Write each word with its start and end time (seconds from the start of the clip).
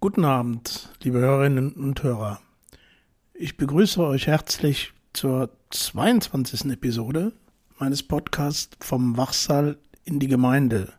Guten 0.00 0.24
Abend, 0.24 0.90
liebe 1.02 1.18
Hörerinnen 1.20 1.72
und 1.72 2.02
Hörer. 2.02 2.40
Ich 3.32 3.56
begrüße 3.56 4.02
euch 4.02 4.26
herzlich 4.26 4.92
zur 5.14 5.50
22. 5.70 6.66
Episode 6.72 7.32
meines 7.78 8.02
Podcasts 8.02 8.76
vom 8.80 9.16
Wachsaal 9.16 9.78
in 10.04 10.18
die 10.18 10.28
Gemeinde. 10.28 10.92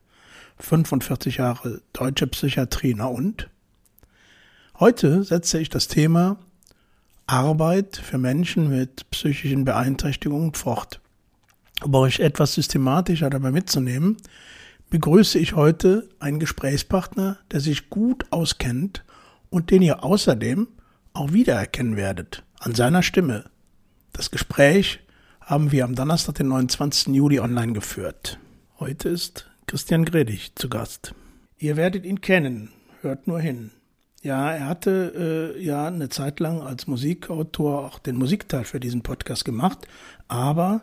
45 0.57 1.37
Jahre 1.37 1.81
deutsche 1.93 2.25
Psychiatrie, 2.27 2.95
na 2.97 3.05
und? 3.05 3.49
Heute 4.79 5.23
setze 5.23 5.59
ich 5.59 5.69
das 5.69 5.87
Thema 5.87 6.37
Arbeit 7.27 7.97
für 7.97 8.17
Menschen 8.17 8.69
mit 8.69 9.07
psychischen 9.11 9.63
Beeinträchtigungen 9.63 10.55
fort. 10.55 10.99
Um 11.81 11.95
euch 11.95 12.19
etwas 12.19 12.53
systematischer 12.55 13.29
dabei 13.29 13.51
mitzunehmen, 13.51 14.17
begrüße 14.89 15.39
ich 15.39 15.55
heute 15.55 16.09
einen 16.19 16.39
Gesprächspartner, 16.39 17.37
der 17.51 17.61
sich 17.61 17.89
gut 17.89 18.25
auskennt 18.31 19.05
und 19.49 19.71
den 19.71 19.81
ihr 19.81 20.03
außerdem 20.03 20.67
auch 21.13 21.31
wiedererkennen 21.31 21.95
werdet 21.95 22.43
an 22.59 22.75
seiner 22.75 23.01
Stimme. 23.01 23.45
Das 24.11 24.31
Gespräch 24.31 24.99
haben 25.39 25.71
wir 25.71 25.85
am 25.85 25.95
Donnerstag, 25.95 26.35
den 26.35 26.49
29. 26.49 27.15
Juli 27.15 27.39
online 27.39 27.73
geführt. 27.73 28.39
Heute 28.79 29.09
ist 29.09 29.49
Christian 29.65 30.03
Gredig 30.03 30.51
zu 30.55 30.69
Gast. 30.69 31.15
Ihr 31.57 31.77
werdet 31.77 32.05
ihn 32.05 32.21
kennen, 32.21 32.71
hört 33.01 33.27
nur 33.27 33.39
hin. 33.39 33.71
Ja, 34.21 34.51
er 34.51 34.65
hatte 34.65 35.55
äh, 35.57 35.63
ja 35.63 35.87
eine 35.87 36.09
Zeit 36.09 36.41
lang 36.41 36.61
als 36.61 36.87
Musikautor 36.87 37.85
auch 37.85 37.99
den 37.99 38.17
Musikteil 38.17 38.65
für 38.65 38.81
diesen 38.81 39.01
Podcast 39.01 39.45
gemacht, 39.45 39.87
aber 40.27 40.81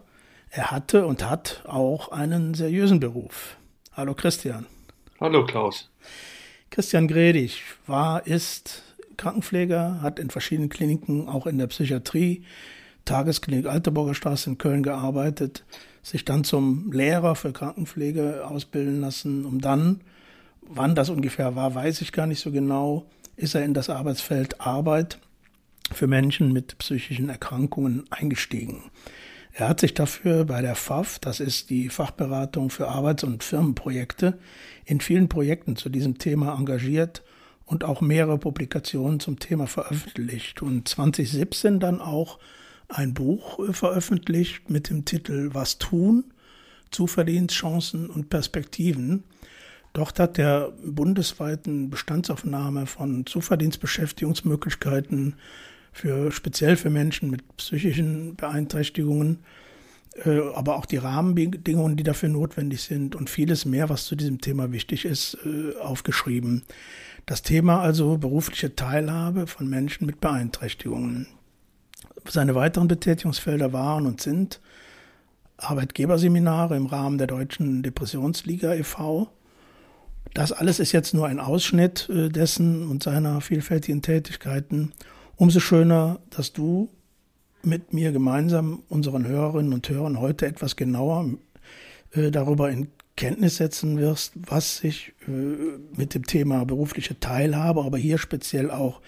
er 0.51 0.71
hatte 0.71 1.07
und 1.07 1.29
hat 1.29 1.63
auch 1.67 2.11
einen 2.13 2.55
seriösen 2.55 3.01
Beruf. 3.01 3.57
Hallo 3.93 4.15
Christian. 4.15 4.67
Hallo 5.21 5.45
Klaus. 5.45 5.91
Christian 6.71 7.09
Gredig 7.09 7.63
war, 7.87 8.27
ist 8.27 8.83
Krankenpfleger, 9.17 10.03
hat 10.03 10.19
in 10.19 10.31
verschiedenen 10.31 10.69
Kliniken, 10.69 11.29
auch 11.29 11.47
in 11.47 11.59
der 11.59 11.69
Psychiatrie, 11.69 12.45
Tagesklinik 13.05 13.67
Alteburger 13.67 14.15
Straße 14.15 14.51
in 14.51 14.59
Köln 14.59 14.83
gearbeitet, 14.83 15.65
sich 16.03 16.25
dann 16.25 16.45
zum 16.45 16.93
Lehrer 16.93 17.35
für 17.35 17.53
Krankenpflege 17.53 18.47
ausbilden 18.47 19.01
lassen, 19.01 19.45
um 19.45 19.61
dann, 19.61 20.01
wann 20.61 20.95
das 20.95 21.09
ungefähr 21.09 21.57
war, 21.57 21.75
weiß 21.75 22.01
ich 22.03 22.13
gar 22.13 22.27
nicht 22.27 22.41
so 22.41 22.51
genau, 22.51 23.07
ist 23.37 23.55
er 23.55 23.65
in 23.65 23.75
das 23.75 23.91
Arbeitsfeld 23.91 24.61
Arbeit 24.61 25.19
für 25.93 26.07
Menschen 26.07 26.53
mit 26.53 26.79
psychischen 26.79 27.29
Erkrankungen 27.29 28.05
eingestiegen. 28.11 28.91
Er 29.59 29.71
hat 29.71 29.81
sich 29.81 29.95
dafür 29.95 30.45
bei 30.45 30.61
der 30.61 30.75
FAF, 30.75 31.19
das 31.19 31.41
ist 31.41 31.71
die 31.71 31.89
Fachberatung 31.89 32.69
für 32.69 32.89
Arbeits- 32.89 33.25
und 33.25 33.43
Firmenprojekte, 33.43 34.39
in 34.85 35.01
vielen 35.01 35.31
Projekten 35.31 35.77
zu 35.77 35.89
diesem 35.89 36.19
Thema 36.19 36.59
engagiert 36.59 37.23
und 37.65 37.83
auch 37.83 38.03
mehrere 38.03 38.37
Publikationen 38.37 39.19
zum 39.19 39.39
Thema 39.39 39.67
veröffentlicht 39.67 40.61
und 40.61 40.87
2017 40.87 41.81
dann 41.81 42.03
auch 42.03 42.39
ein 42.89 43.15
Buch 43.15 43.59
äh, 43.61 43.73
veröffentlicht 43.73 44.69
mit 44.69 44.91
dem 44.91 45.07
Titel 45.07 45.49
Was 45.55 45.79
tun? 45.79 46.25
Zuverdienstchancen 46.91 48.11
und 48.11 48.29
Perspektiven. 48.29 49.25
Dort 49.95 50.21
hat 50.21 50.37
der 50.37 50.75
bundesweiten 50.85 51.89
Bestandsaufnahme 51.89 52.85
von 52.85 53.25
Zuverdienstbeschäftigungsmöglichkeiten 53.25 55.37
für 55.97 56.31
speziell 56.31 56.77
für 56.77 56.91
Menschen 56.91 57.31
mit 57.31 57.57
psychischen 57.57 58.37
Beeinträchtigungen, 58.37 59.39
äh, 60.27 60.41
aber 60.55 60.77
auch 60.77 60.85
die 60.85 60.99
Rahmenbedingungen, 60.99 61.97
die 61.97 62.03
dafür 62.03 62.29
notwendig 62.29 62.83
sind 62.83 63.17
und 63.17 63.31
vieles 63.31 63.65
mehr, 63.65 63.89
was 63.89 64.05
zu 64.05 64.15
diesem 64.15 64.43
Thema 64.43 64.73
wichtig 64.73 65.07
ist, 65.07 65.39
äh, 65.47 65.75
aufgeschrieben. 65.81 66.65
Das 67.25 67.41
Thema 67.41 67.81
also 67.81 68.19
berufliche 68.19 68.77
Teilhabe 68.77 69.47
von 69.47 69.69
Menschen 69.69 70.07
mit 70.07 70.21
Beeinträchtigungen. 70.21 71.29
Seine 72.29 72.55
weiteren 72.55 72.89
Betätigungsfelder 72.89 73.73
waren 73.73 74.05
und 74.05 74.21
sind 74.21 74.61
Arbeitgeberseminare 75.57 76.77
im 76.77 76.87
Rahmen 76.87 77.17
der 77.17 77.27
Deutschen 77.27 77.83
Depressionsliga 77.83 78.75
e.V., 78.75 79.31
das 80.35 80.53
alles 80.53 80.81
ist 80.81 80.93
jetzt 80.93 81.15
nur 81.15 81.27
ein 81.27 81.41
Ausschnitt 81.41 82.11
äh, 82.11 82.29
dessen 82.29 82.87
und 82.87 83.03
seiner 83.03 83.41
vielfältigen 83.41 84.03
Tätigkeiten 84.03 84.93
Umso 85.37 85.61
schöner, 85.61 86.19
dass 86.31 86.55
du 86.55 86.89
mit 87.63 87.93
mir 87.93 88.13
gemeinsam 88.13 88.83
unseren 88.89 89.27
Hörerinnen 89.27 89.75
und 89.75 89.89
Hörern 89.89 90.19
heute 90.19 90.47
etwas 90.47 90.77
genauer 90.77 91.27
äh, 92.13 92.31
darüber 92.31 92.71
in 92.71 92.89
Kenntnis 93.17 93.57
setzen 93.57 93.99
wirst, 93.99 94.33
was 94.37 94.79
sich 94.79 95.13
äh, 95.29 95.31
mit 95.95 96.15
dem 96.15 96.25
Thema 96.25 96.65
berufliche 96.65 97.21
Teilhabe, 97.21 97.83
aber 97.83 97.99
hier 97.99 98.17
speziell 98.17 98.71
auch 98.71 99.03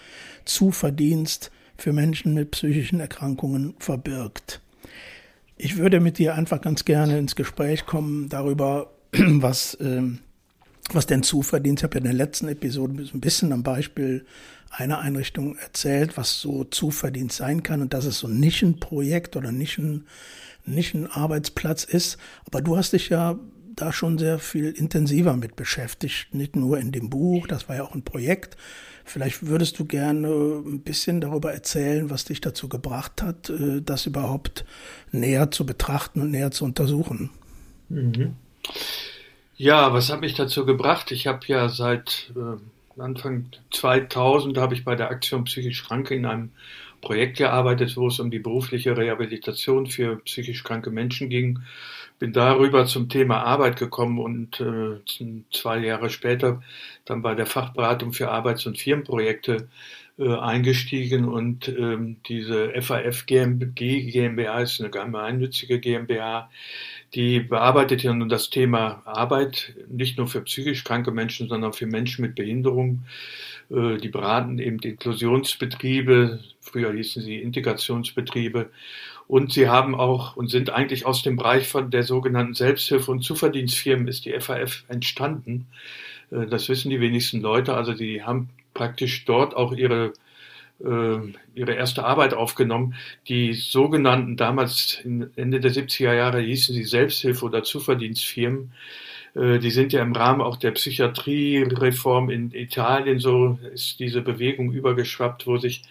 Zuverdienst 0.45 1.51
für 1.77 1.93
Menschen 1.93 2.35
mit 2.35 2.51
psychischen 2.51 2.99
Erkrankungen 2.99 3.73
verbirgt. 3.79 4.61
Ich 5.57 5.77
würde 5.77 5.99
mit 5.99 6.19
dir 6.19 6.35
einfach 6.35 6.61
ganz 6.61 6.85
gerne 6.85 7.17
ins 7.17 7.35
Gespräch 7.35 7.87
kommen 7.87 8.29
darüber, 8.29 8.91
was, 9.11 9.73
äh, 9.75 10.03
was 10.91 11.07
denn 11.07 11.23
Zuverdienst. 11.23 11.81
Ich 11.81 11.83
habe 11.85 11.95
ja 11.95 11.99
in 11.99 12.03
der 12.05 12.13
letzten 12.13 12.47
Episode 12.49 13.03
ein 13.13 13.19
bisschen 13.19 13.51
am 13.51 13.63
Beispiel 13.63 14.25
einer 14.69 14.99
Einrichtung 14.99 15.57
erzählt, 15.57 16.17
was 16.17 16.39
so 16.39 16.63
Zuverdienst 16.63 17.37
sein 17.37 17.63
kann 17.63 17.81
und 17.81 17.93
dass 17.93 18.05
es 18.05 18.19
so 18.19 18.27
ein 18.27 18.39
Nischenprojekt 18.39 19.35
oder 19.35 19.51
Nischen, 19.51 20.07
Nischenarbeitsplatz 20.65 21.83
ist. 21.83 22.17
Aber 22.45 22.61
du 22.61 22.77
hast 22.77 22.93
dich 22.93 23.09
ja 23.09 23.37
da 23.75 23.93
schon 23.93 24.17
sehr 24.17 24.39
viel 24.39 24.71
intensiver 24.71 25.35
mit 25.35 25.55
beschäftigt, 25.55 26.33
nicht 26.33 26.55
nur 26.55 26.77
in 26.77 26.91
dem 26.91 27.09
Buch, 27.09 27.47
das 27.47 27.69
war 27.69 27.77
ja 27.77 27.83
auch 27.83 27.95
ein 27.95 28.03
Projekt. 28.03 28.57
Vielleicht 29.05 29.47
würdest 29.47 29.79
du 29.79 29.85
gerne 29.85 30.27
ein 30.27 30.81
bisschen 30.81 31.19
darüber 31.21 31.51
erzählen, 31.51 32.09
was 32.09 32.25
dich 32.25 32.41
dazu 32.41 32.69
gebracht 32.69 33.23
hat, 33.23 33.49
äh, 33.49 33.81
das 33.81 34.05
überhaupt 34.05 34.65
näher 35.11 35.49
zu 35.49 35.65
betrachten 35.65 36.21
und 36.21 36.31
näher 36.31 36.51
zu 36.51 36.65
untersuchen. 36.65 37.31
Mhm. 37.87 38.35
Ja, 39.55 39.93
was 39.93 40.09
hat 40.11 40.21
mich 40.21 40.35
dazu 40.35 40.65
gebracht? 40.65 41.11
Ich 41.11 41.25
habe 41.25 41.39
ja 41.47 41.69
seit 41.69 42.31
äh, 42.35 42.59
Anfang 43.01 43.45
2000 43.71 44.57
habe 44.57 44.73
ich 44.73 44.85
bei 44.85 44.95
der 44.95 45.09
Aktion 45.09 45.45
Psychisch 45.45 45.83
Kranke 45.83 46.15
in 46.15 46.25
einem 46.25 46.51
Projekt 47.01 47.37
gearbeitet, 47.37 47.95
wo 47.95 48.07
es 48.07 48.19
um 48.19 48.31
die 48.31 48.39
berufliche 48.39 48.97
Rehabilitation 48.97 49.87
für 49.87 50.17
psychisch 50.17 50.63
kranke 50.63 50.91
Menschen 50.91 51.29
ging. 51.29 51.59
Bin 52.19 52.33
darüber 52.33 52.85
zum 52.85 53.07
Thema 53.07 53.43
Arbeit 53.43 53.77
gekommen 53.77 54.19
und 54.19 54.59
äh, 54.59 54.99
zwei 55.51 55.79
Jahre 55.79 56.09
später 56.09 56.61
dann 57.05 57.21
bei 57.21 57.35
der 57.35 57.45
Fachberatung 57.45 58.11
für 58.11 58.29
Arbeits- 58.29 58.65
und 58.65 58.77
Firmenprojekte 58.77 59.69
äh, 60.17 60.35
eingestiegen 60.35 61.23
und 61.25 61.69
ähm, 61.69 62.17
diese 62.27 62.73
FAF 62.81 63.25
GmbH 63.25 64.59
ist 64.59 64.81
eine 64.81 64.89
gemeinnützige 64.89 65.79
GmbH, 65.79 66.49
die 67.13 67.39
bearbeitet 67.39 68.03
ja 68.03 68.13
nun 68.13 68.29
das 68.29 68.49
Thema 68.49 69.01
Arbeit, 69.05 69.73
nicht 69.87 70.17
nur 70.17 70.27
für 70.27 70.41
psychisch 70.41 70.83
kranke 70.83 71.11
Menschen, 71.11 71.49
sondern 71.49 71.73
für 71.73 71.87
Menschen 71.87 72.21
mit 72.21 72.35
Behinderung. 72.35 73.05
Äh, 73.71 73.97
die 73.97 74.09
beraten 74.09 74.59
eben 74.59 74.79
Inklusionsbetriebe, 74.79 76.39
früher 76.61 76.93
hießen 76.93 77.23
sie 77.23 77.37
Integrationsbetriebe. 77.37 78.69
Und 79.27 79.53
sie 79.53 79.69
haben 79.69 79.95
auch 79.95 80.35
und 80.35 80.49
sind 80.49 80.71
eigentlich 80.71 81.05
aus 81.05 81.21
dem 81.21 81.35
Bereich 81.35 81.67
von 81.67 81.91
der 81.91 82.03
sogenannten 82.03 82.53
Selbsthilfe- 82.53 83.11
und 83.11 83.23
Zuverdienstfirmen 83.23 84.07
ist 84.07 84.25
die 84.25 84.39
FAF 84.39 84.85
entstanden. 84.87 85.67
Äh, 86.31 86.47
das 86.47 86.69
wissen 86.69 86.89
die 86.89 87.01
wenigsten 87.01 87.41
Leute. 87.41 87.73
Also 87.73 87.93
die 87.93 88.23
haben 88.23 88.49
praktisch 88.73 89.25
dort 89.25 89.55
auch 89.55 89.73
ihre 89.73 90.13
ihre 90.81 91.73
erste 91.73 92.05
Arbeit 92.05 92.33
aufgenommen. 92.33 92.95
Die 93.27 93.53
sogenannten, 93.53 94.37
damals 94.37 95.01
Ende 95.03 95.59
der 95.59 95.71
70er 95.71 96.13
Jahre 96.13 96.39
hießen 96.39 96.73
sie 96.73 96.85
Selbsthilfe- 96.85 97.45
oder 97.45 97.63
Zuverdienstfirmen. 97.63 98.71
Äh, 99.35 99.59
die 99.59 99.71
sind 99.71 99.93
ja 99.93 100.01
im 100.01 100.13
Rahmen 100.13 100.41
auch 100.41 100.57
der 100.57 100.71
Psychiatriereform 100.71 102.29
in 102.29 102.51
Italien 102.53 103.19
so 103.19 103.59
ist 103.73 103.99
diese 103.99 104.21
Bewegung 104.21 104.71
übergeschwappt, 104.71 105.47
wo 105.47 105.57
sich 105.57 105.83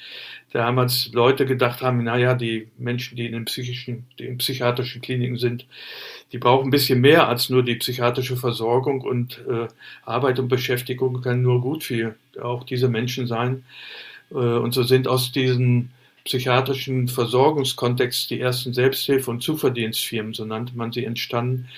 damals 0.53 1.13
Leute 1.13 1.45
gedacht 1.45 1.83
haben, 1.83 2.03
naja, 2.05 2.35
die 2.35 2.69
Menschen, 2.79 3.17
die 3.17 3.27
in 3.27 3.33
den 3.33 3.45
psychischen, 3.45 4.07
die 4.19 4.25
in 4.25 4.39
psychiatrischen 4.39 5.03
Kliniken 5.03 5.37
sind, 5.37 5.67
die 6.33 6.39
brauchen 6.39 6.69
ein 6.69 6.71
bisschen 6.71 7.01
mehr 7.01 7.29
als 7.29 7.51
nur 7.51 7.63
die 7.63 7.77
psychiatrische 7.77 8.37
Versorgung 8.37 9.03
und 9.03 9.43
äh, 9.49 9.69
Arbeit 10.05 10.39
und 10.39 10.49
Beschäftigung 10.49 11.21
kann 11.21 11.43
nur 11.43 11.61
gut 11.61 11.85
für 11.85 12.15
auch 12.41 12.65
diese 12.65 12.89
Menschen 12.89 13.27
sein. 13.27 13.65
Äh, 14.31 14.35
und 14.35 14.73
so 14.73 14.83
sind 14.83 15.09
aus 15.09 15.33
diesen 15.33 15.91
psychiatrischen 16.25 17.09
Versorgungskontext 17.09 18.31
die 18.31 18.41
ersten 18.41 18.73
Selbsthilfe- 18.73 19.31
und 19.31 19.43
Zuverdienstfirmen, 19.43 20.35
so 20.35 20.45
nannte 20.45 20.77
man 20.77 20.93
sie, 20.93 21.05
entstanden. 21.05 21.69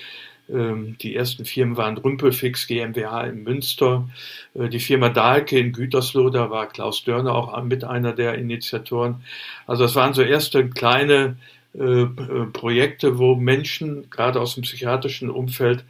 Ähm, 0.52 0.96
die 1.00 1.14
ersten 1.14 1.44
Firmen 1.44 1.76
waren 1.76 1.96
Rumpelfix 1.98 2.66
GmbH 2.66 3.24
in 3.24 3.44
Münster, 3.44 4.08
äh, 4.54 4.68
die 4.68 4.80
Firma 4.80 5.08
Dahlke 5.08 5.58
in 5.58 5.72
Gütersloh, 5.72 6.30
da 6.30 6.50
war 6.50 6.68
Klaus 6.68 7.04
Dörner 7.04 7.34
auch 7.34 7.62
mit 7.62 7.84
einer 7.84 8.12
der 8.12 8.34
Initiatoren. 8.34 9.22
Also 9.66 9.84
es 9.84 9.94
waren 9.94 10.14
so 10.14 10.22
erste 10.22 10.68
kleine 10.68 11.36
äh, 11.74 12.06
Projekte, 12.52 13.18
wo 13.18 13.36
Menschen 13.36 14.10
gerade 14.10 14.40
aus 14.40 14.54
dem 14.54 14.62
psychiatrischen 14.62 15.30
Umfeld 15.30 15.84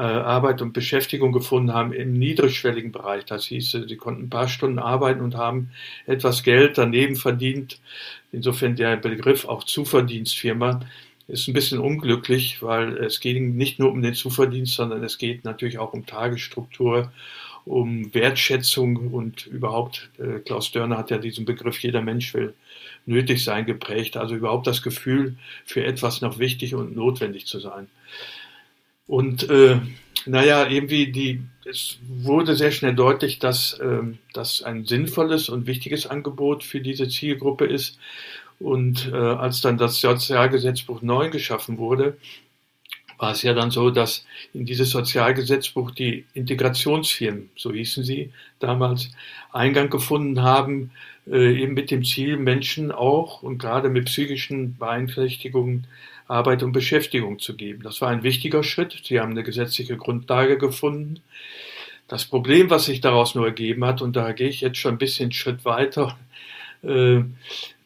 Arbeit 0.00 0.62
und 0.62 0.72
Beschäftigung 0.72 1.32
gefunden 1.32 1.72
haben 1.72 1.92
im 1.92 2.12
niedrigschwelligen 2.12 2.92
Bereich. 2.92 3.24
Das 3.24 3.46
hieß, 3.46 3.72
sie 3.86 3.96
konnten 3.96 4.24
ein 4.24 4.30
paar 4.30 4.48
Stunden 4.48 4.78
arbeiten 4.78 5.20
und 5.20 5.34
haben 5.36 5.70
etwas 6.06 6.42
Geld 6.42 6.78
daneben 6.78 7.16
verdient. 7.16 7.80
Insofern 8.32 8.76
der 8.76 8.96
Begriff 8.96 9.44
auch 9.46 9.64
Zuverdienstfirma 9.64 10.80
ist 11.28 11.46
ein 11.46 11.54
bisschen 11.54 11.78
unglücklich, 11.78 12.62
weil 12.62 12.96
es 12.98 13.20
geht 13.20 13.40
nicht 13.40 13.78
nur 13.78 13.90
um 13.90 14.02
den 14.02 14.14
Zuverdienst, 14.14 14.74
sondern 14.74 15.04
es 15.04 15.18
geht 15.18 15.44
natürlich 15.44 15.78
auch 15.78 15.92
um 15.92 16.06
Tagesstruktur, 16.06 17.12
um 17.66 18.12
Wertschätzung 18.14 19.12
und 19.12 19.46
überhaupt, 19.46 20.10
äh, 20.18 20.38
Klaus 20.40 20.72
Dörner 20.72 20.96
hat 20.96 21.10
ja 21.10 21.18
diesen 21.18 21.44
Begriff, 21.44 21.78
jeder 21.80 22.00
Mensch 22.00 22.32
will 22.32 22.54
nötig 23.04 23.44
sein 23.44 23.66
geprägt, 23.66 24.16
also 24.16 24.34
überhaupt 24.34 24.66
das 24.66 24.82
Gefühl, 24.82 25.36
für 25.66 25.84
etwas 25.84 26.22
noch 26.22 26.38
wichtig 26.38 26.74
und 26.74 26.96
notwendig 26.96 27.46
zu 27.46 27.60
sein. 27.60 27.88
Und 29.08 29.48
äh, 29.50 29.80
naja, 30.26 30.68
irgendwie 30.68 31.10
die, 31.10 31.40
es 31.68 31.98
wurde 32.06 32.54
sehr 32.54 32.70
schnell 32.70 32.94
deutlich, 32.94 33.40
dass 33.40 33.72
äh, 33.74 34.02
das 34.32 34.62
ein 34.62 34.84
sinnvolles 34.84 35.48
und 35.48 35.66
wichtiges 35.66 36.06
Angebot 36.06 36.62
für 36.62 36.80
diese 36.80 37.08
Zielgruppe 37.08 37.64
ist. 37.64 37.98
Und 38.60 39.10
äh, 39.12 39.16
als 39.16 39.60
dann 39.60 39.78
das 39.78 40.00
Sozialgesetzbuch 40.00 41.02
9 41.02 41.30
geschaffen 41.30 41.78
wurde, 41.78 42.16
war 43.18 43.32
es 43.32 43.42
ja 43.42 43.52
dann 43.52 43.70
so, 43.70 43.90
dass 43.90 44.24
in 44.54 44.64
dieses 44.64 44.90
Sozialgesetzbuch 44.90 45.90
die 45.90 46.24
Integrationsfirmen, 46.34 47.50
so 47.56 47.72
hießen 47.72 48.04
sie 48.04 48.32
damals, 48.60 49.10
Eingang 49.52 49.90
gefunden 49.90 50.42
haben, 50.42 50.92
äh, 51.26 51.62
eben 51.62 51.74
mit 51.74 51.90
dem 51.90 52.04
Ziel, 52.04 52.36
Menschen 52.36 52.92
auch 52.92 53.42
und 53.42 53.58
gerade 53.58 53.88
mit 53.88 54.06
psychischen 54.06 54.76
Beeinträchtigungen 54.76 55.86
Arbeit 56.28 56.62
und 56.62 56.72
Beschäftigung 56.72 57.38
zu 57.38 57.56
geben. 57.56 57.82
Das 57.82 58.00
war 58.00 58.10
ein 58.10 58.22
wichtiger 58.22 58.62
Schritt. 58.62 59.00
Sie 59.04 59.18
haben 59.18 59.32
eine 59.32 59.42
gesetzliche 59.42 59.96
Grundlage 59.96 60.58
gefunden. 60.58 61.20
Das 62.06 62.24
Problem, 62.24 62.70
was 62.70 62.84
sich 62.84 63.00
daraus 63.00 63.34
nur 63.34 63.46
ergeben 63.46 63.84
hat, 63.84 64.02
und 64.02 64.14
da 64.14 64.32
gehe 64.32 64.48
ich 64.48 64.60
jetzt 64.60 64.78
schon 64.78 64.94
ein 64.94 64.98
bisschen 64.98 65.32
Schritt 65.32 65.64
weiter, 65.64 66.18
äh, 66.82 67.20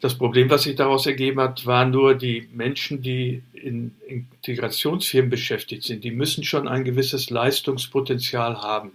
das 0.01 0.19
Problem, 0.19 0.51
was 0.51 0.65
sich 0.65 0.75
daraus 0.75 1.07
ergeben 1.07 1.41
hat, 1.41 1.65
waren 1.65 1.93
nur 1.93 2.15
die 2.15 2.49
Menschen, 2.53 3.03
die 3.03 3.43
in 3.53 3.95
Integrationsfirmen 4.09 5.31
beschäftigt 5.31 5.85
sind. 5.85 6.03
Die 6.03 6.11
müssen 6.11 6.43
schon 6.43 6.67
ein 6.67 6.85
gewisses 6.85 7.31
Leistungspotenzial 7.31 8.61
haben, 8.61 8.93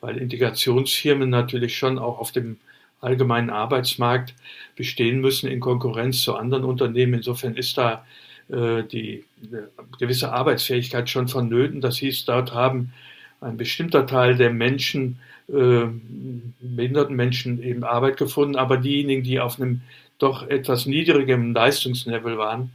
weil 0.00 0.18
Integrationsfirmen 0.18 1.28
natürlich 1.28 1.76
schon 1.76 1.98
auch 1.98 2.18
auf 2.20 2.30
dem 2.30 2.58
allgemeinen 3.00 3.50
Arbeitsmarkt 3.50 4.34
bestehen 4.76 5.20
müssen 5.20 5.48
in 5.48 5.58
Konkurrenz 5.58 6.22
zu 6.22 6.36
anderen 6.36 6.64
Unternehmen. 6.64 7.14
Insofern 7.14 7.56
ist 7.56 7.76
da 7.76 8.04
die 8.48 9.24
gewisse 9.98 10.32
Arbeitsfähigkeit 10.32 11.10
schon 11.10 11.26
vonnöten. 11.26 11.80
Das 11.80 11.98
hieß, 11.98 12.26
dort 12.26 12.54
haben 12.54 12.92
ein 13.40 13.56
bestimmter 13.56 14.06
Teil 14.06 14.36
der 14.36 14.50
Menschen, 14.50 15.18
äh, 15.48 15.86
behinderten 16.60 17.16
Menschen 17.16 17.62
eben 17.62 17.84
Arbeit 17.84 18.16
gefunden, 18.16 18.56
aber 18.56 18.76
diejenigen, 18.76 19.22
die 19.22 19.40
auf 19.40 19.60
einem 19.60 19.82
doch 20.18 20.48
etwas 20.48 20.86
niedrigem 20.86 21.52
Leistungslevel 21.52 22.38
waren, 22.38 22.70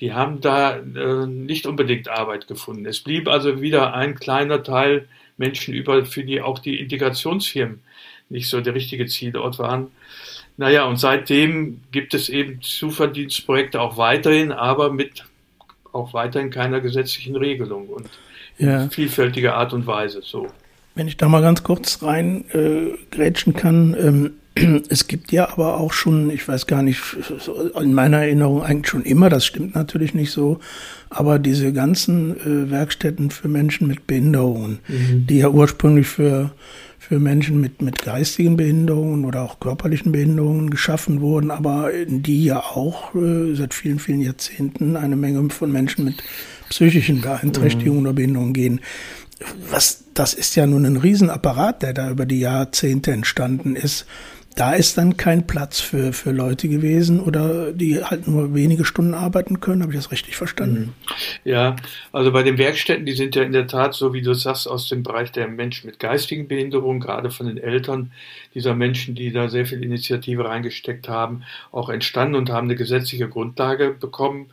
die 0.00 0.12
haben 0.12 0.40
da 0.40 0.76
äh, 0.76 1.26
nicht 1.26 1.66
unbedingt 1.66 2.08
Arbeit 2.08 2.46
gefunden. 2.46 2.86
Es 2.86 3.00
blieb 3.00 3.28
also 3.28 3.60
wieder 3.60 3.94
ein 3.94 4.14
kleiner 4.14 4.62
Teil 4.62 5.08
Menschen 5.36 5.74
über, 5.74 6.04
für 6.04 6.24
die 6.24 6.40
auch 6.40 6.58
die 6.58 6.78
Integrationsfirmen 6.78 7.80
nicht 8.28 8.48
so 8.48 8.60
der 8.60 8.74
richtige 8.74 9.06
Zielort 9.06 9.58
waren. 9.58 9.88
Naja, 10.56 10.84
und 10.84 10.98
seitdem 10.98 11.80
gibt 11.90 12.14
es 12.14 12.28
eben 12.28 12.62
Zuverdienstprojekte 12.62 13.80
auch 13.80 13.96
weiterhin, 13.96 14.52
aber 14.52 14.92
mit 14.92 15.24
auch 15.92 16.12
weiterhin 16.12 16.50
keiner 16.50 16.80
gesetzlichen 16.80 17.36
Regelung 17.36 17.88
und 17.88 18.08
ja. 18.58 18.88
vielfältiger 18.88 19.54
Art 19.54 19.72
und 19.72 19.86
Weise 19.86 20.20
so. 20.22 20.48
Wenn 20.94 21.08
ich 21.08 21.16
da 21.16 21.28
mal 21.28 21.42
ganz 21.42 21.64
kurz 21.64 22.02
rein 22.02 22.44
äh, 22.52 23.52
kann, 23.52 23.96
ähm, 23.98 24.32
es 24.88 25.08
gibt 25.08 25.32
ja 25.32 25.50
aber 25.50 25.78
auch 25.78 25.92
schon, 25.92 26.30
ich 26.30 26.46
weiß 26.46 26.66
gar 26.66 26.82
nicht, 26.82 27.00
in 27.80 27.94
meiner 27.94 28.18
Erinnerung 28.18 28.62
eigentlich 28.62 28.88
schon 28.88 29.02
immer, 29.02 29.28
das 29.28 29.44
stimmt 29.44 29.74
natürlich 29.74 30.14
nicht 30.14 30.30
so, 30.30 30.60
aber 31.10 31.40
diese 31.40 31.72
ganzen 31.72 32.36
äh, 32.38 32.70
Werkstätten 32.70 33.30
für 33.30 33.48
Menschen 33.48 33.88
mit 33.88 34.06
Behinderungen, 34.06 34.78
mhm. 34.86 35.26
die 35.26 35.38
ja 35.38 35.48
ursprünglich 35.48 36.06
für 36.06 36.52
für 37.08 37.18
Menschen 37.18 37.60
mit, 37.60 37.82
mit 37.82 38.02
geistigen 38.02 38.56
Behinderungen 38.56 39.26
oder 39.26 39.42
auch 39.42 39.60
körperlichen 39.60 40.10
Behinderungen 40.10 40.70
geschaffen 40.70 41.20
wurden, 41.20 41.50
aber 41.50 41.90
die 42.06 42.44
ja 42.44 42.60
auch 42.60 43.14
äh, 43.14 43.54
seit 43.54 43.74
vielen, 43.74 43.98
vielen 43.98 44.22
Jahrzehnten 44.22 44.96
eine 44.96 45.14
Menge 45.14 45.50
von 45.50 45.70
Menschen 45.70 46.06
mit 46.06 46.22
psychischen 46.70 47.20
Beeinträchtigungen 47.20 48.00
mhm. 48.00 48.06
oder 48.06 48.14
Behinderungen 48.14 48.54
gehen. 48.54 48.80
Was, 49.70 50.04
das 50.14 50.32
ist 50.32 50.56
ja 50.56 50.66
nun 50.66 50.86
ein 50.86 50.96
Riesenapparat, 50.96 51.82
der 51.82 51.92
da 51.92 52.10
über 52.10 52.24
die 52.24 52.40
Jahrzehnte 52.40 53.12
entstanden 53.12 53.76
ist 53.76 54.06
da 54.54 54.72
ist 54.72 54.96
dann 54.98 55.16
kein 55.16 55.46
Platz 55.46 55.80
für, 55.80 56.12
für 56.12 56.30
Leute 56.30 56.68
gewesen 56.68 57.20
oder 57.20 57.72
die 57.72 58.02
halt 58.04 58.28
nur 58.28 58.54
wenige 58.54 58.84
Stunden 58.84 59.14
arbeiten 59.14 59.60
können. 59.60 59.82
Habe 59.82 59.92
ich 59.92 59.98
das 59.98 60.12
richtig 60.12 60.36
verstanden? 60.36 60.80
Mhm. 60.80 60.92
Ja, 61.44 61.76
also 62.12 62.30
bei 62.32 62.42
den 62.42 62.56
Werkstätten, 62.56 63.04
die 63.04 63.14
sind 63.14 63.34
ja 63.34 63.42
in 63.42 63.52
der 63.52 63.66
Tat, 63.66 63.94
so 63.94 64.12
wie 64.12 64.22
du 64.22 64.34
sagst, 64.34 64.68
aus 64.68 64.88
dem 64.88 65.02
Bereich 65.02 65.32
der 65.32 65.48
Menschen 65.48 65.88
mit 65.88 65.98
geistigen 65.98 66.46
Behinderungen, 66.46 67.00
gerade 67.00 67.30
von 67.30 67.46
den 67.46 67.58
Eltern 67.58 68.12
dieser 68.54 68.74
Menschen, 68.74 69.14
die 69.14 69.32
da 69.32 69.48
sehr 69.48 69.66
viel 69.66 69.82
Initiative 69.82 70.44
reingesteckt 70.44 71.08
haben, 71.08 71.42
auch 71.72 71.88
entstanden 71.88 72.36
und 72.36 72.50
haben 72.50 72.68
eine 72.68 72.76
gesetzliche 72.76 73.28
Grundlage 73.28 73.90
bekommen. 73.90 74.50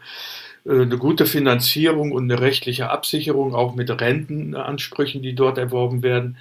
Äh, 0.65 0.81
eine 0.81 0.97
gute 0.97 1.25
Finanzierung 1.25 2.11
und 2.11 2.31
eine 2.31 2.41
rechtliche 2.41 2.89
Absicherung, 2.89 3.55
auch 3.55 3.75
mit 3.75 3.89
Rentenansprüchen, 3.89 5.21
die 5.21 5.33
dort 5.33 5.57
erworben 5.57 6.03
werden. 6.03 6.37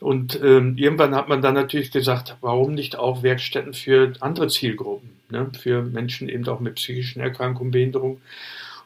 Und 0.00 0.40
ähm, 0.42 0.76
irgendwann 0.76 1.14
hat 1.14 1.28
man 1.28 1.42
dann 1.42 1.54
natürlich 1.54 1.90
gesagt, 1.90 2.36
warum 2.40 2.74
nicht 2.74 2.96
auch 2.96 3.22
Werkstätten 3.22 3.74
für 3.74 4.12
andere 4.20 4.48
Zielgruppen, 4.48 5.10
ne? 5.30 5.50
für 5.58 5.82
Menschen 5.82 6.28
eben 6.28 6.46
auch 6.48 6.60
mit 6.60 6.76
psychischen 6.76 7.20
Erkrankungen, 7.20 7.70
Behinderung. 7.70 8.20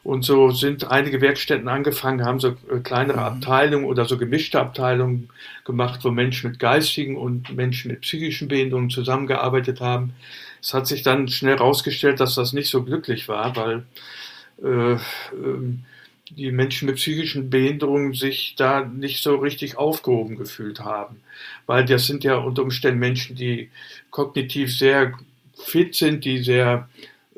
Und 0.03 0.23
so 0.23 0.51
sind 0.51 0.91
einige 0.91 1.19
Werkstätten 1.19 1.67
angefangen, 1.67 2.23
haben 2.23 2.39
so 2.39 2.49
äh, 2.49 2.79
kleinere 2.83 3.17
mhm. 3.17 3.23
Abteilungen 3.23 3.85
oder 3.85 4.05
so 4.05 4.19
gemischte 4.19 4.59
Abteilungen 4.59 5.29
gemacht, 5.65 6.01
wo 6.03 6.11
Menschen 6.11 6.51
mit 6.51 6.59
geistigen 6.59 7.17
und 7.17 7.55
Menschen 7.55 7.89
mit 7.89 8.01
psychischen 8.01 8.47
Behinderungen 8.47 8.91
zusammengearbeitet 8.91 9.81
haben. 9.81 10.13
Es 10.61 10.75
hat 10.75 10.85
sich 10.85 11.01
dann 11.01 11.27
schnell 11.27 11.57
herausgestellt, 11.57 12.19
dass 12.19 12.35
das 12.35 12.53
nicht 12.53 12.69
so 12.69 12.83
glücklich 12.83 13.27
war, 13.27 13.55
weil 13.55 13.85
die 14.59 16.51
Menschen 16.51 16.87
mit 16.87 16.95
psychischen 16.95 17.49
Behinderungen 17.49 18.13
sich 18.13 18.55
da 18.57 18.85
nicht 18.85 19.21
so 19.21 19.35
richtig 19.35 19.77
aufgehoben 19.77 20.37
gefühlt 20.37 20.79
haben. 20.79 21.21
Weil 21.65 21.85
das 21.85 22.07
sind 22.07 22.23
ja 22.23 22.35
unter 22.35 22.63
Umständen 22.63 22.99
Menschen, 22.99 23.35
die 23.35 23.69
kognitiv 24.09 24.75
sehr 24.75 25.13
fit 25.55 25.95
sind, 25.95 26.25
die 26.25 26.39
sehr 26.43 26.89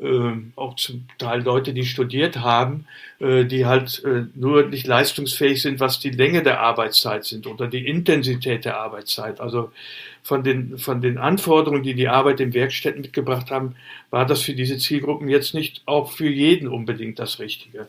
äh, 0.01 0.31
auch 0.55 0.75
zum 0.75 1.07
Teil 1.17 1.41
Leute, 1.41 1.73
die 1.73 1.85
studiert 1.85 2.37
haben, 2.37 2.85
äh, 3.19 3.45
die 3.45 3.65
halt 3.65 4.03
äh, 4.03 4.25
nur 4.35 4.67
nicht 4.67 4.85
leistungsfähig 4.85 5.61
sind, 5.61 5.79
was 5.79 5.99
die 5.99 6.11
Länge 6.11 6.43
der 6.43 6.59
Arbeitszeit 6.59 7.25
sind 7.25 7.47
oder 7.47 7.67
die 7.67 7.87
Intensität 7.87 8.65
der 8.65 8.77
Arbeitszeit. 8.77 9.39
Also 9.39 9.71
von 10.21 10.43
den, 10.43 10.77
von 10.77 11.01
den 11.01 11.17
Anforderungen, 11.17 11.83
die 11.83 11.95
die 11.95 12.09
Arbeit 12.09 12.39
in 12.41 12.53
Werkstätten 12.53 13.01
mitgebracht 13.01 13.49
haben, 13.49 13.75
war 14.09 14.25
das 14.25 14.41
für 14.41 14.53
diese 14.53 14.77
Zielgruppen 14.77 15.29
jetzt 15.29 15.53
nicht 15.53 15.81
auch 15.85 16.11
für 16.11 16.29
jeden 16.29 16.67
unbedingt 16.67 17.17
das 17.17 17.39
Richtige. 17.39 17.87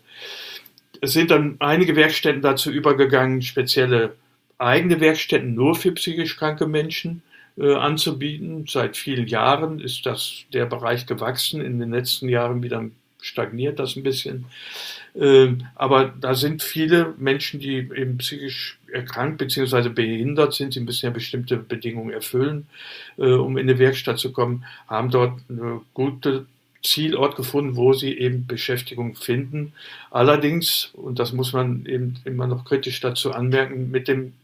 Es 1.01 1.13
sind 1.13 1.31
dann 1.31 1.57
einige 1.59 1.95
Werkstätten 1.95 2.43
dazu 2.43 2.71
übergegangen, 2.71 3.43
spezielle 3.43 4.15
eigene 4.57 5.01
Werkstätten 5.01 5.55
nur 5.55 5.75
für 5.75 5.93
psychisch 5.93 6.37
kranke 6.37 6.67
Menschen 6.67 7.23
anzubieten. 7.61 8.67
Seit 8.69 8.97
vielen 8.97 9.27
Jahren 9.27 9.81
ist 9.81 10.07
das 10.07 10.45
der 10.53 10.67
Bereich 10.67 11.07
gewachsen. 11.07 11.61
In 11.61 11.79
den 11.79 11.91
letzten 11.91 12.29
Jahren 12.29 12.63
wieder 12.63 12.85
stagniert 13.21 13.79
das 13.79 13.97
ein 13.97 14.03
bisschen. 14.03 14.47
Ähm, 15.15 15.67
aber 15.75 16.15
da 16.21 16.35
sind 16.35 16.63
viele 16.63 17.15
Menschen, 17.19 17.61
die 17.61 17.77
eben 17.77 18.19
psychisch 18.19 18.79
erkrankt 18.93 19.39
bzw. 19.39 19.89
behindert 19.89 20.55
sind, 20.55 20.75
sie 20.75 20.81
müssen 20.81 21.07
ja 21.07 21.11
bestimmte 21.11 21.57
Bedingungen 21.57 22.13
erfüllen, 22.13 22.67
äh, 23.17 23.33
um 23.33 23.57
in 23.57 23.69
eine 23.69 23.79
Werkstatt 23.79 24.19
zu 24.19 24.33
kommen, 24.33 24.65
haben 24.87 25.11
dort 25.11 25.41
eine 25.49 25.81
gute 25.95 26.47
Zielort 26.83 27.37
gefunden, 27.37 27.77
wo 27.77 27.93
sie 27.93 28.17
eben 28.17 28.47
Beschäftigung 28.47 29.17
finden. 29.17 29.73
Allerdings, 30.11 30.91
und 30.95 31.19
das 31.19 31.33
muss 31.33 31.53
man 31.53 31.85
eben 31.87 32.17
immer 32.25 32.47
noch 32.47 32.65
kritisch 32.65 33.01
dazu 33.01 33.33
anmerken, 33.33 33.91
mit 33.91 34.07
dem 34.07 34.35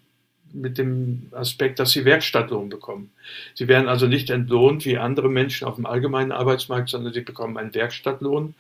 mit 0.55 0.79
dem 0.79 1.29
Aspekt, 1.33 1.79
dass 1.79 1.91
sie 1.91 2.05
Werkstattlohn 2.05 2.69
bekommen. 2.69 3.11
Sie 3.55 3.69
werden 3.69 3.89
also 3.89 4.07
nicht 4.07 4.31
entlohnt 4.31 4.85
wie 4.85 4.99
andere 4.99 5.29
Menschen 5.29 5.67
auf 5.67 5.75
dem 5.75 5.87
allgemeinen 5.87 6.33
Arbeitsmarkt, 6.33 6.89
sondern 6.89 7.13
sie 7.13 7.21
bekommen 7.21 7.57
einen 7.59 7.75
Werkstattlohn 7.75 8.55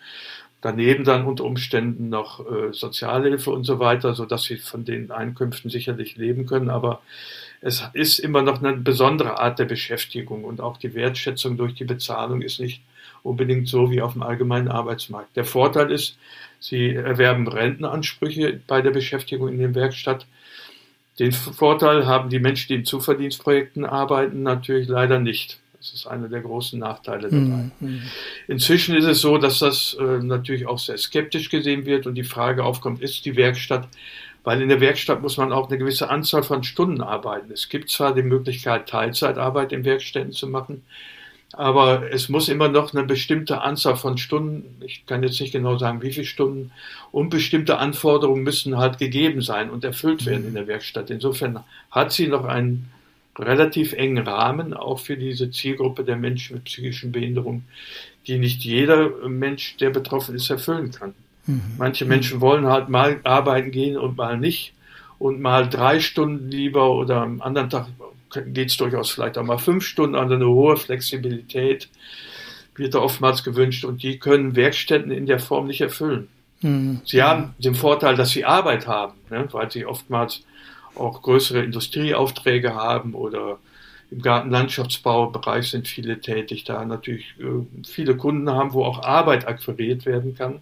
daneben 0.64 1.04
dann 1.04 1.26
unter 1.26 1.44
Umständen 1.44 2.08
noch 2.08 2.40
äh, 2.40 2.72
Sozialhilfe 2.72 3.50
und 3.50 3.64
so 3.64 3.80
weiter, 3.80 4.14
so 4.14 4.24
dass 4.24 4.44
sie 4.44 4.56
von 4.56 4.86
den 4.86 5.10
Einkünften 5.10 5.70
sicherlich 5.70 6.16
leben 6.16 6.46
können. 6.46 6.70
Aber 6.70 7.02
es 7.60 7.84
ist 7.92 8.18
immer 8.18 8.40
noch 8.40 8.62
eine 8.62 8.78
besondere 8.78 9.38
Art 9.38 9.58
der 9.58 9.66
Beschäftigung 9.66 10.44
und 10.44 10.62
auch 10.62 10.78
die 10.78 10.94
Wertschätzung 10.94 11.58
durch 11.58 11.74
die 11.74 11.84
Bezahlung 11.84 12.40
ist 12.40 12.60
nicht 12.60 12.80
unbedingt 13.22 13.68
so 13.68 13.90
wie 13.90 14.00
auf 14.00 14.14
dem 14.14 14.22
allgemeinen 14.22 14.68
Arbeitsmarkt. 14.68 15.36
Der 15.36 15.44
Vorteil 15.44 15.90
ist, 15.90 16.16
sie 16.60 16.94
erwerben 16.94 17.46
Rentenansprüche 17.46 18.58
bei 18.66 18.80
der 18.80 18.90
Beschäftigung 18.90 19.48
in 19.48 19.58
der 19.58 19.74
Werkstatt. 19.74 20.26
Den 21.18 21.32
Vorteil 21.32 22.06
haben 22.06 22.28
die 22.28 22.40
Menschen, 22.40 22.68
die 22.68 22.74
in 22.74 22.84
Zuverdienstprojekten 22.84 23.84
arbeiten, 23.84 24.42
natürlich 24.42 24.88
leider 24.88 25.20
nicht. 25.20 25.60
Das 25.78 25.92
ist 25.92 26.06
einer 26.06 26.28
der 26.28 26.40
großen 26.40 26.78
Nachteile 26.78 27.28
dabei. 27.28 27.70
Mhm. 27.78 28.02
Inzwischen 28.48 28.96
ist 28.96 29.04
es 29.04 29.20
so, 29.20 29.36
dass 29.36 29.58
das 29.58 29.94
äh, 30.00 30.22
natürlich 30.22 30.66
auch 30.66 30.78
sehr 30.78 30.96
skeptisch 30.96 31.50
gesehen 31.50 31.84
wird 31.84 32.06
und 32.06 32.14
die 32.14 32.24
Frage 32.24 32.64
aufkommt, 32.64 33.02
ist 33.02 33.26
die 33.26 33.36
Werkstatt, 33.36 33.86
weil 34.44 34.62
in 34.62 34.70
der 34.70 34.80
Werkstatt 34.80 35.20
muss 35.20 35.36
man 35.36 35.52
auch 35.52 35.68
eine 35.68 35.76
gewisse 35.76 36.08
Anzahl 36.08 36.42
von 36.42 36.64
Stunden 36.64 37.02
arbeiten. 37.02 37.52
Es 37.52 37.68
gibt 37.68 37.90
zwar 37.90 38.14
die 38.14 38.22
Möglichkeit, 38.22 38.88
Teilzeitarbeit 38.88 39.72
in 39.72 39.84
Werkstätten 39.84 40.32
zu 40.32 40.48
machen, 40.48 40.84
aber 41.56 42.12
es 42.12 42.28
muss 42.28 42.48
immer 42.48 42.68
noch 42.68 42.94
eine 42.94 43.04
bestimmte 43.04 43.60
Anzahl 43.62 43.96
von 43.96 44.18
Stunden, 44.18 44.82
ich 44.84 45.06
kann 45.06 45.22
jetzt 45.22 45.40
nicht 45.40 45.52
genau 45.52 45.78
sagen, 45.78 46.02
wie 46.02 46.12
viele 46.12 46.26
Stunden, 46.26 46.70
und 47.12 47.30
bestimmte 47.30 47.78
Anforderungen 47.78 48.42
müssen 48.42 48.76
halt 48.76 48.98
gegeben 48.98 49.40
sein 49.40 49.70
und 49.70 49.84
erfüllt 49.84 50.26
werden 50.26 50.46
in 50.46 50.54
der 50.54 50.66
Werkstatt. 50.66 51.10
Insofern 51.10 51.60
hat 51.90 52.12
sie 52.12 52.26
noch 52.26 52.44
einen 52.44 52.90
relativ 53.38 53.92
engen 53.92 54.26
Rahmen, 54.26 54.74
auch 54.74 55.00
für 55.00 55.16
diese 55.16 55.50
Zielgruppe 55.50 56.04
der 56.04 56.16
Menschen 56.16 56.56
mit 56.56 56.64
psychischen 56.64 57.12
Behinderungen, 57.12 57.64
die 58.26 58.38
nicht 58.38 58.62
jeder 58.64 59.10
Mensch, 59.28 59.76
der 59.76 59.90
betroffen 59.90 60.34
ist, 60.34 60.50
erfüllen 60.50 60.90
kann. 60.92 61.14
Mhm. 61.46 61.62
Manche 61.78 62.04
Menschen 62.04 62.40
wollen 62.40 62.66
halt 62.66 62.88
mal 62.88 63.20
arbeiten 63.24 63.70
gehen 63.70 63.96
und 63.96 64.16
mal 64.16 64.38
nicht 64.38 64.72
und 65.18 65.40
mal 65.40 65.68
drei 65.68 66.00
Stunden 66.00 66.50
lieber 66.50 66.90
oder 66.90 67.22
am 67.22 67.40
anderen 67.40 67.70
Tag 67.70 67.88
geht 68.46 68.70
es 68.70 68.76
durchaus 68.76 69.10
vielleicht 69.10 69.38
auch 69.38 69.44
mal 69.44 69.58
fünf 69.58 69.84
Stunden, 69.84 70.14
also 70.14 70.34
eine 70.34 70.48
hohe 70.48 70.76
Flexibilität 70.76 71.88
wird 72.76 72.94
da 72.94 72.98
oftmals 72.98 73.44
gewünscht 73.44 73.84
und 73.84 74.02
die 74.02 74.18
können 74.18 74.56
Werkstätten 74.56 75.12
in 75.12 75.26
der 75.26 75.38
Form 75.38 75.66
nicht 75.66 75.80
erfüllen. 75.80 76.28
Mhm. 76.60 77.00
Sie 77.04 77.22
haben 77.22 77.54
den 77.58 77.74
Vorteil, 77.74 78.16
dass 78.16 78.30
sie 78.30 78.44
Arbeit 78.44 78.86
haben, 78.86 79.14
ne, 79.30 79.46
weil 79.52 79.70
sie 79.70 79.86
oftmals 79.86 80.42
auch 80.96 81.22
größere 81.22 81.62
Industrieaufträge 81.62 82.74
haben 82.74 83.14
oder 83.14 83.58
im 84.10 84.22
Gartenlandschaftsbaubereich 84.22 85.70
sind 85.70 85.88
viele 85.88 86.20
tätig, 86.20 86.64
da 86.64 86.84
natürlich 86.84 87.34
äh, 87.40 87.84
viele 87.86 88.16
Kunden 88.16 88.50
haben, 88.50 88.72
wo 88.72 88.84
auch 88.84 89.02
Arbeit 89.02 89.46
akquiriert 89.46 90.06
werden 90.06 90.36
kann. 90.36 90.60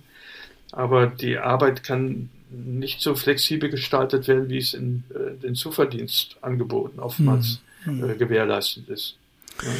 Aber 0.71 1.07
die 1.07 1.39
Arbeit 1.39 1.83
kann 1.83 2.31
nicht 2.53 3.01
so 3.01 3.15
flexibel 3.15 3.71
gestaltet 3.71 4.29
werden, 4.29 4.49
wie 4.49 4.59
es 4.59 4.75
in 4.75 5.05
äh, 5.15 5.41
den 5.41 5.55
Zuverdienstangeboten 5.55 7.01
oftmals 7.01 7.61
mhm. 7.85 8.11
äh, 8.11 8.15
gewährleistet 8.15 8.89
ist. 8.89 9.17
Ja. 9.63 9.71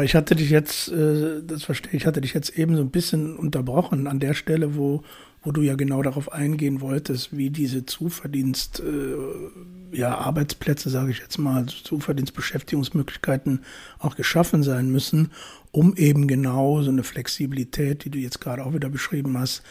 Aber 0.00 0.06
ich 0.06 0.14
hatte 0.14 0.34
dich 0.34 0.48
jetzt, 0.48 0.90
äh, 0.90 1.42
das 1.46 1.64
verstehe 1.64 1.92
ich, 1.92 2.06
hatte 2.06 2.22
dich 2.22 2.32
jetzt 2.32 2.56
eben 2.58 2.74
so 2.74 2.80
ein 2.80 2.88
bisschen 2.88 3.36
unterbrochen 3.36 4.06
an 4.06 4.18
der 4.18 4.32
Stelle, 4.32 4.74
wo, 4.74 5.02
wo 5.42 5.52
du 5.52 5.60
ja 5.60 5.74
genau 5.74 6.00
darauf 6.00 6.32
eingehen 6.32 6.80
wolltest, 6.80 7.36
wie 7.36 7.50
diese 7.50 7.84
Zuverdienst, 7.84 8.80
äh, 8.80 9.94
ja, 9.94 10.16
Arbeitsplätze, 10.16 10.88
sage 10.88 11.10
ich 11.10 11.18
jetzt 11.18 11.36
mal, 11.36 11.66
Zuverdienstbeschäftigungsmöglichkeiten 11.66 13.60
auch 13.98 14.16
geschaffen 14.16 14.62
sein 14.62 14.88
müssen, 14.90 15.32
um 15.70 15.94
eben 15.96 16.28
genau 16.28 16.80
so 16.80 16.90
eine 16.90 17.02
Flexibilität, 17.02 18.06
die 18.06 18.10
du 18.10 18.18
jetzt 18.18 18.40
gerade 18.40 18.64
auch 18.64 18.72
wieder 18.72 18.88
beschrieben 18.88 19.36
hast, 19.36 19.62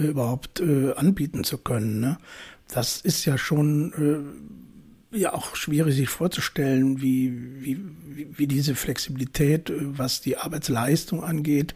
äh, 0.00 0.02
überhaupt 0.02 0.58
äh, 0.58 0.94
anbieten 0.94 1.44
zu 1.44 1.58
können. 1.58 2.00
Ne? 2.00 2.18
Das 2.66 3.00
ist 3.02 3.24
ja 3.24 3.38
schon 3.38 3.92
äh, 3.92 4.65
ja 5.10 5.32
auch 5.32 5.56
schwierig 5.56 5.94
sich 5.94 6.08
vorzustellen, 6.08 7.00
wie, 7.00 7.32
wie, 7.60 7.78
wie 8.36 8.46
diese 8.46 8.74
Flexibilität, 8.74 9.70
äh, 9.70 9.74
was 9.78 10.20
die 10.20 10.36
Arbeitsleistung 10.36 11.22
angeht, 11.22 11.74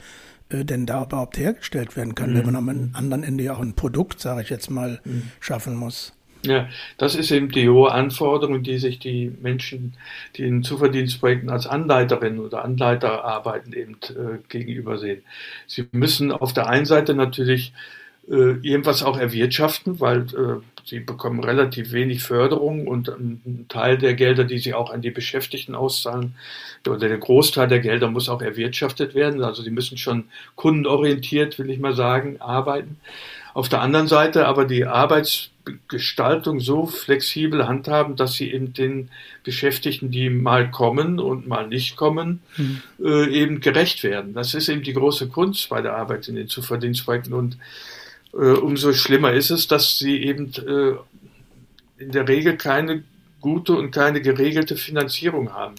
äh, 0.49 0.65
denn 0.65 0.87
da 0.87 1.05
überhaupt 1.05 1.39
hergestellt 1.39 1.97
werden 1.97 2.15
kann, 2.15 2.33
mhm. 2.33 2.39
wenn 2.39 2.45
man 2.45 2.57
am 2.57 2.91
anderen 2.95 3.23
Ende 3.23 3.45
ja 3.45 3.55
auch 3.55 3.61
ein 3.61 3.75
Produkt, 3.75 4.21
sage 4.21 4.43
ich 4.43 4.51
jetzt 4.51 4.71
mal, 4.71 5.01
mhm. 5.05 5.31
schaffen 5.41 5.75
muss. 5.75 6.13
Ja, 6.47 6.69
das 6.97 7.17
ist 7.17 7.31
eben 7.31 7.51
die 7.51 7.69
hohe 7.69 7.93
Anforderung, 7.93 8.63
die 8.63 8.79
sich 8.79 8.99
die 8.99 9.31
Menschen, 9.43 9.95
die 10.37 10.45
in 10.45 10.63
Zuverdienstprojekten 10.63 11.51
als 11.51 11.67
Anleiterinnen 11.67 12.41
oder 12.41 12.65
Anleiter 12.65 13.25
arbeiten, 13.25 13.75
eben 13.75 13.99
äh, 14.09 14.39
gegenübersehen. 14.49 15.23
Sie 15.67 15.87
müssen 15.93 16.33
auf 16.33 16.55
der 16.55 16.67
einen 16.69 16.87
Seite 16.87 17.13
natürlich 17.13 17.75
äh, 18.31 18.57
irgendwas 18.63 19.03
auch 19.03 19.19
erwirtschaften, 19.19 19.99
weil 19.99 20.21
äh, 20.21 20.61
sie 20.85 21.01
bekommen 21.01 21.43
relativ 21.43 21.91
wenig 21.93 22.23
Förderung 22.23 22.87
und 22.87 23.09
ein 23.09 23.67
Teil 23.69 23.99
der 23.99 24.15
Gelder, 24.15 24.45
die 24.45 24.59
sie 24.59 24.73
auch 24.73 24.93
an 24.93 25.03
die 25.03 25.11
Beschäftigten 25.11 25.75
auszahlen, 25.75 26.35
oder 26.87 27.09
der 27.09 27.19
Großteil 27.19 27.69
der 27.69 27.81
Gelder 27.81 28.09
muss 28.09 28.29
auch 28.29 28.41
erwirtschaftet 28.41 29.15
werden. 29.15 29.43
Also 29.43 29.63
sie 29.63 29.71
müssen 29.71 29.99
schon 29.99 30.25
kundenorientiert, 30.55 31.59
will 31.59 31.71
ich 31.71 31.81
mal 31.81 31.95
sagen, 31.95 32.41
arbeiten. 32.41 32.97
Auf 33.53 33.69
der 33.69 33.81
anderen 33.81 34.07
Seite 34.07 34.47
aber 34.47 34.65
die 34.65 34.87
Arbeitsgestaltung 34.87 36.61
so 36.61 36.87
flexibel 36.87 37.67
handhaben, 37.67 38.15
dass 38.15 38.35
sie 38.35 38.53
eben 38.53 38.73
den 38.73 39.11
Beschäftigten, 39.43 40.11
die 40.11 40.31
mal 40.31 40.71
kommen 40.71 41.19
und 41.19 41.49
mal 41.49 41.67
nicht 41.67 41.97
kommen, 41.97 42.43
mhm. 42.57 42.83
äh, 43.05 43.27
eben 43.29 43.61
gerecht 43.61 44.05
werden. 44.05 44.35
Das 44.35 44.55
ist 44.55 44.69
eben 44.69 44.83
die 44.83 44.95
große 44.95 45.29
Kunst 45.29 45.69
bei 45.69 45.83
der 45.83 45.97
Arbeit 45.97 46.29
in 46.29 46.37
den 46.37 46.49
Zuverdienstprojekten 46.49 47.35
und 47.35 47.59
umso 48.33 48.93
schlimmer 48.93 49.33
ist 49.33 49.51
es, 49.51 49.67
dass 49.67 49.99
sie 49.99 50.23
eben 50.23 50.53
äh, 50.67 52.03
in 52.03 52.13
der 52.13 52.29
Regel 52.29 52.57
keine 52.57 53.03
gute 53.41 53.73
und 53.73 53.91
keine 53.91 54.21
geregelte 54.21 54.77
Finanzierung 54.77 55.53
haben. 55.53 55.75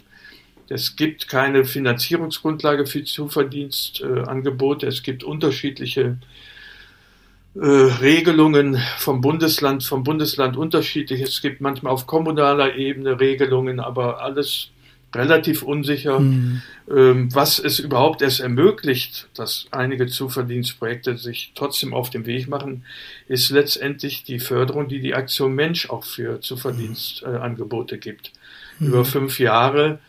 Es 0.67 0.95
gibt 0.95 1.27
keine 1.27 1.65
Finanzierungsgrundlage 1.65 2.85
für 2.85 3.03
Zuverdienstangebote. 3.03 4.87
es 4.87 5.03
gibt 5.03 5.23
unterschiedliche 5.23 6.17
äh, 7.55 7.59
Regelungen 7.59 8.81
vom 8.97 9.19
Bundesland, 9.19 9.83
vom 9.83 10.03
Bundesland 10.03 10.55
unterschiedlich. 10.55 11.21
Es 11.21 11.41
gibt 11.41 11.59
manchmal 11.59 11.91
auf 11.91 12.07
kommunaler 12.07 12.75
Ebene 12.75 13.19
Regelungen, 13.19 13.81
aber 13.81 14.21
alles 14.21 14.69
relativ 15.13 15.63
unsicher, 15.63 16.19
mhm. 16.19 16.61
ähm, 16.89 17.33
was 17.33 17.59
es 17.59 17.79
überhaupt 17.79 18.21
erst 18.21 18.39
ermöglicht, 18.39 19.29
dass 19.35 19.67
einige 19.71 20.07
Zuverdienstprojekte 20.07 21.17
sich 21.17 21.51
trotzdem 21.55 21.93
auf 21.93 22.09
den 22.09 22.25
Weg 22.25 22.47
machen, 22.47 22.85
ist 23.27 23.49
letztendlich 23.49 24.23
die 24.23 24.39
Förderung, 24.39 24.87
die 24.87 24.99
die 24.99 25.13
Aktion 25.13 25.53
Mensch 25.53 25.89
auch 25.89 26.05
für 26.05 26.39
Zuverdienstangebote 26.41 27.95
äh, 27.95 27.99
gibt. 27.99 28.31
Mhm. 28.79 28.87
Über 28.87 29.05
fünf 29.05 29.39
Jahre 29.39 29.99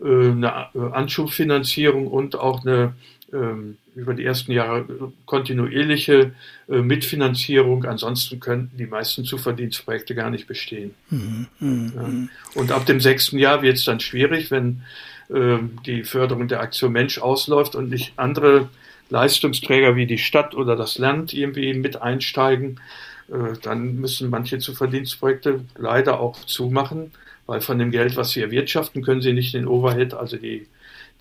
äh, 0.00 0.06
eine 0.06 0.74
Anschubfinanzierung 0.74 2.06
und 2.06 2.36
auch 2.36 2.64
eine 2.64 2.94
ähm, 3.32 3.78
über 3.94 4.14
die 4.14 4.24
ersten 4.24 4.52
Jahre 4.52 5.12
kontinuierliche 5.26 6.32
äh, 6.68 6.78
Mitfinanzierung. 6.78 7.84
Ansonsten 7.84 8.40
könnten 8.40 8.76
die 8.76 8.86
meisten 8.86 9.24
Zuverdienstprojekte 9.24 10.14
gar 10.14 10.30
nicht 10.30 10.46
bestehen. 10.46 10.94
Mhm, 11.10 11.46
mh, 11.60 11.92
ja. 11.94 12.08
Mhm. 12.08 12.28
Und 12.54 12.72
ab 12.72 12.86
dem 12.86 13.00
sechsten 13.00 13.38
Jahr 13.38 13.62
wird 13.62 13.76
es 13.76 13.84
dann 13.84 14.00
schwierig, 14.00 14.50
wenn 14.50 14.82
äh, 15.28 15.58
die 15.86 16.04
Förderung 16.04 16.48
der 16.48 16.60
Aktion 16.60 16.92
Mensch 16.92 17.18
ausläuft 17.18 17.74
und 17.74 17.90
nicht 17.90 18.12
andere 18.16 18.68
Leistungsträger 19.10 19.94
wie 19.94 20.06
die 20.06 20.18
Stadt 20.18 20.54
oder 20.54 20.74
das 20.74 20.98
Land 20.98 21.34
irgendwie 21.34 21.74
mit 21.74 22.00
einsteigen. 22.00 22.80
Äh, 23.28 23.58
dann 23.62 23.96
müssen 23.96 24.30
manche 24.30 24.58
Zuverdienstprojekte 24.58 25.60
leider 25.76 26.18
auch 26.18 26.44
zumachen, 26.46 27.12
weil 27.46 27.60
von 27.60 27.78
dem 27.78 27.90
Geld, 27.90 28.16
was 28.16 28.30
sie 28.30 28.40
erwirtschaften, 28.40 29.02
können 29.02 29.20
sie 29.20 29.34
nicht 29.34 29.54
den 29.54 29.66
Overhead, 29.66 30.14
also 30.14 30.36
die 30.36 30.66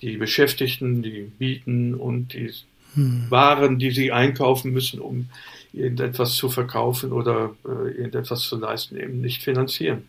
die 0.02 0.18
Beschäftigten, 0.18 1.02
die 1.02 1.32
Mieten 1.40 1.94
und 1.94 2.34
die 2.34 2.52
hm. 2.96 3.26
Waren, 3.30 3.80
die 3.80 3.92
sie 3.92 4.12
einkaufen 4.12 4.74
müssen, 4.74 5.00
um 5.00 5.30
irgendetwas 5.74 6.36
zu 6.36 6.50
verkaufen 6.50 7.12
oder 7.12 7.56
äh, 7.66 7.92
irgendetwas 7.92 8.42
zu 8.42 8.58
leisten, 8.58 8.98
eben 8.98 9.22
nicht 9.22 9.44
finanzieren. 9.44 10.04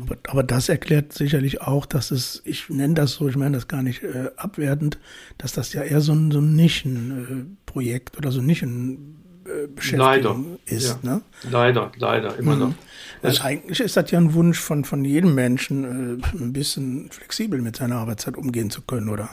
Aber, 0.00 0.16
aber, 0.28 0.42
das 0.44 0.68
erklärt 0.68 1.12
sicherlich 1.12 1.60
auch, 1.60 1.86
dass 1.86 2.12
es, 2.12 2.40
ich 2.44 2.68
nenne 2.68 2.94
das 2.94 3.14
so, 3.14 3.28
ich 3.28 3.34
meine 3.34 3.56
das 3.56 3.66
gar 3.66 3.82
nicht 3.82 4.04
äh, 4.04 4.30
abwertend, 4.36 4.98
dass 5.38 5.52
das 5.52 5.72
ja 5.72 5.82
eher 5.82 6.00
so 6.00 6.12
ein, 6.12 6.30
so 6.30 6.38
ein 6.38 6.54
Nischenprojekt 6.54 8.14
äh, 8.14 8.18
oder 8.18 8.30
so 8.30 8.40
ein 8.40 8.46
Nischen 8.46 9.21
Beschäftigung 9.74 9.98
leider, 10.06 10.58
ist. 10.66 10.98
Ja. 11.02 11.10
Ne? 11.10 11.22
Leider, 11.50 11.92
leider, 11.96 12.38
immer 12.38 12.54
mhm. 12.54 12.60
noch. 12.60 12.74
Also 13.22 13.42
eigentlich 13.42 13.80
ist 13.80 13.96
das 13.96 14.10
ja 14.10 14.18
ein 14.18 14.34
Wunsch 14.34 14.58
von, 14.58 14.84
von 14.84 15.04
jedem 15.04 15.34
Menschen, 15.34 16.20
äh, 16.20 16.36
ein 16.36 16.52
bisschen 16.52 17.10
flexibel 17.10 17.60
mit 17.60 17.76
seiner 17.76 17.96
Arbeitszeit 17.96 18.36
umgehen 18.36 18.70
zu 18.70 18.82
können, 18.82 19.08
oder? 19.08 19.30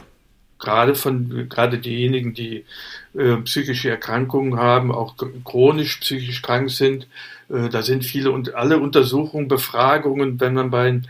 gerade 0.59 0.93
von 0.93 1.47
gerade 1.49 1.79
diejenigen, 1.79 2.33
die 2.33 2.65
äh, 3.15 3.37
psychische 3.37 3.89
Erkrankungen 3.89 4.59
haben, 4.59 4.91
auch 4.91 5.15
chronisch 5.45 5.97
psychisch 6.01 6.41
krank 6.41 6.69
sind. 6.69 7.07
Äh, 7.49 7.69
da 7.69 7.81
sind 7.81 8.05
viele 8.05 8.31
und 8.31 8.53
alle 8.53 8.79
Untersuchungen, 8.79 9.47
Befragungen, 9.47 10.39
wenn 10.39 10.53
man 10.53 10.69
bei 10.69 11.01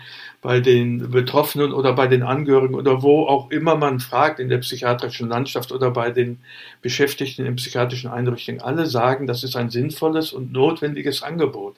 bei 0.42 0.60
den 0.62 1.12
Betroffenen 1.12 1.74
oder 1.74 1.94
bei 1.94 2.08
den 2.08 2.24
Angehörigen 2.24 2.76
oder 2.76 3.02
wo 3.02 3.26
auch 3.26 3.52
immer 3.52 3.76
man 3.76 4.00
fragt 4.00 4.40
in 4.40 4.50
der 4.50 4.60
psychiatrischen 4.60 5.28
Landschaft 5.28 5.72
oder 5.72 5.92
bei 5.92 6.12
den 6.12 6.40
Beschäftigten 6.82 7.46
in 7.46 7.58
psychiatrischen 7.58 8.10
Einrichtungen, 8.10 8.62
alle 8.62 8.86
sagen, 8.86 9.28
das 9.28 9.44
ist 9.44 9.56
ein 9.56 9.70
sinnvolles 9.70 10.32
und 10.32 10.54
notwendiges 10.54 11.24
Angebot 11.24 11.76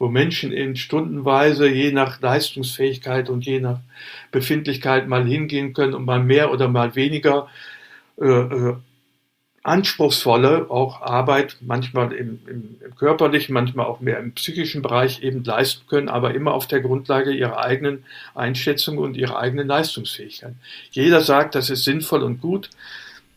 wo 0.00 0.08
Menschen 0.08 0.50
in 0.50 0.76
Stundenweise 0.76 1.68
je 1.68 1.92
nach 1.92 2.22
Leistungsfähigkeit 2.22 3.28
und 3.28 3.44
je 3.44 3.60
nach 3.60 3.80
Befindlichkeit 4.32 5.06
mal 5.06 5.26
hingehen 5.26 5.74
können 5.74 5.92
und 5.92 6.06
mal 6.06 6.20
mehr 6.20 6.50
oder 6.50 6.68
mal 6.68 6.96
weniger 6.96 7.48
äh, 8.18 8.24
äh, 8.24 8.76
anspruchsvolle 9.62 10.70
auch 10.70 11.02
Arbeit, 11.02 11.58
manchmal 11.60 12.12
im, 12.12 12.40
im, 12.46 12.76
im, 12.82 12.96
körperlichen, 12.96 13.52
manchmal 13.52 13.86
auch 13.86 14.00
mehr 14.00 14.18
im 14.18 14.32
psychischen 14.32 14.80
Bereich 14.80 15.22
eben 15.22 15.44
leisten 15.44 15.86
können, 15.86 16.08
aber 16.08 16.34
immer 16.34 16.54
auf 16.54 16.66
der 16.66 16.80
Grundlage 16.80 17.30
ihrer 17.30 17.58
eigenen 17.58 18.04
Einschätzung 18.34 18.98
und 18.98 19.16
ihrer 19.16 19.38
eigenen 19.38 19.68
Leistungsfähigkeit. 19.68 20.54
Jeder 20.90 21.20
sagt, 21.20 21.54
das 21.54 21.68
ist 21.68 21.84
sinnvoll 21.84 22.22
und 22.22 22.40
gut 22.40 22.70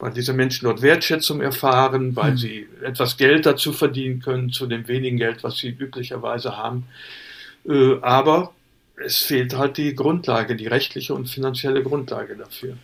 weil 0.04 0.12
diese 0.12 0.34
Menschen 0.34 0.66
dort 0.66 0.82
Wertschätzung 0.82 1.40
erfahren, 1.40 2.14
weil 2.14 2.32
mhm. 2.32 2.38
sie 2.38 2.68
etwas 2.84 3.16
Geld 3.16 3.46
dazu 3.46 3.72
verdienen 3.72 4.20
können, 4.20 4.52
zu 4.52 4.68
dem 4.68 4.86
wenigen 4.90 5.16
Geld, 5.16 5.46
was 5.46 5.60
sie 5.60 5.70
üblicherweise 5.70 6.58
haben. 6.58 6.88
Äh, 7.66 8.00
aber 8.02 8.54
es 8.98 9.20
fehlt 9.20 9.56
halt 9.56 9.78
die 9.78 9.96
Grundlage, 9.96 10.58
die 10.58 10.68
rechtliche 10.68 11.14
und 11.14 11.30
finanzielle 11.30 11.84
Grundlage 11.84 12.36
dafür. 12.36 12.76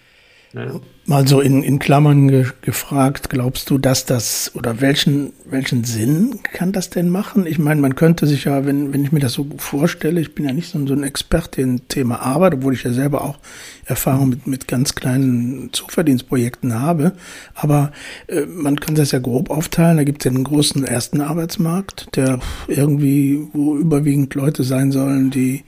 Ja. 0.53 0.79
Mal 1.05 1.27
so 1.27 1.41
in, 1.41 1.61
in 1.61 1.77
Klammern 1.77 2.27
ge 2.27 2.45
gefragt, 2.61 3.29
glaubst 3.29 3.69
du, 3.69 3.77
dass 3.77 4.05
das 4.05 4.51
oder 4.55 4.81
welchen, 4.81 5.33
welchen 5.45 5.83
Sinn 5.83 6.39
kann 6.41 6.71
das 6.71 6.89
denn 6.89 7.09
machen? 7.09 7.45
Ich 7.45 7.59
meine, 7.59 7.81
man 7.81 7.95
könnte 7.95 8.25
sich 8.25 8.45
ja, 8.45 8.65
wenn, 8.65 8.91
wenn 8.91 9.03
ich 9.03 9.11
mir 9.11 9.19
das 9.19 9.33
so 9.33 9.47
vorstelle, 9.57 10.19
ich 10.19 10.33
bin 10.33 10.45
ja 10.45 10.53
nicht 10.53 10.69
so, 10.69 10.85
so 10.87 10.93
ein 10.93 11.03
Experte 11.03 11.61
im 11.61 11.87
Thema 11.87 12.21
Arbeit, 12.21 12.55
obwohl 12.55 12.73
ich 12.73 12.83
ja 12.83 12.93
selber 12.93 13.23
auch 13.23 13.37
Erfahrung 13.85 14.29
mit, 14.29 14.47
mit 14.47 14.67
ganz 14.67 14.95
kleinen 14.95 15.69
Zuverdienstprojekten 15.71 16.79
habe, 16.79 17.13
aber 17.53 17.91
äh, 18.27 18.45
man 18.45 18.79
kann 18.79 18.95
das 18.95 19.11
ja 19.11 19.19
grob 19.19 19.51
aufteilen. 19.51 19.97
Da 19.97 20.03
gibt 20.03 20.21
es 20.21 20.25
ja 20.25 20.35
einen 20.35 20.43
großen 20.43 20.83
ersten 20.83 21.21
Arbeitsmarkt, 21.21 22.15
der 22.15 22.39
irgendwie, 22.67 23.47
wo 23.53 23.77
überwiegend 23.77 24.33
Leute 24.33 24.63
sein 24.63 24.91
sollen, 24.91 25.29
die 25.29 25.63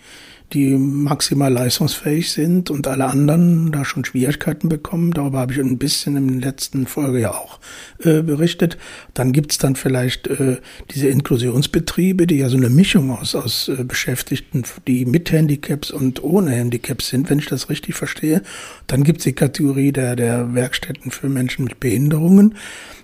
die 0.53 0.75
maximal 0.77 1.51
leistungsfähig 1.51 2.31
sind 2.31 2.69
und 2.69 2.87
alle 2.87 3.05
anderen 3.05 3.71
da 3.71 3.85
schon 3.85 4.05
Schwierigkeiten 4.05 4.69
bekommen. 4.69 5.11
Darüber 5.11 5.39
habe 5.39 5.53
ich 5.53 5.59
ein 5.59 5.77
bisschen 5.77 6.17
in 6.17 6.39
der 6.39 6.51
letzten 6.51 6.87
Folge 6.87 7.21
ja 7.21 7.31
auch 7.31 7.59
äh, 8.03 8.21
berichtet. 8.21 8.77
Dann 9.13 9.31
gibt's 9.31 9.57
dann 9.57 9.75
vielleicht 9.75 10.27
äh, 10.27 10.57
diese 10.91 11.07
Inklusionsbetriebe, 11.07 12.27
die 12.27 12.37
ja 12.37 12.49
so 12.49 12.57
eine 12.57 12.69
Mischung 12.69 13.11
aus, 13.11 13.35
aus 13.35 13.69
äh, 13.69 13.83
Beschäftigten, 13.83 14.63
die 14.87 15.05
mit 15.05 15.31
Handicaps 15.31 15.91
und 15.91 16.23
ohne 16.23 16.51
Handicaps 16.51 17.07
sind, 17.09 17.29
wenn 17.29 17.39
ich 17.39 17.47
das 17.47 17.69
richtig 17.69 17.95
verstehe. 17.95 18.41
Dann 18.87 19.03
gibt's 19.03 19.23
die 19.23 19.33
Kategorie 19.33 19.91
der, 19.91 20.15
der 20.15 20.53
Werkstätten 20.53 21.11
für 21.11 21.29
Menschen 21.29 21.63
mit 21.63 21.79
Behinderungen 21.79 22.55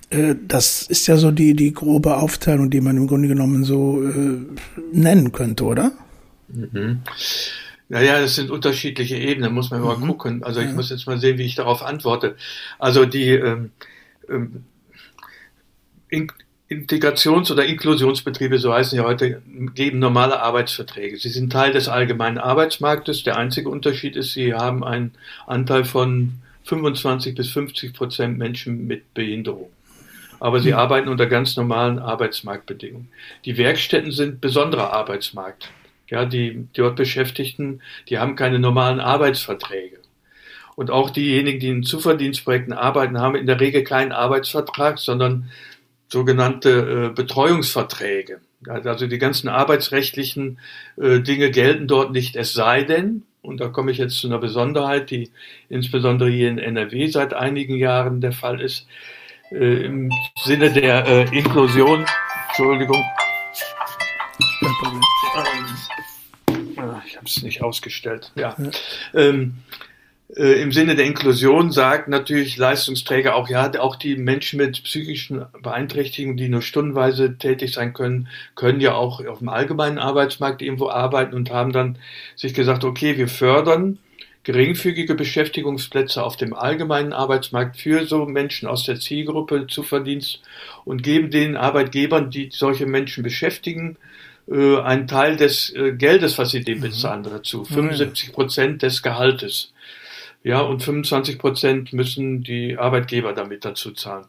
äh, 0.09 0.35
das 0.47 0.83
ist 0.83 1.07
ja 1.07 1.17
so 1.17 1.31
die, 1.31 1.53
die 1.53 1.73
grobe 1.73 2.15
Aufteilung, 2.17 2.69
die 2.69 2.79
man 2.79 2.95
im 2.95 3.07
Grunde 3.07 3.27
genommen 3.27 3.65
so 3.65 4.01
äh, 4.03 4.37
nennen 4.93 5.33
könnte, 5.33 5.65
oder? 5.65 5.91
Mhm. 6.47 7.01
Naja, 7.89 8.19
das 8.19 8.35
sind 8.35 8.51
unterschiedliche 8.51 9.15
Ebenen, 9.15 9.53
muss 9.53 9.71
man 9.71 9.79
mhm. 9.79 9.87
mal 9.87 9.95
gucken. 9.95 10.43
Also 10.43 10.59
ich 10.59 10.67
ja. 10.67 10.73
muss 10.73 10.89
jetzt 10.89 11.07
mal 11.07 11.19
sehen, 11.19 11.37
wie 11.37 11.45
ich 11.45 11.55
darauf 11.55 11.83
antworte. 11.83 12.35
Also 12.79 13.05
die 13.05 13.29
ähm, 13.29 13.71
ähm, 14.29 14.63
Integrations- 16.69 17.49
oder 17.51 17.65
Inklusionsbetriebe, 17.65 18.59
so 18.59 18.73
heißen 18.73 18.97
ja 18.97 19.05
heute, 19.05 19.41
geben 19.73 19.99
normale 19.99 20.41
Arbeitsverträge. 20.41 21.17
Sie 21.17 21.29
sind 21.29 21.51
Teil 21.51 21.71
des 21.71 21.87
allgemeinen 21.87 22.37
Arbeitsmarktes. 22.37 23.23
Der 23.23 23.37
einzige 23.37 23.69
Unterschied 23.69 24.17
ist, 24.17 24.33
sie 24.33 24.53
haben 24.53 24.83
einen 24.83 25.13
Anteil 25.45 25.85
von 25.85 26.33
25 26.63 27.35
bis 27.35 27.49
50 27.51 27.93
Prozent 27.93 28.37
Menschen 28.37 28.85
mit 28.85 29.13
Behinderung. 29.13 29.69
Aber 30.39 30.59
sie 30.59 30.71
mhm. 30.71 30.77
arbeiten 30.77 31.07
unter 31.07 31.25
ganz 31.25 31.55
normalen 31.55 31.99
Arbeitsmarktbedingungen. 31.99 33.09
Die 33.45 33.57
Werkstätten 33.57 34.11
sind 34.11 34.41
besonderer 34.41 34.91
Arbeitsmarkt. 34.91 35.69
Ja, 36.09 36.25
die 36.25 36.67
dort 36.73 36.95
Beschäftigten, 36.95 37.81
die 38.09 38.17
haben 38.17 38.35
keine 38.35 38.59
normalen 38.59 38.99
Arbeitsverträge. 38.99 39.97
Und 40.75 40.91
auch 40.91 41.09
diejenigen, 41.09 41.59
die 41.59 41.69
in 41.69 41.83
Zuverdienstprojekten 41.83 42.73
arbeiten, 42.73 43.19
haben 43.19 43.35
in 43.35 43.47
der 43.47 43.59
Regel 43.59 43.83
keinen 43.83 44.11
Arbeitsvertrag, 44.11 44.99
sondern 44.99 45.49
sogenannte 46.07 47.09
äh, 47.09 47.13
Betreuungsverträge. 47.13 48.39
Also 48.67 49.07
die 49.07 49.17
ganzen 49.17 49.49
arbeitsrechtlichen 49.49 50.59
äh, 50.97 51.19
Dinge 51.19 51.51
gelten 51.51 51.87
dort 51.87 52.11
nicht, 52.11 52.35
es 52.35 52.53
sei 52.53 52.83
denn, 52.83 53.23
und 53.41 53.59
da 53.59 53.69
komme 53.69 53.91
ich 53.91 53.97
jetzt 53.97 54.19
zu 54.19 54.27
einer 54.27 54.39
Besonderheit, 54.39 55.09
die 55.09 55.31
insbesondere 55.69 56.29
hier 56.29 56.49
in 56.49 56.57
NRW 56.57 57.07
seit 57.07 57.33
einigen 57.33 57.75
Jahren 57.75 58.19
der 58.19 58.31
Fall 58.31 58.61
ist, 58.61 58.87
äh, 59.51 59.85
im 59.85 60.11
Sinne 60.43 60.71
der 60.71 61.05
äh, 61.05 61.37
Inklusion, 61.37 62.05
Entschuldigung, 62.49 63.03
kein 64.59 64.73
Problem. 64.81 65.16
Ich 67.17 67.19
habe 67.19 67.29
es 67.29 67.41
nicht 67.41 67.61
ausgestellt. 67.63 68.31
Ja. 68.35 68.55
Ähm, 69.15 69.55
äh, 70.35 70.61
Im 70.61 70.71
Sinne 70.71 70.95
der 70.95 71.05
Inklusion 71.05 71.71
sagt 71.71 72.09
natürlich 72.09 72.57
Leistungsträger 72.57 73.35
auch, 73.35 73.49
ja, 73.49 73.71
auch 73.79 73.95
die 73.95 74.15
Menschen 74.15 74.57
mit 74.57 74.83
psychischen 74.83 75.45
Beeinträchtigungen, 75.63 76.37
die 76.37 76.47
nur 76.47 76.61
stundenweise 76.61 77.37
tätig 77.39 77.73
sein 77.73 77.93
können, 77.93 78.27
können 78.53 78.81
ja 78.81 78.93
auch 78.93 79.25
auf 79.25 79.39
dem 79.39 79.49
allgemeinen 79.49 79.97
Arbeitsmarkt 79.97 80.61
irgendwo 80.61 80.89
arbeiten 80.89 81.33
und 81.33 81.49
haben 81.49 81.71
dann 81.71 81.97
sich 82.35 82.53
gesagt, 82.53 82.83
okay, 82.83 83.17
wir 83.17 83.27
fördern 83.27 83.97
geringfügige 84.43 85.15
Beschäftigungsplätze 85.15 86.23
auf 86.23 86.37
dem 86.37 86.53
allgemeinen 86.53 87.13
Arbeitsmarkt 87.13 87.77
für 87.77 88.05
so 88.05 88.25
Menschen 88.25 88.67
aus 88.69 88.85
der 88.85 88.99
Zielgruppe 88.99 89.65
zu 89.67 89.81
Verdienst 89.81 90.41
und 90.85 91.01
geben 91.01 91.31
den 91.31 91.57
Arbeitgebern, 91.57 92.29
die 92.29 92.49
solche 92.53 92.85
Menschen 92.85 93.23
beschäftigen, 93.23 93.97
äh, 94.49 94.77
einen 94.79 95.07
Teil 95.07 95.35
des 95.35 95.73
äh, 95.75 95.93
Geldes, 95.93 96.37
was 96.37 96.51
sie 96.51 96.63
dem 96.63 96.79
mhm. 96.79 96.83
bezahlen, 96.83 97.23
dazu. 97.23 97.65
75 97.65 98.33
Prozent 98.33 98.81
des 98.81 99.03
Gehaltes. 99.03 99.73
Ja, 100.43 100.61
und 100.61 100.83
25 100.83 101.39
Prozent 101.39 101.93
müssen 101.93 102.43
die 102.43 102.77
Arbeitgeber 102.77 103.33
damit 103.33 103.65
dazu 103.65 103.91
zahlen. 103.91 104.25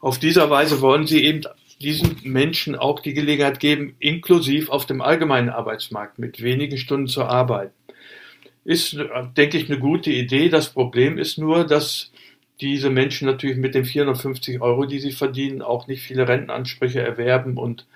Auf 0.00 0.18
dieser 0.18 0.48
Weise 0.48 0.80
wollen 0.80 1.06
sie 1.06 1.24
eben 1.24 1.42
diesen 1.80 2.16
Menschen 2.22 2.76
auch 2.76 3.00
die 3.00 3.14
Gelegenheit 3.14 3.60
geben, 3.60 3.94
inklusiv 3.98 4.70
auf 4.70 4.86
dem 4.86 5.00
allgemeinen 5.00 5.48
Arbeitsmarkt 5.48 6.18
mit 6.18 6.42
wenigen 6.42 6.78
Stunden 6.78 7.08
zu 7.08 7.24
arbeiten. 7.24 7.72
Ist, 8.64 8.96
denke 9.36 9.58
ich, 9.58 9.70
eine 9.70 9.78
gute 9.78 10.10
Idee. 10.10 10.48
Das 10.50 10.70
Problem 10.70 11.18
ist 11.18 11.38
nur, 11.38 11.66
dass 11.66 12.12
diese 12.60 12.90
Menschen 12.90 13.26
natürlich 13.26 13.56
mit 13.56 13.74
den 13.74 13.86
450 13.86 14.60
Euro, 14.60 14.84
die 14.84 14.98
sie 14.98 15.12
verdienen, 15.12 15.62
auch 15.62 15.86
nicht 15.86 16.02
viele 16.02 16.28
Rentenansprüche 16.28 17.00
erwerben 17.00 17.56
und 17.56 17.86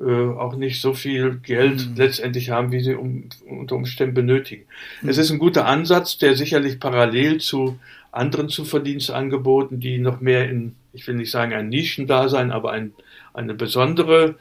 äh, 0.00 0.04
auch 0.04 0.56
nicht 0.56 0.80
so 0.80 0.94
viel 0.94 1.38
Geld 1.42 1.90
mhm. 1.90 1.96
letztendlich 1.96 2.50
haben, 2.50 2.72
wie 2.72 2.80
sie 2.80 2.94
um, 2.94 3.24
unter 3.48 3.76
Umständen 3.76 4.14
benötigen. 4.14 4.64
Mhm. 5.02 5.08
Es 5.08 5.18
ist 5.18 5.30
ein 5.30 5.38
guter 5.38 5.66
Ansatz, 5.66 6.18
der 6.18 6.36
sicherlich 6.36 6.80
parallel 6.80 7.38
zu 7.38 7.78
anderen 8.10 8.48
Zuverdienstangeboten, 8.48 9.80
die 9.80 9.98
noch 9.98 10.20
mehr 10.20 10.48
in, 10.48 10.74
ich 10.92 11.06
will 11.06 11.14
nicht 11.14 11.30
sagen 11.30 11.52
ein 11.52 11.68
Nischendasein, 11.68 12.50
aber 12.50 12.72
ein, 12.72 12.92
eine 13.32 13.54
besondere 13.54 14.36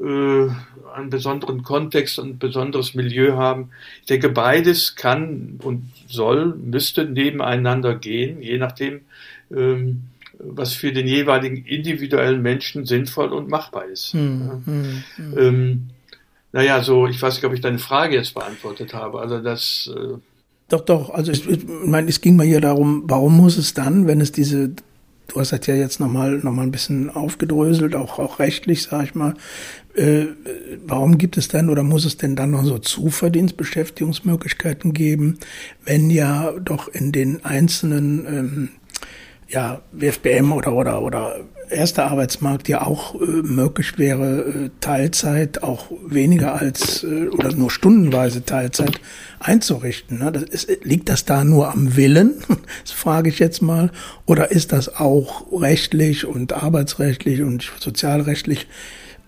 äh, 0.00 0.48
einen 0.94 1.10
besonderen 1.10 1.62
Kontext 1.64 2.18
und 2.20 2.28
ein 2.28 2.38
besonderes 2.38 2.94
Milieu 2.94 3.32
haben. 3.32 3.70
Ich 4.00 4.06
denke, 4.06 4.28
beides 4.28 4.94
kann 4.94 5.58
und 5.62 5.90
soll, 6.06 6.54
müsste 6.54 7.04
nebeneinander 7.04 7.96
gehen, 7.96 8.40
je 8.40 8.58
nachdem, 8.58 9.00
ähm, 9.50 10.04
was 10.38 10.72
für 10.72 10.92
den 10.92 11.06
jeweiligen 11.06 11.64
individuellen 11.64 12.42
Menschen 12.42 12.86
sinnvoll 12.86 13.32
und 13.32 13.48
machbar 13.48 13.86
ist. 13.86 14.12
Hm, 14.12 14.42
ja. 14.46 14.60
hm, 14.64 15.04
hm. 15.16 15.38
Ähm, 15.38 15.90
naja, 16.52 16.82
so, 16.82 17.06
ich 17.06 17.20
weiß 17.20 17.34
nicht, 17.34 17.44
ob 17.44 17.52
ich 17.52 17.60
deine 17.60 17.78
Frage 17.78 18.16
jetzt 18.16 18.34
beantwortet 18.34 18.94
habe. 18.94 19.20
Also 19.20 19.40
das. 19.40 19.90
Äh 19.94 20.14
doch, 20.68 20.80
doch. 20.82 21.10
Also 21.10 21.32
ich, 21.32 21.48
ich 21.48 21.66
meine, 21.66 22.08
es 22.08 22.20
ging 22.20 22.36
mal 22.36 22.46
hier 22.46 22.60
darum, 22.60 23.04
warum 23.06 23.36
muss 23.36 23.56
es 23.56 23.74
dann, 23.74 24.06
wenn 24.06 24.20
es 24.20 24.32
diese, 24.32 24.68
du 24.68 25.36
hast 25.36 25.52
das 25.52 25.66
ja 25.66 25.74
jetzt 25.74 26.00
nochmal 26.00 26.38
noch 26.38 26.52
mal 26.52 26.62
ein 26.62 26.70
bisschen 26.70 27.10
aufgedröselt, 27.10 27.94
auch, 27.94 28.18
auch 28.18 28.38
rechtlich, 28.38 28.82
sag 28.82 29.04
ich 29.04 29.14
mal, 29.14 29.34
äh, 29.94 30.26
warum 30.86 31.18
gibt 31.18 31.36
es 31.36 31.48
denn 31.48 31.70
oder 31.70 31.82
muss 31.82 32.04
es 32.04 32.16
denn 32.16 32.36
dann 32.36 32.52
noch 32.52 32.64
so 32.64 32.78
Zuverdienstbeschäftigungsmöglichkeiten 32.78 34.92
geben, 34.92 35.38
wenn 35.84 36.10
ja 36.10 36.52
doch 36.52 36.88
in 36.88 37.12
den 37.12 37.44
einzelnen 37.44 38.26
ähm, 38.26 38.68
ja, 39.48 39.80
WFBM 39.92 40.52
oder, 40.52 40.72
oder, 40.72 41.02
oder 41.02 41.36
erste 41.70 42.04
Arbeitsmarkt 42.04 42.68
ja 42.68 42.82
auch 42.86 43.14
äh, 43.14 43.24
möglich 43.26 43.98
wäre, 43.98 44.40
äh, 44.40 44.70
Teilzeit 44.80 45.62
auch 45.62 45.90
weniger 46.06 46.54
als 46.54 47.04
äh, 47.04 47.28
oder 47.28 47.52
nur 47.54 47.70
stundenweise 47.70 48.44
Teilzeit 48.44 49.00
einzurichten. 49.40 50.18
Ne? 50.18 50.32
Das 50.32 50.42
ist, 50.42 50.84
liegt 50.84 51.08
das 51.08 51.24
da 51.24 51.44
nur 51.44 51.72
am 51.72 51.96
Willen? 51.96 52.42
Das 52.82 52.92
frage 52.92 53.28
ich 53.30 53.38
jetzt 53.38 53.62
mal. 53.62 53.90
Oder 54.26 54.50
ist 54.50 54.72
das 54.72 54.96
auch 54.96 55.46
rechtlich 55.52 56.26
und 56.26 56.52
arbeitsrechtlich 56.52 57.42
und 57.42 57.70
sozialrechtlich 57.78 58.66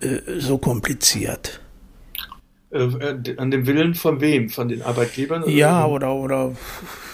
äh, 0.00 0.18
so 0.38 0.58
kompliziert? 0.58 1.60
Äh, 2.70 2.88
an 3.36 3.50
dem 3.50 3.66
Willen 3.66 3.94
von 3.94 4.20
wem? 4.20 4.48
Von 4.50 4.68
den 4.68 4.82
Arbeitgebern? 4.82 5.42
Oder 5.44 5.52
ja, 5.52 5.86
oder, 5.86 6.14
oder 6.14 6.52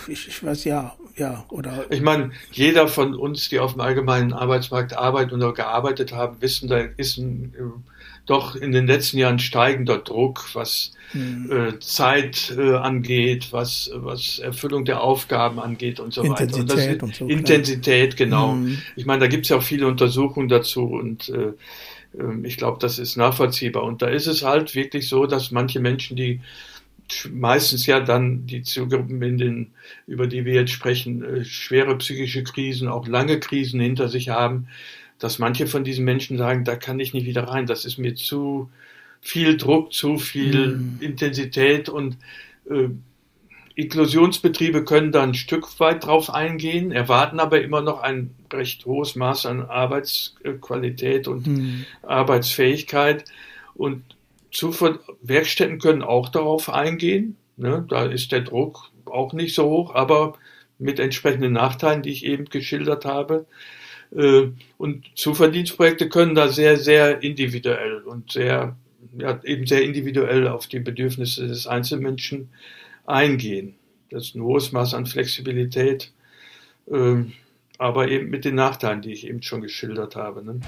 ich, 0.09 0.29
ich 0.29 0.43
weiß 0.43 0.65
ja, 0.65 0.95
ja, 1.17 1.45
oder. 1.49 1.87
Ich 1.91 2.03
meine, 2.03 2.31
jeder 2.53 2.89
von 2.89 3.15
uns, 3.15 3.49
die 3.49 3.59
auf 3.59 3.73
dem 3.73 3.81
allgemeinen 3.81 4.33
Arbeitsmarkt 4.33 4.97
arbeiten 4.97 5.35
oder 5.37 5.53
gearbeitet 5.53 6.13
haben, 6.13 6.37
wissen, 6.41 6.69
da 6.69 6.79
ist 6.79 7.17
ein, 7.17 7.55
äh, 7.59 7.63
doch 8.27 8.57
in 8.57 8.73
den 8.73 8.87
letzten 8.87 9.19
Jahren 9.19 9.39
steigender 9.39 9.99
Druck, 9.99 10.51
was 10.55 10.93
hm. 11.13 11.51
äh, 11.51 11.79
Zeit 11.79 12.55
äh, 12.59 12.75
angeht, 12.75 13.49
was, 13.53 13.91
was 13.95 14.41
Erfüllung 14.41 14.85
der 14.85 15.01
Aufgaben 15.01 15.59
angeht 15.59 16.01
und 16.01 16.13
so 16.13 16.23
Intensität 16.23 16.69
weiter. 16.69 17.03
Und, 17.05 17.09
und 17.09 17.15
so. 17.15 17.27
Intensität, 17.29 18.17
genau. 18.17 18.53
Hm. 18.53 18.79
Ich 18.97 19.07
meine, 19.07 19.21
da 19.21 19.27
gibt 19.29 19.45
es 19.45 19.51
ja 19.51 19.57
auch 19.57 19.63
viele 19.63 19.87
Untersuchungen 19.87 20.49
dazu 20.49 20.85
und 20.85 21.29
äh, 21.31 21.53
ähm, 22.19 22.45
ich 22.45 22.57
glaube, 22.57 22.79
das 22.81 22.99
ist 22.99 23.17
nachvollziehbar. 23.17 23.85
Und 23.85 24.03
da 24.03 24.09
ist 24.09 24.27
es 24.27 24.43
halt 24.43 24.75
wirklich 24.75 25.09
so, 25.09 25.27
dass 25.27 25.51
manche 25.51 25.81
Menschen, 25.81 26.17
die 26.17 26.41
meistens 27.33 27.87
ja 27.87 28.01
dann 28.01 28.47
die 28.47 28.63
Zielgruppen, 28.63 29.23
in 29.23 29.39
den, 29.39 29.71
über 30.07 30.27
die 30.27 30.45
wir 30.45 30.55
jetzt 30.55 30.73
sprechen, 30.73 31.23
äh, 31.23 31.45
schwere 31.45 31.97
psychische 31.99 32.43
Krisen, 32.45 32.89
auch 32.89 33.07
lange 33.07 33.41
Krisen 33.41 33.81
hinter 33.81 34.09
sich 34.09 34.29
haben, 34.29 34.69
dass 35.19 35.39
manche 35.39 35.67
von 35.67 35.85
diesen 35.85 36.05
Menschen 36.05 36.37
sagen, 36.39 36.65
da 36.65 36.77
kann 36.77 37.01
ich 37.01 37.15
nicht 37.15 37.27
wieder 37.27 37.45
rein, 37.45 37.67
das 37.67 37.85
ist 37.85 37.99
mir 37.99 38.15
zu 38.15 38.71
viel 39.21 39.57
Druck, 39.57 39.93
zu 39.93 40.19
viel 40.19 40.77
mhm. 40.77 40.99
Intensität 41.01 41.89
und 41.89 42.17
äh, 42.69 42.89
Inklusionsbetriebe 43.77 44.85
können 44.85 45.13
da 45.13 45.23
ein 45.23 45.35
Stück 45.35 45.79
weit 45.81 46.07
drauf 46.07 46.33
eingehen, 46.33 46.93
erwarten 46.93 47.39
aber 47.41 47.61
immer 47.61 47.83
noch 47.83 48.01
ein 48.01 48.35
recht 48.51 48.87
hohes 48.87 49.17
Maß 49.17 49.45
an 49.47 49.67
Arbeitsqualität 49.67 51.29
und 51.29 51.47
mhm. 51.47 51.85
Arbeitsfähigkeit. 52.03 53.27
Und 53.75 54.16
Werkstätten 55.23 55.79
können 55.79 56.03
auch 56.03 56.29
darauf 56.29 56.69
eingehen. 56.69 57.37
Ne? 57.57 57.85
Da 57.89 58.05
ist 58.05 58.33
der 58.33 58.43
Druck 58.43 58.91
auch 59.07 59.33
nicht 59.33 59.55
so 59.55 59.69
hoch, 59.69 59.95
aber 59.95 60.35
mit 60.79 60.99
entsprechenden 60.99 61.53
Nachteilen, 61.53 62.03
die 62.03 62.11
ich 62.11 62.25
eben 62.25 62.47
geschildert 62.47 63.05
habe. 63.05 63.47
Äh, 64.15 64.49
und 64.79 65.07
Zuverdienstprojekte 65.15 66.09
können 66.09 66.35
da 66.35 66.49
sehr, 66.49 66.77
sehr 66.77 67.23
individuell 67.23 68.03
und 68.03 68.33
sehr, 68.33 68.77
ja, 69.19 69.41
eben 69.45 69.67
sehr 69.67 69.83
individuell 69.83 70.49
auf 70.49 70.67
die 70.67 70.81
Bedürfnisse 70.81 71.47
des 71.47 71.67
Einzelmenschen 71.67 72.51
eingehen. 73.07 73.77
Das 74.11 74.25
ist 74.25 74.35
ein 74.37 74.43
hohes 74.43 74.73
Maß 74.73 74.95
an 74.95 75.07
Flexibilität, 75.07 76.13
ähm, 76.91 77.33
aber 77.79 78.09
eben 78.09 78.31
mit 78.31 78.45
den 78.45 78.55
Nachteilen, 78.55 79.03
die 79.03 79.13
ich 79.13 79.27
eben 79.27 79.43
schon 79.43 79.63
geschildert 79.63 80.17
habe. 80.17 80.45
Ne? 80.45 80.61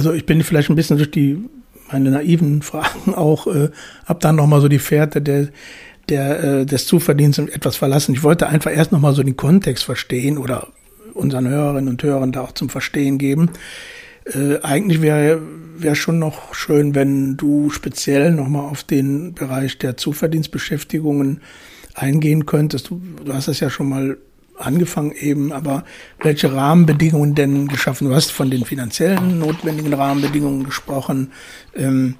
Also 0.00 0.14
ich 0.14 0.24
bin 0.24 0.42
vielleicht 0.42 0.70
ein 0.70 0.76
bisschen 0.76 0.96
durch 0.96 1.10
die 1.10 1.44
meine 1.92 2.10
naiven 2.10 2.62
Fragen 2.62 3.14
auch, 3.14 3.46
äh, 3.46 3.68
hab 4.06 4.20
dann 4.20 4.36
nochmal 4.36 4.62
so 4.62 4.68
die 4.68 4.78
Fährte 4.78 5.20
der, 5.20 5.48
der, 6.08 6.42
äh, 6.42 6.64
des 6.64 6.86
Zuverdienstes 6.86 7.50
etwas 7.50 7.76
verlassen. 7.76 8.14
Ich 8.14 8.22
wollte 8.22 8.46
einfach 8.46 8.74
erst 8.74 8.92
nochmal 8.92 9.12
so 9.12 9.22
den 9.22 9.36
Kontext 9.36 9.84
verstehen 9.84 10.38
oder 10.38 10.68
unseren 11.12 11.46
Hörerinnen 11.46 11.90
und 11.90 12.02
Hörern 12.02 12.32
da 12.32 12.40
auch 12.40 12.52
zum 12.52 12.70
Verstehen 12.70 13.18
geben. 13.18 13.50
Äh, 14.24 14.62
eigentlich 14.62 15.02
wäre 15.02 15.42
wäre 15.76 15.96
schon 15.96 16.18
noch 16.18 16.54
schön, 16.54 16.94
wenn 16.94 17.36
du 17.36 17.68
speziell 17.68 18.30
nochmal 18.32 18.70
auf 18.70 18.82
den 18.82 19.34
Bereich 19.34 19.76
der 19.76 19.98
Zuverdienstbeschäftigungen 19.98 21.42
eingehen 21.94 22.46
könntest. 22.46 22.88
Du, 22.88 23.02
du 23.22 23.34
hast 23.34 23.48
es 23.48 23.60
ja 23.60 23.68
schon 23.68 23.90
mal 23.90 24.16
angefangen 24.60 25.12
eben, 25.12 25.52
aber 25.52 25.84
welche 26.20 26.52
Rahmenbedingungen 26.52 27.34
denn 27.34 27.68
geschaffen? 27.68 28.08
Du 28.08 28.14
hast 28.14 28.30
von 28.32 28.50
den 28.50 28.64
finanziellen 28.64 29.38
notwendigen 29.38 29.92
Rahmenbedingungen 29.92 30.64
gesprochen. 30.64 31.32
Ähm, 31.76 32.16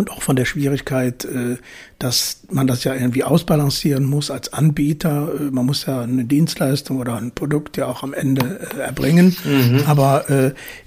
und 0.00 0.10
auch 0.10 0.22
von 0.22 0.34
der 0.34 0.46
Schwierigkeit, 0.46 1.26
äh, 1.26 1.58
dass 1.98 2.40
man 2.50 2.66
das 2.66 2.84
ja 2.84 2.94
irgendwie 2.94 3.22
ausbalancieren 3.22 4.04
muss 4.04 4.30
als 4.30 4.50
Anbieter. 4.52 5.30
Äh, 5.38 5.50
man 5.50 5.66
muss 5.66 5.84
ja 5.84 6.00
eine 6.00 6.24
Dienstleistung 6.24 6.98
oder 6.98 7.16
ein 7.16 7.32
Produkt 7.32 7.76
ja 7.76 7.86
auch 7.86 8.02
am 8.02 8.14
Ende 8.14 8.66
äh, 8.74 8.80
erbringen. 8.80 9.36
Mhm. 9.44 9.82
Aber 9.86 10.24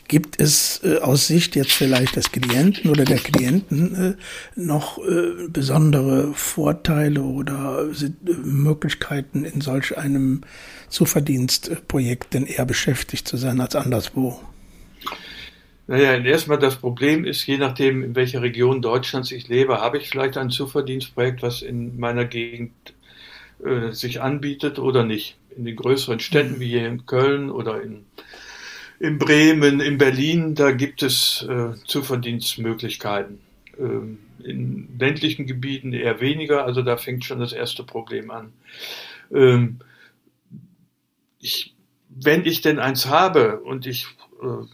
gibt 0.08 0.40
es 0.40 0.82
aus 1.02 1.28
Sicht 1.28 1.56
jetzt 1.56 1.72
vielleicht 1.72 2.16
des 2.16 2.32
Klienten 2.32 2.92
oder 2.92 3.04
der 3.06 3.18
Klienten 3.18 4.16
noch 4.56 5.00
besondere 5.50 6.34
Vorteile 6.34 7.22
oder 7.22 7.86
Möglichkeiten 8.44 9.44
in 9.44 9.62
solch 9.62 9.98
einem 9.98 10.42
Zuverdienstprojekt 10.94 12.36
denn 12.36 12.46
eher 12.46 12.66
beschäftigt 12.66 13.28
zu 13.28 13.36
sein 13.36 13.60
als 13.60 13.76
anderswo? 13.76 14.40
Naja, 15.88 16.18
erstmal 16.18 16.60
das 16.60 16.76
Problem 16.76 17.26
ist, 17.26 17.46
je 17.48 17.58
nachdem, 17.58 18.04
in 18.04 18.16
welcher 18.16 18.44
Region 18.44 18.82
Deutschlands 18.82 19.32
ich 19.32 19.48
lebe, 19.48 19.82
habe 19.82 19.98
ich 19.98 20.10
vielleicht 20.10 20.38
ein 20.38 20.52
Zuverdienstprojekt, 20.52 21.42
was 21.42 21.62
in 21.64 22.00
meiner 22.00 22.26
Gegend 22.26 22.72
äh, 23.66 23.92
sich 23.92 24.22
anbietet 24.22 24.78
oder 24.78 25.04
nicht. 25.04 25.36
In 25.58 25.66
den 25.66 25.76
größeren 25.76 26.20
Städten 26.20 26.60
wie 26.60 26.70
hier 26.70 26.88
in 26.88 27.06
Köln 27.08 27.50
oder 27.50 27.82
in, 27.82 28.06
in 29.00 29.18
Bremen, 29.18 29.82
in 29.82 29.98
Berlin, 29.98 30.54
da 30.54 30.72
gibt 30.72 31.02
es 31.02 31.46
äh, 31.50 31.74
Zuverdienstmöglichkeiten. 31.86 33.40
Ähm, 33.80 34.20
in 34.44 34.90
ländlichen 35.00 35.48
Gebieten 35.48 35.92
eher 35.92 36.22
weniger, 36.22 36.66
also 36.66 36.84
da 36.84 36.98
fängt 36.98 37.26
schon 37.26 37.40
das 37.40 37.52
erste 37.52 37.84
Problem 37.84 38.30
an. 38.30 38.54
Ähm, 39.34 39.80
ich, 41.44 41.76
wenn 42.10 42.46
ich 42.46 42.62
denn 42.62 42.80
eins 42.80 43.08
habe 43.08 43.60
und 43.60 43.86
ich 43.86 44.08
äh, 44.42 44.66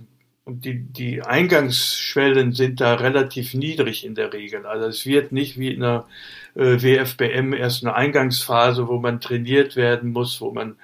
und 0.50 0.66
die, 0.66 0.80
die 0.80 1.22
Eingangsschwellen 1.22 2.54
sind 2.54 2.82
da 2.82 2.96
relativ 2.96 3.54
niedrig 3.54 4.04
in 4.04 4.16
der 4.16 4.34
Regel. 4.34 4.66
Also 4.66 4.88
es 4.88 5.06
wird 5.06 5.32
nicht 5.32 5.60
wie 5.60 5.72
in 5.72 5.84
einer 5.84 6.08
äh, 6.56 6.82
WFBM 6.82 7.54
erst 7.54 7.84
eine 7.84 7.94
Eingangsphase, 7.94 8.88
wo 8.88 8.98
man 8.98 9.22
trainiert 9.22 9.76
werden 9.76 10.12
muss, 10.12 10.42
wo 10.42 10.52
man 10.52 10.78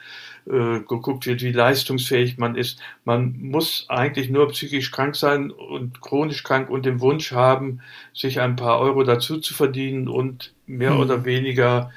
äh, 0.46 0.82
geguckt 0.82 1.26
wird, 1.26 1.42
wie 1.42 1.52
leistungsfähig 1.52 2.38
man 2.38 2.56
ist. 2.56 2.80
Man 3.06 3.40
muss 3.40 3.88
eigentlich 3.90 4.30
nur 4.30 4.50
psychisch 4.50 4.92
krank 4.92 5.16
sein 5.16 5.50
und 5.50 6.00
chronisch 6.00 6.44
krank 6.44 6.70
und 6.70 6.86
den 6.86 7.02
Wunsch 7.02 7.32
haben, 7.32 7.82
sich 8.14 8.42
ein 8.42 8.56
paar 8.56 8.80
Euro 8.80 9.04
dazu 9.04 9.40
zu 9.40 9.56
verdienen 9.56 10.08
und 10.08 10.54
mehr 10.68 10.92
hm. 10.92 11.00
oder 11.00 11.26
weniger 11.26 11.90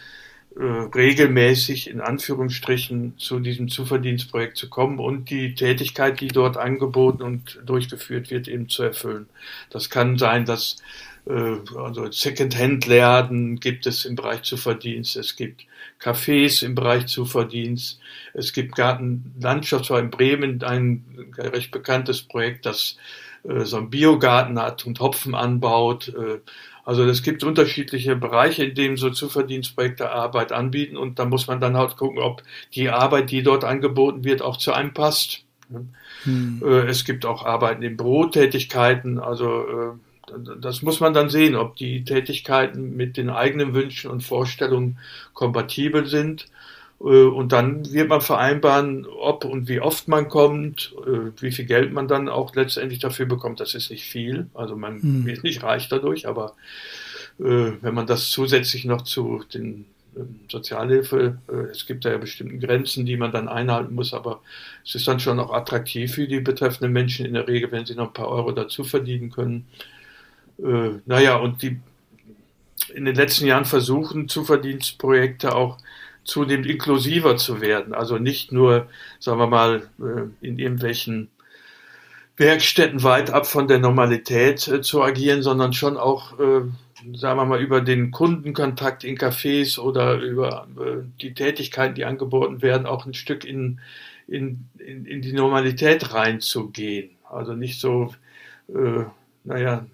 regelmäßig 0.64 1.88
in 1.88 2.00
Anführungsstrichen 2.00 3.16
zu 3.18 3.38
diesem 3.38 3.68
Zuverdienstprojekt 3.68 4.56
zu 4.56 4.68
kommen 4.68 4.98
und 4.98 5.30
die 5.30 5.54
Tätigkeit, 5.54 6.20
die 6.20 6.28
dort 6.28 6.56
angeboten 6.56 7.22
und 7.22 7.60
durchgeführt 7.64 8.30
wird, 8.30 8.48
eben 8.48 8.68
zu 8.68 8.82
erfüllen. 8.82 9.28
Das 9.70 9.88
kann 9.88 10.18
sein, 10.18 10.44
dass 10.44 10.76
äh, 11.26 11.56
also 11.76 12.10
Second-Hand-Läden 12.10 13.60
gibt 13.60 13.86
es 13.86 14.04
im 14.04 14.16
Bereich 14.16 14.42
Zuverdienst, 14.42 15.16
es 15.16 15.36
gibt 15.36 15.64
Cafés 16.00 16.64
im 16.64 16.74
Bereich 16.74 17.06
Zuverdienst, 17.06 18.00
es 18.34 18.52
gibt 18.52 18.74
Gartenlandschaft, 18.74 19.90
war 19.90 20.00
in 20.00 20.10
Bremen 20.10 20.62
ein 20.62 21.04
recht 21.36 21.70
bekanntes 21.70 22.22
Projekt, 22.22 22.66
das 22.66 22.96
äh, 23.44 23.64
so 23.64 23.76
einen 23.76 23.90
Biogarten 23.90 24.58
hat 24.58 24.86
und 24.86 24.98
Hopfen 25.00 25.34
anbaut. 25.34 26.12
Also 26.88 27.04
es 27.04 27.22
gibt 27.22 27.44
unterschiedliche 27.44 28.16
Bereiche, 28.16 28.64
in 28.64 28.74
denen 28.74 28.96
so 28.96 29.10
Zuverdienstprojekte 29.10 30.10
Arbeit 30.10 30.52
anbieten 30.52 30.96
und 30.96 31.18
da 31.18 31.26
muss 31.26 31.46
man 31.46 31.60
dann 31.60 31.76
halt 31.76 31.98
gucken, 31.98 32.18
ob 32.18 32.42
die 32.72 32.88
Arbeit, 32.88 33.30
die 33.30 33.42
dort 33.42 33.62
angeboten 33.62 34.24
wird, 34.24 34.40
auch 34.40 34.56
zu 34.56 34.72
einem 34.72 34.94
passt. 34.94 35.44
Hm. 36.22 36.62
Äh, 36.64 36.86
es 36.86 37.04
gibt 37.04 37.26
auch 37.26 37.44
Arbeiten 37.44 37.82
in 37.82 37.98
Bürotätigkeiten, 37.98 39.18
also 39.18 39.66
äh, 39.68 40.38
das 40.62 40.80
muss 40.80 41.00
man 41.00 41.12
dann 41.12 41.28
sehen, 41.28 41.56
ob 41.56 41.76
die 41.76 42.04
Tätigkeiten 42.04 42.96
mit 42.96 43.18
den 43.18 43.28
eigenen 43.28 43.74
Wünschen 43.74 44.10
und 44.10 44.22
Vorstellungen 44.22 44.96
kompatibel 45.34 46.06
sind 46.06 46.46
und 46.98 47.52
dann 47.52 47.92
wird 47.92 48.08
man 48.08 48.20
vereinbaren, 48.20 49.06
ob 49.06 49.44
und 49.44 49.68
wie 49.68 49.80
oft 49.80 50.08
man 50.08 50.28
kommt, 50.28 50.94
äh, 51.06 51.30
wie 51.40 51.52
viel 51.52 51.64
Geld 51.64 51.92
man 51.92 52.08
dann 52.08 52.28
auch 52.28 52.54
letztendlich 52.56 52.98
dafür 52.98 53.26
bekommt. 53.26 53.60
Das 53.60 53.74
ist 53.74 53.90
nicht 53.90 54.04
viel. 54.04 54.48
Also 54.52 54.74
man 54.74 54.98
mhm. 55.00 55.24
wird 55.24 55.44
nicht 55.44 55.62
reich 55.62 55.88
dadurch, 55.88 56.26
aber 56.26 56.56
äh, 57.38 57.70
wenn 57.80 57.94
man 57.94 58.08
das 58.08 58.30
zusätzlich 58.30 58.84
noch 58.84 59.02
zu 59.02 59.44
den 59.54 59.86
ähm, 60.16 60.40
Sozialhilfe, 60.50 61.38
es 61.70 61.86
gibt 61.86 62.04
da 62.04 62.10
ja 62.10 62.18
bestimmte 62.18 62.58
Grenzen, 62.58 63.06
die 63.06 63.16
man 63.16 63.30
dann 63.30 63.46
einhalten 63.46 63.94
muss, 63.94 64.12
aber 64.12 64.40
es 64.84 64.96
ist 64.96 65.06
dann 65.06 65.20
schon 65.20 65.38
auch 65.38 65.52
attraktiv 65.52 66.14
für 66.14 66.26
die 66.26 66.40
betreffenden 66.40 66.92
Menschen 66.92 67.26
in 67.26 67.34
der 67.34 67.46
Regel, 67.46 67.70
wenn 67.70 67.86
sie 67.86 67.94
noch 67.94 68.08
ein 68.08 68.12
paar 68.12 68.28
Euro 68.28 68.50
dazu 68.50 68.82
verdienen 68.82 69.30
können. 69.30 69.68
Naja, 71.06 71.36
und 71.36 71.62
die 71.62 71.78
in 72.92 73.04
den 73.04 73.14
letzten 73.14 73.46
Jahren 73.46 73.64
versuchen, 73.64 74.28
Zuverdienstprojekte 74.28 75.54
auch 75.54 75.78
zunehmend 76.28 76.66
inklusiver 76.66 77.36
zu 77.36 77.60
werden. 77.60 77.94
Also 77.94 78.18
nicht 78.18 78.52
nur, 78.52 78.86
sagen 79.18 79.40
wir 79.40 79.46
mal, 79.46 79.88
äh, 79.98 80.46
in 80.46 80.58
irgendwelchen 80.58 81.28
Werkstätten 82.36 83.02
weit 83.02 83.30
ab 83.30 83.46
von 83.46 83.66
der 83.66 83.78
Normalität 83.78 84.68
äh, 84.68 84.82
zu 84.82 85.02
agieren, 85.02 85.42
sondern 85.42 85.72
schon 85.72 85.96
auch, 85.96 86.38
äh, 86.38 86.60
sagen 87.16 87.38
wir 87.38 87.46
mal, 87.46 87.60
über 87.60 87.80
den 87.80 88.10
Kundenkontakt 88.10 89.04
in 89.04 89.16
Cafés 89.16 89.78
oder 89.78 90.20
über 90.20 90.66
die 91.20 91.32
Tätigkeiten, 91.32 91.94
die 91.94 92.04
angeboten 92.04 92.60
werden, 92.60 92.86
auch 92.86 93.06
ein 93.06 93.14
Stück 93.14 93.44
in, 93.44 93.80
in, 94.26 94.66
in, 94.78 95.06
in 95.06 95.22
die 95.22 95.32
Normalität 95.32 96.12
reinzugehen. 96.12 97.10
Also 97.30 97.54
nicht 97.54 97.80
so, 97.80 98.14
äh, 98.68 99.04
naja, 99.44 99.86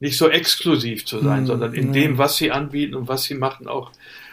nicht 0.00 0.16
so 0.16 0.28
exklusiv 0.28 1.04
zu 1.04 1.20
sein, 1.20 1.42
mhm. 1.42 1.46
sondern 1.46 1.74
in 1.74 1.92
dem, 1.92 2.16
was 2.16 2.36
sie 2.36 2.50
anbieten 2.50 2.94
und 2.94 3.08
was 3.08 3.24
sie 3.24 3.34
machen, 3.34 3.68
auch 3.68 3.92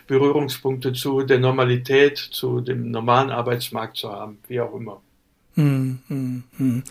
Berührungspunkte 0.10 0.92
zu 0.92 1.22
der 1.22 1.40
Normalität, 1.40 2.18
zu 2.18 2.60
dem 2.62 2.92
normalen 2.92 3.30
Arbeitsmarkt 3.30 3.96
zu 3.96 4.12
haben, 4.12 4.40
wie 4.48 4.60
auch 4.60 4.74
immer. 4.76 5.02
Hm, 5.56 6.00
hm, 6.08 6.44
hm. 6.58 6.84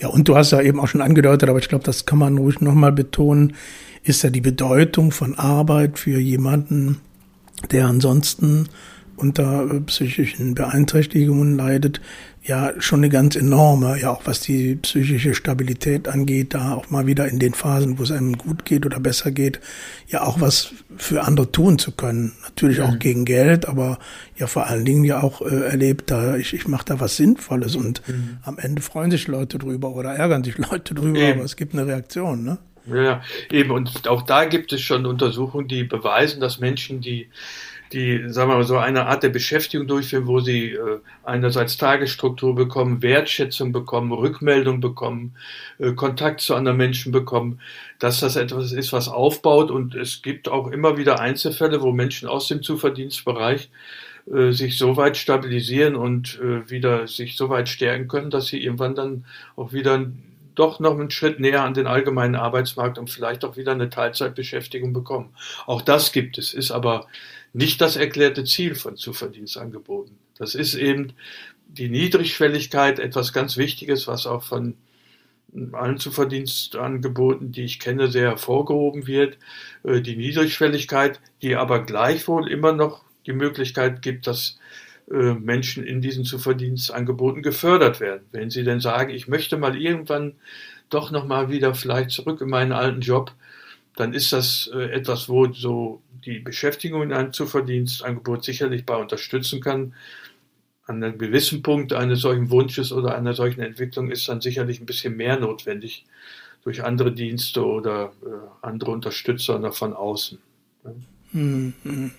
Ja, 0.00 0.08
und 0.08 0.26
du 0.26 0.36
hast 0.36 0.52
ja 0.52 0.60
eben 0.60 0.80
auch 0.80 0.88
schon 0.88 1.02
angedeutet, 1.02 1.48
aber 1.48 1.58
ich 1.58 1.68
glaube, 1.68 1.84
das 1.84 2.06
kann 2.06 2.18
man 2.18 2.38
ruhig 2.38 2.60
nochmal 2.60 2.92
betonen, 2.92 3.54
ist 4.02 4.22
ja 4.22 4.30
die 4.30 4.40
Bedeutung 4.40 5.12
von 5.12 5.38
Arbeit 5.38 5.98
für 5.98 6.18
jemanden, 6.18 7.00
der 7.70 7.86
ansonsten 7.86 8.68
unter 9.22 9.70
äh, 9.70 9.80
psychischen 9.80 10.54
Beeinträchtigungen 10.54 11.56
leidet, 11.56 12.00
ja 12.44 12.72
schon 12.78 13.00
eine 13.00 13.08
ganz 13.08 13.36
enorme, 13.36 14.00
ja 14.00 14.10
auch 14.10 14.22
was 14.24 14.40
die 14.40 14.74
psychische 14.74 15.32
Stabilität 15.32 16.08
angeht, 16.08 16.54
da 16.54 16.74
auch 16.74 16.90
mal 16.90 17.06
wieder 17.06 17.28
in 17.28 17.38
den 17.38 17.54
Phasen, 17.54 17.98
wo 17.98 18.02
es 18.02 18.10
einem 18.10 18.36
gut 18.36 18.64
geht 18.64 18.84
oder 18.84 18.98
besser 18.98 19.30
geht, 19.30 19.60
ja 20.08 20.24
auch 20.24 20.40
was 20.40 20.72
für 20.96 21.22
andere 21.22 21.52
tun 21.52 21.78
zu 21.78 21.92
können. 21.92 22.32
Natürlich 22.42 22.78
mhm. 22.78 22.84
auch 22.84 22.98
gegen 22.98 23.24
Geld, 23.24 23.68
aber 23.68 23.98
ja 24.36 24.48
vor 24.48 24.66
allen 24.66 24.84
Dingen 24.84 25.04
ja 25.04 25.22
auch 25.22 25.40
äh, 25.40 25.66
erlebt, 25.66 26.10
da 26.10 26.36
ich, 26.36 26.52
ich 26.52 26.66
mache 26.66 26.84
da 26.86 27.00
was 27.00 27.16
Sinnvolles 27.16 27.76
und 27.76 28.02
mhm. 28.08 28.38
am 28.42 28.58
Ende 28.58 28.82
freuen 28.82 29.12
sich 29.12 29.28
Leute 29.28 29.58
drüber 29.58 29.94
oder 29.94 30.12
ärgern 30.12 30.42
sich 30.42 30.58
Leute 30.70 30.94
drüber, 30.94 31.20
eben. 31.20 31.38
aber 31.38 31.44
es 31.44 31.56
gibt 31.56 31.74
eine 31.74 31.86
Reaktion, 31.86 32.42
ne? 32.42 32.58
Ja, 32.92 33.22
eben 33.48 33.70
und 33.70 34.08
auch 34.08 34.22
da 34.22 34.44
gibt 34.44 34.72
es 34.72 34.80
schon 34.80 35.06
Untersuchungen, 35.06 35.68
die 35.68 35.84
beweisen, 35.84 36.40
dass 36.40 36.58
Menschen, 36.58 37.00
die 37.00 37.28
die, 37.92 38.24
sagen 38.28 38.50
wir 38.50 38.56
mal, 38.56 38.64
so 38.64 38.78
eine 38.78 39.06
Art 39.06 39.22
der 39.22 39.28
Beschäftigung 39.28 39.86
durchführen, 39.86 40.26
wo 40.26 40.40
sie 40.40 40.70
äh, 40.72 40.98
einerseits 41.22 41.76
Tagesstruktur 41.76 42.54
bekommen, 42.54 43.02
Wertschätzung 43.02 43.72
bekommen, 43.72 44.12
Rückmeldung 44.12 44.80
bekommen, 44.80 45.34
äh, 45.78 45.92
Kontakt 45.92 46.40
zu 46.40 46.54
anderen 46.54 46.78
Menschen 46.78 47.12
bekommen, 47.12 47.60
dass 47.98 48.20
das 48.20 48.36
etwas 48.36 48.72
ist, 48.72 48.92
was 48.92 49.08
aufbaut. 49.08 49.70
Und 49.70 49.94
es 49.94 50.22
gibt 50.22 50.48
auch 50.48 50.68
immer 50.68 50.96
wieder 50.96 51.20
Einzelfälle, 51.20 51.82
wo 51.82 51.92
Menschen 51.92 52.28
aus 52.28 52.48
dem 52.48 52.62
Zuverdienstbereich 52.62 53.70
äh, 54.32 54.52
sich 54.52 54.78
so 54.78 54.96
weit 54.96 55.16
stabilisieren 55.16 55.96
und 55.96 56.40
äh, 56.40 56.70
wieder 56.70 57.06
sich 57.06 57.36
so 57.36 57.48
weit 57.48 57.68
stärken 57.68 58.08
können, 58.08 58.30
dass 58.30 58.46
sie 58.46 58.62
irgendwann 58.62 58.94
dann 58.94 59.24
auch 59.56 59.72
wieder 59.72 60.06
doch 60.54 60.80
noch 60.80 60.98
einen 60.98 61.10
Schritt 61.10 61.40
näher 61.40 61.62
an 61.62 61.74
den 61.74 61.86
allgemeinen 61.86 62.36
Arbeitsmarkt 62.36 62.98
und 62.98 63.10
vielleicht 63.10 63.44
auch 63.44 63.56
wieder 63.56 63.72
eine 63.72 63.90
Teilzeitbeschäftigung 63.90 64.92
bekommen. 64.92 65.30
Auch 65.66 65.82
das 65.82 66.12
gibt 66.12 66.38
es, 66.38 66.52
ist 66.52 66.70
aber 66.70 67.06
nicht 67.52 67.80
das 67.80 67.96
erklärte 67.96 68.44
Ziel 68.44 68.74
von 68.74 68.96
Zuverdienstangeboten. 68.96 70.16
Das 70.36 70.54
ist 70.54 70.74
eben 70.74 71.12
die 71.66 71.88
Niedrigschwelligkeit, 71.88 72.98
etwas 72.98 73.32
ganz 73.32 73.56
Wichtiges, 73.56 74.06
was 74.06 74.26
auch 74.26 74.42
von 74.42 74.74
allen 75.72 75.98
Zuverdienstangeboten, 75.98 77.52
die 77.52 77.64
ich 77.64 77.78
kenne, 77.78 78.10
sehr 78.10 78.30
hervorgehoben 78.30 79.06
wird. 79.06 79.38
Äh, 79.82 80.00
die 80.00 80.16
Niedrigschwelligkeit, 80.16 81.20
die 81.42 81.56
aber 81.56 81.84
gleichwohl 81.84 82.50
immer 82.50 82.72
noch 82.72 83.04
die 83.26 83.32
Möglichkeit 83.32 84.02
gibt, 84.02 84.26
dass 84.26 84.58
äh, 85.10 85.34
Menschen 85.34 85.84
in 85.84 86.00
diesen 86.00 86.24
Zuverdienstangeboten 86.24 87.42
gefördert 87.42 88.00
werden. 88.00 88.22
Wenn 88.32 88.50
sie 88.50 88.64
denn 88.64 88.80
sagen, 88.80 89.10
ich 89.10 89.28
möchte 89.28 89.58
mal 89.58 89.76
irgendwann 89.76 90.36
doch 90.88 91.10
noch 91.10 91.26
mal 91.26 91.50
wieder 91.50 91.74
vielleicht 91.74 92.10
zurück 92.10 92.40
in 92.40 92.48
meinen 92.48 92.72
alten 92.72 93.00
Job, 93.00 93.32
dann 93.96 94.14
ist 94.14 94.32
das 94.32 94.70
äh, 94.72 94.90
etwas, 94.90 95.28
wo 95.28 95.52
so 95.52 96.02
die 96.24 96.38
Beschäftigung 96.38 97.02
in 97.02 97.12
einem 97.12 97.32
Zuverdienstangebot 97.32 98.44
sicherlich 98.44 98.86
bei 98.86 98.96
unterstützen 98.96 99.60
kann. 99.60 99.94
An 100.86 101.02
einem 101.02 101.18
gewissen 101.18 101.62
Punkt 101.62 101.92
eines 101.92 102.20
solchen 102.20 102.50
Wunsches 102.50 102.92
oder 102.92 103.14
einer 103.14 103.34
solchen 103.34 103.60
Entwicklung 103.60 104.10
ist 104.10 104.28
dann 104.28 104.40
sicherlich 104.40 104.80
ein 104.80 104.86
bisschen 104.86 105.16
mehr 105.16 105.38
notwendig 105.38 106.04
durch 106.64 106.84
andere 106.84 107.12
Dienste 107.12 107.64
oder 107.64 108.12
äh, 108.24 108.66
andere 108.66 108.92
Unterstützer 108.92 109.72
von 109.72 109.92
außen. 109.92 110.38
Mhm. 111.32 112.12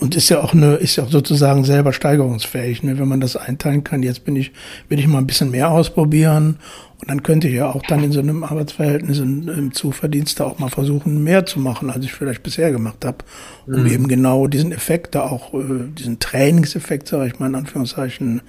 Und 0.00 0.16
ist 0.16 0.30
ja 0.30 0.40
auch 0.40 0.52
eine, 0.52 0.74
ist 0.76 0.96
ja 0.96 1.04
auch 1.04 1.10
sozusagen 1.10 1.64
selber 1.64 1.92
steigerungsfähig, 1.92 2.82
ne? 2.82 2.98
wenn 2.98 3.06
man 3.06 3.20
das 3.20 3.36
einteilen 3.36 3.84
kann. 3.84 4.02
Jetzt 4.02 4.24
bin 4.24 4.34
ich, 4.34 4.52
will 4.88 4.98
ich 4.98 5.06
mal 5.06 5.18
ein 5.18 5.28
bisschen 5.28 5.50
mehr 5.50 5.70
ausprobieren 5.70 6.58
und 6.98 7.10
dann 7.10 7.22
könnte 7.22 7.48
ich 7.48 7.54
ja 7.54 7.70
auch 7.70 7.82
dann 7.82 8.02
in 8.02 8.12
so 8.12 8.20
einem 8.20 8.42
Arbeitsverhältnis 8.42 9.18
im 9.18 9.72
Zuverdienst 9.74 10.40
auch 10.40 10.58
mal 10.58 10.70
versuchen, 10.70 11.22
mehr 11.22 11.44
zu 11.44 11.60
machen, 11.60 11.90
als 11.90 12.04
ich 12.04 12.12
vielleicht 12.12 12.42
bisher 12.42 12.72
gemacht 12.72 13.04
habe, 13.04 13.18
um 13.66 13.82
mhm. 13.82 13.86
eben 13.86 14.08
genau 14.08 14.46
diesen 14.46 14.72
Effekt 14.72 15.14
da 15.14 15.22
auch, 15.22 15.52
äh, 15.52 15.88
diesen 15.96 16.20
Trainingseffekt, 16.20 17.08
sage 17.08 17.26
ich 17.26 17.38
mal 17.38 17.48
in 17.48 17.54
Anführungszeichen, 17.54 18.40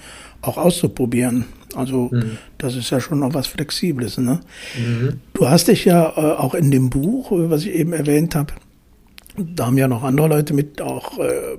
auch 0.42 0.58
auszuprobieren. 0.58 1.46
Also 1.76 2.10
mhm. 2.12 2.38
das 2.58 2.78
ist 2.78 2.90
ja 2.90 3.02
schon 3.02 3.20
noch 3.20 3.34
was 3.34 3.48
Flexibles. 3.48 4.18
Ne? 4.18 4.40
Mhm. 4.78 5.20
Du 5.34 5.50
hast 5.50 5.68
dich 5.68 5.84
ja 5.84 6.14
äh, 6.16 6.38
auch 6.38 6.54
in 6.54 6.72
dem 6.72 6.90
Buch, 6.90 7.34
äh, 7.34 7.50
was 7.50 7.64
ich 7.64 7.74
eben 7.74 7.92
erwähnt 7.92 8.34
habe, 8.34 8.54
da 9.38 9.68
haben 9.68 9.78
ja 9.78 9.88
noch 9.88 10.04
andere 10.04 10.28
Leute 10.28 10.54
mit 10.54 10.82
auch 10.82 11.20
äh, 11.20 11.58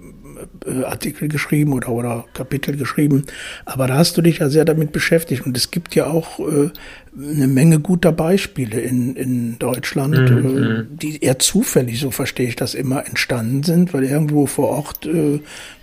äh, 0.67 0.85
Artikel 0.85 1.29
geschrieben 1.29 1.73
oder, 1.73 1.91
oder 1.91 2.25
Kapitel 2.35 2.77
geschrieben. 2.77 3.25
Aber 3.65 3.87
da 3.87 3.97
hast 3.97 4.17
du 4.17 4.23
dich 4.23 4.39
ja 4.39 4.49
sehr 4.49 4.65
damit 4.65 4.93
beschäftigt. 4.93 5.47
Und 5.47 5.57
es 5.57 5.71
gibt 5.71 5.95
ja 5.95 6.07
auch 6.07 6.41
äh, 6.41 6.71
eine 7.17 7.47
Menge 7.47 7.81
guter 7.81 8.13
Beispiele 8.13 8.81
in, 8.81 9.15
in 9.17 9.59
Deutschland, 9.59 10.31
mhm. 10.31 10.39
äh, 10.39 10.41
mhm. 10.41 10.87
die 10.91 11.23
eher 11.23 11.39
zufällig, 11.39 12.01
so 12.01 12.11
verstehe 12.11 12.49
ich 12.49 12.57
das 12.57 12.75
immer, 12.75 13.07
entstanden 13.07 13.63
sind, 13.63 13.95
weil 13.95 14.05
irgendwo 14.05 14.47
vor 14.47 14.69
Ort 14.69 15.07
äh, 15.07 15.41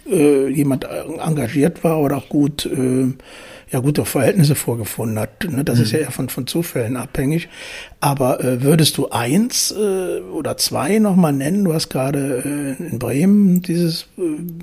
äh, 0.10 0.48
jemand 0.50 0.86
engagiert 0.86 1.84
war 1.84 2.00
oder 2.00 2.18
auch 2.18 2.30
gut 2.30 2.66
äh, 2.66 3.14
ja 3.76 3.82
gute 3.82 4.06
Verhältnisse 4.06 4.56
vorgefunden 4.56 5.20
hat. 5.20 5.44
Ne? 5.50 5.64
Das 5.64 5.78
mhm. 5.78 5.84
ist 5.84 5.92
ja 5.92 6.00
eher 6.00 6.12
von, 6.12 6.30
von 6.30 6.48
Zufällen 6.48 6.98
abhängig. 6.98 7.50
Aber 8.00 8.44
äh, 8.44 8.64
würdest 8.64 8.98
du 8.98 9.10
eins 9.10 9.72
äh, 9.72 10.22
oder 10.22 10.58
zwei 10.58 11.00
nochmal 11.00 11.34
nennen? 11.34 11.66
Du 11.66 11.74
hast 11.74 11.90
gerade 11.90 12.78
äh, 12.80 12.84
in 12.84 13.00
Bremen 13.00 13.62
dieses 13.62 14.08
äh, 14.18 14.22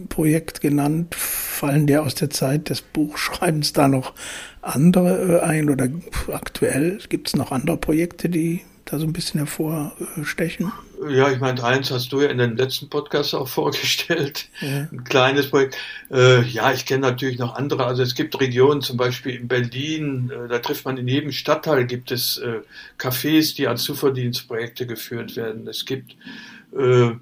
Projekt 0.09 0.61
genannt. 0.61 1.14
Fallen 1.14 1.87
dir 1.87 2.03
aus 2.03 2.14
der 2.14 2.31
Zeit 2.31 2.70
des 2.70 2.81
Buchschreibens 2.81 3.72
da 3.72 3.88
noch 3.88 4.14
andere 4.62 5.40
äh, 5.40 5.40
ein 5.40 5.68
oder 5.68 5.88
aktuell 6.33 6.98
gibt 7.09 7.29
es 7.29 7.37
noch 7.37 7.53
andere 7.53 7.77
Projekte, 7.77 8.29
die 8.29 8.62
da 8.87 8.98
so 8.98 9.07
ein 9.07 9.12
bisschen 9.12 9.40
hervorstechen? 9.40 10.72
Ja, 11.08 11.30
ich 11.30 11.40
meine, 11.40 11.62
eins 11.64 11.90
hast 11.90 12.12
du 12.12 12.20
ja 12.20 12.28
in 12.28 12.38
den 12.38 12.56
letzten 12.56 12.88
Podcast 12.88 13.34
auch 13.34 13.48
vorgestellt. 13.48 14.48
Ja. 14.60 14.88
Ein 14.90 15.04
kleines 15.04 15.50
Projekt. 15.50 15.76
Äh, 16.10 16.42
ja, 16.42 16.72
ich 16.72 16.86
kenne 16.86 17.00
natürlich 17.00 17.38
noch 17.38 17.54
andere. 17.54 17.86
Also 17.86 18.02
es 18.02 18.14
gibt 18.14 18.38
Regionen, 18.40 18.82
zum 18.82 18.96
Beispiel 18.96 19.34
in 19.34 19.48
Berlin, 19.48 20.30
äh, 20.30 20.48
da 20.48 20.58
trifft 20.58 20.84
man 20.84 20.96
in 20.96 21.08
jedem 21.08 21.32
Stadtteil 21.32 21.86
gibt 21.86 22.10
es 22.10 22.38
äh, 22.38 22.60
Cafés, 22.98 23.56
die 23.56 23.66
als 23.66 23.82
Zuverdienstprojekte 23.82 24.86
geführt 24.86 25.36
werden. 25.36 25.66
Es 25.66 25.84
gibt 25.84 26.16
äh, 26.76 27.12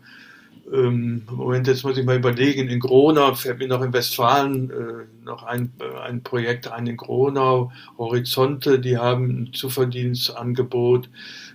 ähm, 0.72 1.22
Moment, 1.30 1.66
jetzt 1.66 1.82
muss 1.82 1.98
ich 1.98 2.04
mal 2.04 2.16
überlegen, 2.16 2.68
in 2.68 2.78
Gronau 2.78 3.34
fällt 3.34 3.58
mir 3.58 3.66
noch 3.66 3.82
in 3.82 3.92
Westfalen 3.92 4.70
äh, 4.70 5.24
noch 5.24 5.42
ein, 5.42 5.72
äh, 5.80 5.98
ein 6.00 6.22
Projekt 6.22 6.68
ein 6.68 6.86
in 6.86 6.96
Gronau, 6.96 7.72
Horizonte, 7.98 8.78
die 8.78 8.96
haben 8.96 9.42
ein 9.42 9.52
Zuverdienstangebot, 9.52 11.08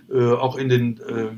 auch 0.08 0.56
in 0.56 0.68
den 0.68 1.00
äh, 1.00 1.32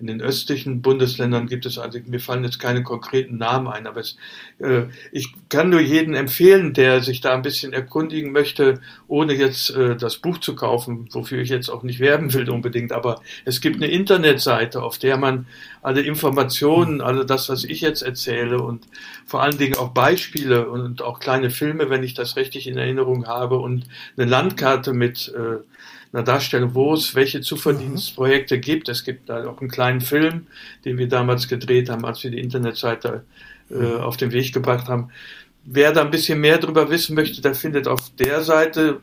in 0.00 0.06
den 0.06 0.20
östlichen 0.20 0.82
Bundesländern 0.82 1.46
gibt 1.46 1.66
es, 1.66 1.78
also 1.78 1.98
mir 2.06 2.20
fallen 2.20 2.44
jetzt 2.44 2.58
keine 2.58 2.82
konkreten 2.82 3.36
Namen 3.36 3.68
ein, 3.68 3.86
aber 3.86 4.00
es, 4.00 4.16
äh, 4.58 4.84
ich 5.12 5.32
kann 5.48 5.70
nur 5.70 5.80
jeden 5.80 6.14
empfehlen, 6.14 6.72
der 6.72 7.02
sich 7.02 7.20
da 7.20 7.34
ein 7.34 7.42
bisschen 7.42 7.72
erkundigen 7.72 8.32
möchte, 8.32 8.80
ohne 9.08 9.34
jetzt 9.34 9.70
äh, 9.70 9.96
das 9.96 10.18
Buch 10.18 10.38
zu 10.38 10.54
kaufen, 10.54 11.08
wofür 11.12 11.40
ich 11.40 11.48
jetzt 11.48 11.68
auch 11.68 11.82
nicht 11.82 12.00
werben 12.00 12.32
will 12.32 12.48
unbedingt, 12.48 12.92
aber 12.92 13.20
es 13.44 13.60
gibt 13.60 13.76
eine 13.76 13.88
Internetseite, 13.88 14.82
auf 14.82 14.98
der 14.98 15.16
man 15.16 15.46
alle 15.82 16.02
Informationen, 16.02 17.00
alle 17.00 17.24
das, 17.26 17.48
was 17.48 17.64
ich 17.64 17.80
jetzt 17.80 18.02
erzähle 18.02 18.60
und 18.62 18.84
vor 19.26 19.42
allen 19.42 19.58
Dingen 19.58 19.76
auch 19.76 19.90
Beispiele 19.90 20.68
und 20.68 21.02
auch 21.02 21.20
kleine 21.20 21.50
Filme, 21.50 21.90
wenn 21.90 22.02
ich 22.02 22.14
das 22.14 22.36
richtig 22.36 22.66
in 22.66 22.78
Erinnerung 22.78 23.26
habe 23.26 23.58
und 23.58 23.84
eine 24.16 24.28
Landkarte 24.28 24.92
mit 24.92 25.32
äh, 25.34 25.58
einer 26.12 26.22
Darstellung, 26.22 26.74
wo 26.74 26.94
es 26.94 27.14
welche 27.14 27.40
Zuverdienstprojekte 27.40 28.56
mhm. 28.56 28.60
gibt. 28.60 28.88
Es 28.88 29.04
gibt 29.04 29.28
da 29.28 29.46
auch 29.46 29.60
einen 29.60 29.70
kleinen 29.70 30.00
Film, 30.00 30.46
den 30.84 30.98
wir 30.98 31.08
damals 31.08 31.48
gedreht 31.48 31.90
haben, 31.90 32.04
als 32.04 32.22
wir 32.24 32.30
die 32.30 32.40
Internetseite 32.40 33.24
äh, 33.70 33.74
mhm. 33.74 34.00
auf 34.00 34.16
den 34.16 34.32
Weg 34.32 34.52
gebracht 34.52 34.88
haben. 34.88 35.10
Wer 35.64 35.92
da 35.92 36.02
ein 36.02 36.10
bisschen 36.10 36.40
mehr 36.40 36.58
darüber 36.58 36.90
wissen 36.90 37.14
möchte, 37.14 37.40
der 37.42 37.54
findet 37.54 37.86
auf 37.86 38.10
der 38.18 38.42
Seite 38.42 39.00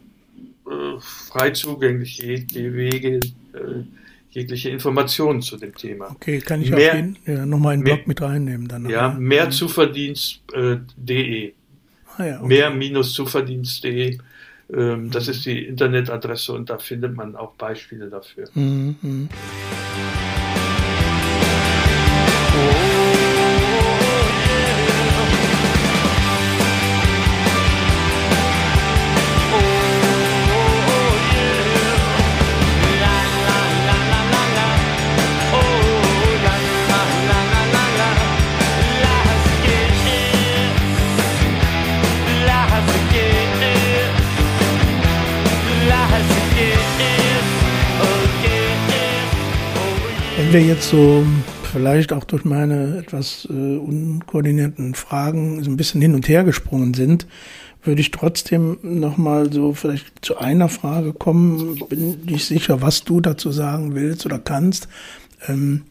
äh, 0.65 0.99
frei 0.99 1.51
zugänglich 1.51 2.17
die 2.17 2.73
Wege, 2.73 3.19
äh, 3.53 3.83
jegliche 4.31 4.69
Informationen 4.69 5.43
zu 5.43 5.57
dem 5.57 5.75
Thema. 5.75 6.09
Okay, 6.11 6.39
kann 6.39 6.61
ich 6.61 6.71
mehr, 6.71 6.89
auch 6.89 6.95
den, 6.95 7.17
ja, 7.25 7.45
nochmal 7.45 7.75
in 7.75 7.81
den 7.81 7.85
Blog 7.85 8.07
mit 8.07 8.19
reinnehmen. 8.21 8.67
Dann 8.67 8.89
ja, 8.89 9.09
mehrzuverdienst.de. 9.09 11.47
Äh, 11.47 11.53
ah, 12.17 12.25
ja, 12.25 12.41
okay. 12.41 12.69
Mehr-zuverdienst.de 12.71 14.17
ähm, 14.73 15.11
das 15.11 15.27
ist 15.27 15.45
die 15.45 15.65
Internetadresse 15.65 16.53
und 16.53 16.69
da 16.69 16.77
findet 16.77 17.15
man 17.15 17.35
auch 17.35 17.53
Beispiele 17.53 18.09
dafür. 18.09 18.47
Mhm. 18.53 19.29
Wir 50.55 50.61
jetzt 50.61 50.89
so 50.89 51.25
vielleicht 51.73 52.13
auch 52.13 52.23
durch 52.23 52.45
meine 52.45 52.97
etwas 52.97 53.45
äh, 53.49 53.51
unkoordinierten 53.51 54.95
Fragen 54.95 55.61
so 55.61 55.69
ein 55.69 55.75
bisschen 55.75 55.99
hin 55.99 56.15
und 56.15 56.29
her 56.29 56.45
gesprungen 56.45 56.93
sind, 56.93 57.27
würde 57.83 57.99
ich 57.99 58.11
trotzdem 58.11 58.77
nochmal 58.81 59.51
so 59.51 59.73
vielleicht 59.73 60.23
zu 60.23 60.37
einer 60.37 60.69
Frage 60.69 61.11
kommen. 61.11 61.77
Bin 61.89 62.21
nicht 62.23 62.45
sicher, 62.45 62.81
was 62.81 63.03
du 63.03 63.19
dazu 63.19 63.51
sagen 63.51 63.95
willst 63.95 64.25
oder 64.25 64.39
kannst. 64.39 64.87
Ähm, 65.49 65.81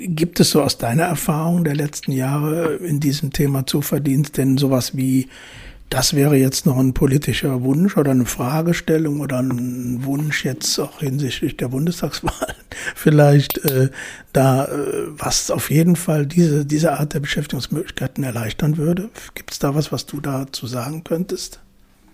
gibt 0.00 0.38
es 0.38 0.50
so 0.50 0.62
aus 0.62 0.76
deiner 0.76 1.04
Erfahrung 1.04 1.64
der 1.64 1.74
letzten 1.74 2.12
Jahre 2.12 2.74
in 2.74 3.00
diesem 3.00 3.32
Thema 3.32 3.66
Zuverdienst 3.66 4.36
denn 4.36 4.58
sowas 4.58 4.94
wie 4.94 5.28
das 5.92 6.14
wäre 6.14 6.36
jetzt 6.36 6.64
noch 6.64 6.78
ein 6.78 6.94
politischer 6.94 7.62
Wunsch 7.64 7.98
oder 7.98 8.12
eine 8.12 8.24
Fragestellung 8.24 9.20
oder 9.20 9.40
ein 9.40 10.04
Wunsch 10.04 10.42
jetzt 10.42 10.78
auch 10.78 11.00
hinsichtlich 11.00 11.58
der 11.58 11.68
Bundestagswahl 11.68 12.54
vielleicht 12.94 13.58
äh, 13.66 13.90
da, 14.32 14.64
äh, 14.64 15.08
was 15.08 15.50
auf 15.50 15.70
jeden 15.70 15.96
Fall 15.96 16.24
diese, 16.24 16.64
diese 16.64 16.98
Art 16.98 17.12
der 17.12 17.20
Beschäftigungsmöglichkeiten 17.20 18.24
erleichtern 18.24 18.78
würde. 18.78 19.10
Gibt 19.34 19.50
es 19.50 19.58
da 19.58 19.74
was, 19.74 19.92
was 19.92 20.06
du 20.06 20.22
dazu 20.22 20.66
sagen 20.66 21.04
könntest? 21.04 21.60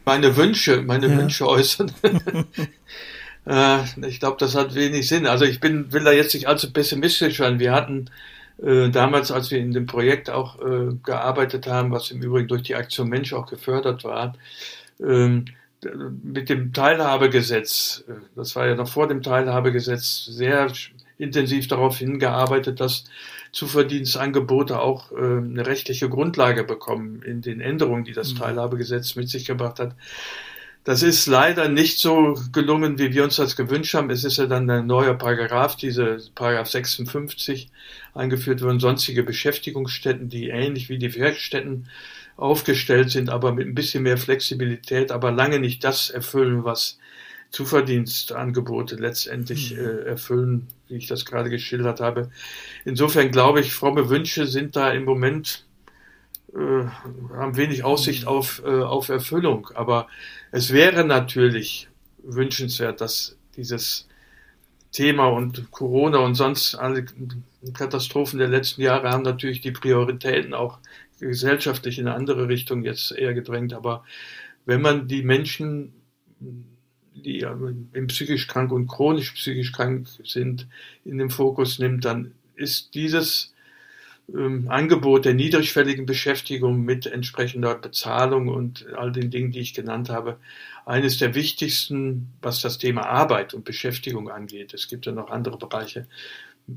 Meine 0.04 0.36
Wünsche, 0.36 0.82
meine 0.82 1.06
ja. 1.06 1.16
Wünsche 1.16 1.46
äußern. 1.46 1.92
äh, 3.46 3.78
ich 4.08 4.18
glaube, 4.18 4.38
das 4.40 4.56
hat 4.56 4.74
wenig 4.74 5.06
Sinn. 5.06 5.24
Also 5.24 5.44
ich 5.44 5.60
bin, 5.60 5.92
will 5.92 6.02
da 6.02 6.10
jetzt 6.10 6.34
nicht 6.34 6.48
allzu 6.48 6.72
pessimistisch 6.72 7.36
sein. 7.36 7.60
Wir 7.60 7.70
hatten 7.70 8.10
damals, 8.58 9.30
als 9.30 9.50
wir 9.50 9.58
in 9.58 9.72
dem 9.72 9.86
Projekt 9.86 10.30
auch 10.30 10.60
äh, 10.60 10.94
gearbeitet 11.04 11.68
haben, 11.68 11.92
was 11.92 12.10
im 12.10 12.20
Übrigen 12.22 12.48
durch 12.48 12.62
die 12.62 12.74
Aktion 12.74 13.08
Mensch 13.08 13.32
auch 13.32 13.46
gefördert 13.46 14.02
war, 14.02 14.34
ähm, 15.00 15.44
mit 16.22 16.48
dem 16.48 16.72
Teilhabegesetz, 16.72 18.04
äh, 18.08 18.14
das 18.34 18.56
war 18.56 18.66
ja 18.66 18.74
noch 18.74 18.88
vor 18.88 19.06
dem 19.08 19.22
Teilhabegesetz, 19.22 20.24
sehr 20.26 20.72
intensiv 21.18 21.68
darauf 21.68 21.98
hingearbeitet, 21.98 22.80
dass 22.80 23.04
Zuverdienstangebote 23.52 24.80
auch 24.80 25.12
äh, 25.12 25.16
eine 25.16 25.66
rechtliche 25.66 26.08
Grundlage 26.08 26.64
bekommen 26.64 27.22
in 27.22 27.42
den 27.42 27.60
Änderungen, 27.60 28.04
die 28.04 28.12
das 28.12 28.34
mhm. 28.34 28.38
Teilhabegesetz 28.38 29.16
mit 29.16 29.28
sich 29.28 29.44
gebracht 29.44 29.78
hat. 29.78 29.94
Das 30.84 31.02
ist 31.02 31.26
leider 31.26 31.68
nicht 31.68 31.98
so 31.98 32.40
gelungen, 32.52 32.98
wie 32.98 33.12
wir 33.12 33.24
uns 33.24 33.36
das 33.36 33.56
gewünscht 33.56 33.94
haben. 33.94 34.10
Es 34.10 34.24
ist 34.24 34.38
ja 34.38 34.46
dann 34.46 34.70
ein 34.70 34.86
neuer 34.86 35.14
Paragraph, 35.14 35.76
diese 35.76 36.18
Paragraph 36.34 36.70
56 36.70 37.68
eingeführt 38.14 38.62
worden, 38.62 38.80
sonstige 38.80 39.22
Beschäftigungsstätten, 39.22 40.28
die 40.28 40.48
ähnlich 40.48 40.88
wie 40.88 40.98
die 40.98 41.14
Werkstätten 41.14 41.88
aufgestellt 42.36 43.10
sind, 43.10 43.30
aber 43.30 43.52
mit 43.52 43.66
ein 43.66 43.74
bisschen 43.74 44.04
mehr 44.04 44.16
Flexibilität, 44.16 45.10
aber 45.10 45.32
lange 45.32 45.58
nicht 45.58 45.84
das 45.84 46.08
erfüllen, 46.08 46.64
was 46.64 46.98
Zuverdienstangebote 47.50 48.96
letztendlich 48.96 49.74
mhm. 49.74 49.80
äh, 49.80 50.02
erfüllen, 50.04 50.68
wie 50.88 50.96
ich 50.96 51.06
das 51.06 51.24
gerade 51.24 51.50
geschildert 51.50 52.00
habe. 52.00 52.30
Insofern 52.84 53.30
glaube 53.30 53.60
ich, 53.60 53.72
fromme 53.72 54.08
Wünsche 54.08 54.46
sind 54.46 54.76
da 54.76 54.90
im 54.90 55.04
Moment 55.04 55.64
äh, 56.54 56.84
haben 57.36 57.56
wenig 57.56 57.84
Aussicht 57.84 58.22
mhm. 58.22 58.28
auf, 58.28 58.62
äh, 58.64 58.82
auf 58.82 59.08
Erfüllung. 59.08 59.70
Aber 59.74 60.08
es 60.50 60.72
wäre 60.72 61.04
natürlich 61.04 61.88
wünschenswert, 62.22 63.00
dass 63.00 63.36
dieses 63.56 64.08
Thema 64.92 65.28
und 65.28 65.70
Corona 65.70 66.18
und 66.18 66.34
sonst 66.34 66.74
alle 66.74 67.04
Katastrophen 67.74 68.38
der 68.38 68.48
letzten 68.48 68.82
Jahre 68.82 69.10
haben 69.10 69.22
natürlich 69.22 69.60
die 69.60 69.72
Prioritäten 69.72 70.54
auch 70.54 70.78
gesellschaftlich 71.20 71.98
in 71.98 72.06
eine 72.06 72.16
andere 72.16 72.48
Richtung 72.48 72.84
jetzt 72.84 73.12
eher 73.12 73.34
gedrängt. 73.34 73.72
Aber 73.74 74.04
wenn 74.64 74.80
man 74.80 75.08
die 75.08 75.22
Menschen, 75.22 75.92
die 77.14 77.40
im 77.92 78.06
psychisch 78.06 78.46
krank 78.46 78.72
und 78.72 78.86
chronisch 78.86 79.32
psychisch 79.32 79.72
krank 79.72 80.08
sind, 80.24 80.68
in 81.04 81.18
den 81.18 81.30
Fokus 81.30 81.78
nimmt, 81.78 82.04
dann 82.04 82.32
ist 82.54 82.94
dieses 82.94 83.54
Angebot 84.34 85.24
der 85.24 85.32
niedrigschwelligen 85.32 86.04
Beschäftigung 86.04 86.82
mit 86.82 87.06
entsprechender 87.06 87.74
Bezahlung 87.74 88.48
und 88.48 88.86
all 88.94 89.10
den 89.10 89.30
Dingen, 89.30 89.52
die 89.52 89.60
ich 89.60 89.72
genannt 89.72 90.10
habe, 90.10 90.38
eines 90.84 91.16
der 91.16 91.34
wichtigsten, 91.34 92.32
was 92.42 92.60
das 92.60 92.76
Thema 92.78 93.06
Arbeit 93.06 93.54
und 93.54 93.64
Beschäftigung 93.64 94.28
angeht. 94.28 94.74
Es 94.74 94.88
gibt 94.88 95.06
ja 95.06 95.12
noch 95.12 95.30
andere 95.30 95.56
Bereiche. 95.56 96.06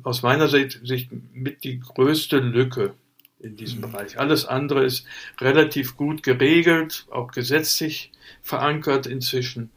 Aus 0.04 0.22
meiner 0.22 0.48
Sicht, 0.48 0.80
mit 1.34 1.66
die 1.66 1.80
größte 1.80 2.40
Lücke 2.40 2.94
in 3.40 3.58
diesem 3.58 3.80
mhm. 3.80 3.92
Bereich. 3.92 4.18
Alles 4.18 4.46
andere 4.46 4.86
ist 4.86 5.06
relativ 5.40 5.98
gut 5.98 6.24
geregelt, 6.24 7.06
auch 7.10 7.32
gesetzlich 7.32 8.12
verankert 8.42 9.08
inzwischen. 9.08 9.72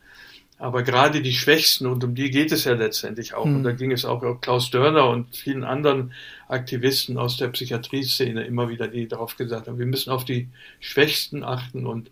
Aber 0.64 0.82
gerade 0.82 1.20
die 1.20 1.34
Schwächsten, 1.34 1.86
und 1.86 2.02
um 2.04 2.14
die 2.14 2.30
geht 2.30 2.50
es 2.50 2.64
ja 2.64 2.72
letztendlich 2.72 3.34
auch, 3.34 3.44
mhm. 3.44 3.56
und 3.56 3.64
da 3.64 3.72
ging 3.72 3.92
es 3.92 4.06
auch 4.06 4.40
Klaus 4.40 4.70
Dörner 4.70 5.10
und 5.10 5.36
vielen 5.36 5.62
anderen 5.62 6.14
Aktivisten 6.48 7.18
aus 7.18 7.36
der 7.36 7.48
Psychiatrieszene 7.48 8.44
immer 8.44 8.70
wieder, 8.70 8.88
die 8.88 9.06
darauf 9.06 9.36
gesagt 9.36 9.68
haben, 9.68 9.78
wir 9.78 9.84
müssen 9.84 10.08
auf 10.08 10.24
die 10.24 10.48
Schwächsten 10.80 11.44
achten 11.44 11.84
und 11.84 12.10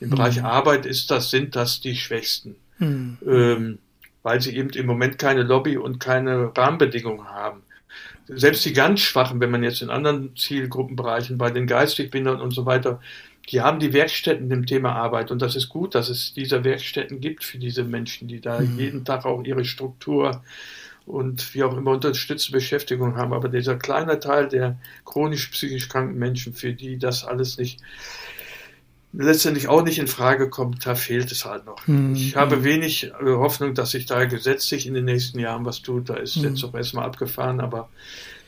im 0.00 0.08
mhm. 0.08 0.12
Bereich 0.12 0.42
Arbeit 0.42 0.86
ist 0.86 1.10
das, 1.10 1.28
sind 1.28 1.56
das 1.56 1.82
die 1.82 1.94
Schwächsten. 1.94 2.56
Mhm. 2.78 3.18
Ähm, 3.26 3.78
weil 4.22 4.40
sie 4.40 4.56
eben 4.56 4.70
im 4.70 4.86
Moment 4.86 5.18
keine 5.18 5.42
Lobby 5.42 5.76
und 5.76 6.00
keine 6.00 6.56
Rahmenbedingungen 6.56 7.28
haben. 7.28 7.64
Selbst 8.28 8.64
die 8.64 8.72
ganz 8.72 9.00
Schwachen, 9.00 9.40
wenn 9.40 9.50
man 9.50 9.62
jetzt 9.62 9.82
in 9.82 9.90
anderen 9.90 10.34
Zielgruppenbereichen, 10.36 11.36
bei 11.36 11.50
den 11.50 11.66
geistig 11.66 12.10
Behinderten 12.10 12.40
und 12.40 12.52
so 12.52 12.64
weiter, 12.64 13.02
die 13.50 13.60
haben 13.60 13.78
die 13.78 13.92
Werkstätten 13.92 14.50
im 14.50 14.66
Thema 14.66 14.92
Arbeit 14.92 15.30
und 15.30 15.42
das 15.42 15.56
ist 15.56 15.68
gut, 15.68 15.94
dass 15.94 16.08
es 16.08 16.32
diese 16.34 16.64
Werkstätten 16.64 17.20
gibt 17.20 17.44
für 17.44 17.58
diese 17.58 17.84
Menschen, 17.84 18.28
die 18.28 18.40
da 18.40 18.60
mhm. 18.60 18.78
jeden 18.78 19.04
Tag 19.04 19.26
auch 19.26 19.42
ihre 19.44 19.64
Struktur 19.64 20.42
und 21.06 21.54
wie 21.54 21.62
auch 21.62 21.76
immer 21.76 21.92
unterstützte 21.92 22.52
Beschäftigung 22.52 23.16
haben. 23.16 23.34
Aber 23.34 23.48
dieser 23.48 23.76
kleine 23.76 24.18
Teil 24.20 24.48
der 24.48 24.78
chronisch 25.04 25.48
psychisch 25.48 25.88
kranken 25.88 26.18
Menschen, 26.18 26.54
für 26.54 26.72
die 26.72 26.98
das 26.98 27.24
alles 27.24 27.58
nicht 27.58 27.80
letztendlich 29.16 29.68
auch 29.68 29.82
nicht 29.82 29.98
in 29.98 30.08
Frage 30.08 30.50
kommt, 30.50 30.86
da 30.86 30.94
fehlt 30.94 31.30
es 31.30 31.44
halt 31.44 31.66
noch. 31.66 31.86
Mhm. 31.86 32.14
Ich 32.14 32.36
habe 32.36 32.64
wenig 32.64 33.04
äh, 33.04 33.26
Hoffnung, 33.26 33.74
dass 33.74 33.90
sich 33.90 34.06
da 34.06 34.24
gesetzlich 34.24 34.86
in 34.86 34.94
den 34.94 35.04
nächsten 35.04 35.38
Jahren 35.38 35.64
was 35.64 35.82
tut. 35.82 36.08
Da 36.08 36.14
ist 36.14 36.36
mhm. 36.36 36.44
jetzt 36.44 36.64
auch 36.64 36.74
erstmal 36.74 37.04
abgefahren, 37.04 37.60
aber 37.60 37.88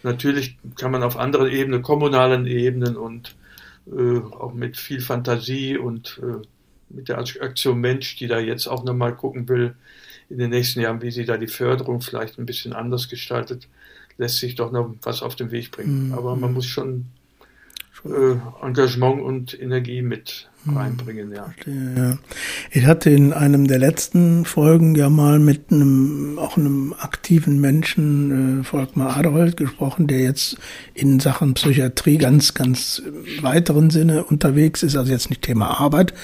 natürlich 0.02 0.56
kann 0.76 0.90
man 0.90 1.02
auf 1.02 1.16
anderen 1.16 1.50
Ebenen, 1.50 1.82
kommunalen 1.82 2.46
Ebenen 2.46 2.96
und 2.96 3.36
äh, 3.86 4.18
auch 4.18 4.52
mit 4.52 4.76
viel 4.76 5.00
Fantasie 5.00 5.76
und 5.78 6.20
äh, 6.22 6.46
mit 6.88 7.08
der 7.08 7.18
Aktion 7.18 7.80
Mensch, 7.80 8.16
die 8.16 8.26
da 8.26 8.38
jetzt 8.38 8.66
auch 8.66 8.84
nochmal 8.84 9.14
gucken 9.14 9.48
will, 9.48 9.74
in 10.28 10.38
den 10.38 10.50
nächsten 10.50 10.80
Jahren, 10.80 11.02
wie 11.02 11.10
sie 11.10 11.24
da 11.24 11.36
die 11.36 11.46
Förderung 11.46 12.00
vielleicht 12.00 12.38
ein 12.38 12.46
bisschen 12.46 12.72
anders 12.72 13.08
gestaltet, 13.08 13.68
lässt 14.18 14.38
sich 14.38 14.54
doch 14.54 14.72
noch 14.72 14.94
was 15.02 15.22
auf 15.22 15.36
den 15.36 15.50
Weg 15.50 15.70
bringen. 15.70 16.08
Mhm. 16.08 16.14
Aber 16.14 16.36
man 16.36 16.52
muss 16.52 16.66
schon 16.66 17.06
äh, 18.04 18.36
Engagement 18.62 19.22
und 19.22 19.60
Energie 19.60 20.02
mit. 20.02 20.48
Reinbringen, 20.74 21.32
ja. 21.32 21.52
ja. 21.66 22.18
Ich 22.70 22.86
hatte 22.86 23.10
in 23.10 23.32
einem 23.32 23.66
der 23.66 23.78
letzten 23.78 24.44
Folgen 24.44 24.94
ja 24.94 25.08
mal 25.08 25.38
mit 25.38 25.70
einem, 25.70 26.38
auch 26.38 26.56
einem 26.56 26.94
aktiven 26.98 27.60
Menschen, 27.60 28.60
äh, 28.60 28.64
Volkmar 28.64 29.16
Aderholt, 29.16 29.56
gesprochen, 29.56 30.06
der 30.06 30.20
jetzt 30.20 30.56
in 30.94 31.20
Sachen 31.20 31.54
Psychiatrie 31.54 32.18
ganz, 32.18 32.54
ganz 32.54 33.02
weiteren 33.40 33.90
Sinne 33.90 34.24
unterwegs 34.24 34.82
ist, 34.82 34.96
also 34.96 35.12
jetzt 35.12 35.30
nicht 35.30 35.42
Thema 35.42 35.80
Arbeit. 35.80 36.14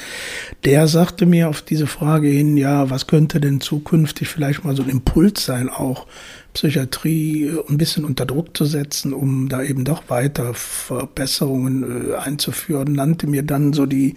Der 0.64 0.88
sagte 0.88 1.26
mir 1.26 1.48
auf 1.48 1.62
diese 1.62 1.86
Frage 1.86 2.28
hin, 2.28 2.56
ja, 2.56 2.90
was 2.90 3.06
könnte 3.06 3.40
denn 3.40 3.60
zukünftig 3.60 4.28
vielleicht 4.28 4.64
mal 4.64 4.74
so 4.74 4.82
ein 4.82 4.88
Impuls 4.88 5.44
sein, 5.44 5.68
auch 5.68 6.06
Psychiatrie 6.54 7.46
äh, 7.46 7.62
ein 7.68 7.78
bisschen 7.78 8.04
unter 8.04 8.26
Druck 8.26 8.56
zu 8.56 8.64
setzen, 8.64 9.12
um 9.12 9.48
da 9.48 9.62
eben 9.62 9.84
doch 9.84 10.08
weiter 10.08 10.54
Verbesserungen 10.54 12.10
äh, 12.10 12.14
einzuführen, 12.16 12.92
nannte 12.92 13.26
mir 13.26 13.42
dann 13.42 13.72
so 13.72 13.86
die 13.86 14.16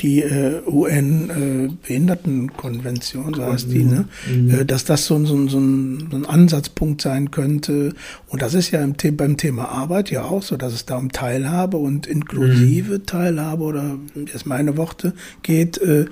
die 0.00 0.22
äh, 0.22 0.62
UN-Behindertenkonvention, 0.66 3.32
äh, 3.32 3.36
so 3.36 3.44
heißt 3.44 3.70
die, 3.70 3.84
ne? 3.84 4.06
Mhm. 4.28 4.50
Äh, 4.50 4.64
dass 4.64 4.84
das 4.84 5.06
so, 5.06 5.24
so, 5.24 5.46
so, 5.48 5.58
ein, 5.58 6.08
so 6.10 6.16
ein 6.16 6.26
Ansatzpunkt 6.26 7.00
sein 7.00 7.30
könnte. 7.30 7.94
Und 8.26 8.42
das 8.42 8.54
ist 8.54 8.72
ja 8.72 8.82
im 8.82 8.94
The 9.00 9.12
beim 9.12 9.36
Thema 9.36 9.68
Arbeit 9.68 10.10
ja 10.10 10.24
auch 10.24 10.42
so, 10.42 10.56
dass 10.56 10.72
es 10.72 10.84
da 10.84 10.96
um 10.96 11.12
Teilhabe 11.12 11.76
und 11.76 12.08
inklusive 12.08 12.94
mhm. 12.94 13.06
Teilhabe 13.06 13.62
oder 13.62 13.96
jetzt 14.26 14.46
meine 14.46 14.76
Worte 14.76 15.12
geht. 15.42 15.78
Äh, 15.78 16.06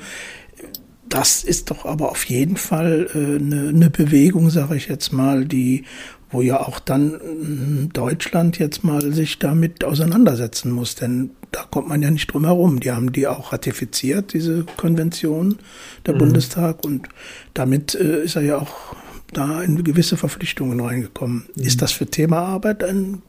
das 1.09 1.43
ist 1.45 1.71
doch 1.71 1.85
aber 1.85 2.13
auf 2.13 2.25
jeden 2.25 2.57
Fall 2.57 3.09
äh, 3.15 3.39
eine, 3.39 3.71
eine 3.71 3.91
Bewegung, 3.91 4.51
sage 4.51 4.77
ich 4.77 4.87
jetzt 4.89 5.13
mal, 5.13 5.45
die 5.45 5.85
wo 6.31 6.41
ja 6.41 6.61
auch 6.61 6.79
dann 6.81 7.13
hm, 7.13 7.91
Deutschland 7.93 8.59
jetzt 8.59 8.85
mal 8.85 9.13
sich 9.13 9.39
damit 9.39 9.85
auseinandersetzen 9.85 10.73
muss, 10.73 10.95
denn 10.95 11.33
da 11.53 11.65
kommt 11.71 11.89
man 11.89 12.03
ja 12.03 12.11
nicht 12.11 12.33
drum 12.33 12.45
herum. 12.45 12.81
Die 12.81 12.91
haben 12.91 13.13
die 13.13 13.27
auch 13.27 13.53
ratifiziert, 13.53 14.33
diese 14.33 14.65
Konvention 14.77 15.59
der 16.07 16.15
mhm. 16.15 16.19
Bundestag 16.19 16.85
und 16.85 17.09
damit 17.55 17.95
äh, 17.95 18.25
ist 18.25 18.37
er 18.37 18.43
ja 18.43 18.59
auch 18.59 18.97
da 19.33 19.63
in 19.63 19.83
gewisse 19.83 20.17
Verpflichtungen 20.17 20.81
reingekommen. 20.81 21.47
Mhm. 21.55 21.63
Ist 21.63 21.83
das 21.83 21.93
für 21.93 22.07
Thema 22.07 22.39
Arbeit 22.39 22.85
ein, 22.85 23.23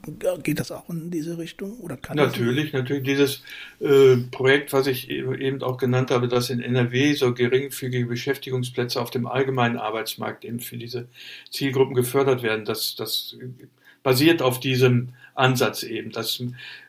geht 0.43 0.59
das 0.59 0.71
auch 0.71 0.89
in 0.89 1.11
diese 1.11 1.37
Richtung 1.37 1.79
oder 1.79 1.97
kann 1.97 2.17
Natürlich, 2.17 2.73
natürlich. 2.73 3.03
Dieses 3.03 3.43
äh, 3.79 4.17
Projekt, 4.31 4.73
was 4.73 4.87
ich 4.87 5.09
e-, 5.09 5.35
eben 5.39 5.61
auch 5.61 5.77
genannt 5.77 6.11
habe, 6.11 6.27
dass 6.27 6.49
in 6.49 6.61
NRW 6.61 7.13
so 7.13 7.33
geringfügige 7.33 8.05
Beschäftigungsplätze 8.05 9.01
auf 9.01 9.11
dem 9.11 9.27
allgemeinen 9.27 9.77
Arbeitsmarkt 9.77 10.45
eben 10.45 10.59
für 10.59 10.77
diese 10.77 11.07
Zielgruppen 11.51 11.95
gefördert 11.95 12.43
werden, 12.43 12.65
das, 12.65 12.95
das 12.95 13.35
basiert 14.03 14.41
auf 14.41 14.59
diesem 14.59 15.09
Ansatz 15.35 15.83
eben, 15.83 16.11
dass 16.11 16.43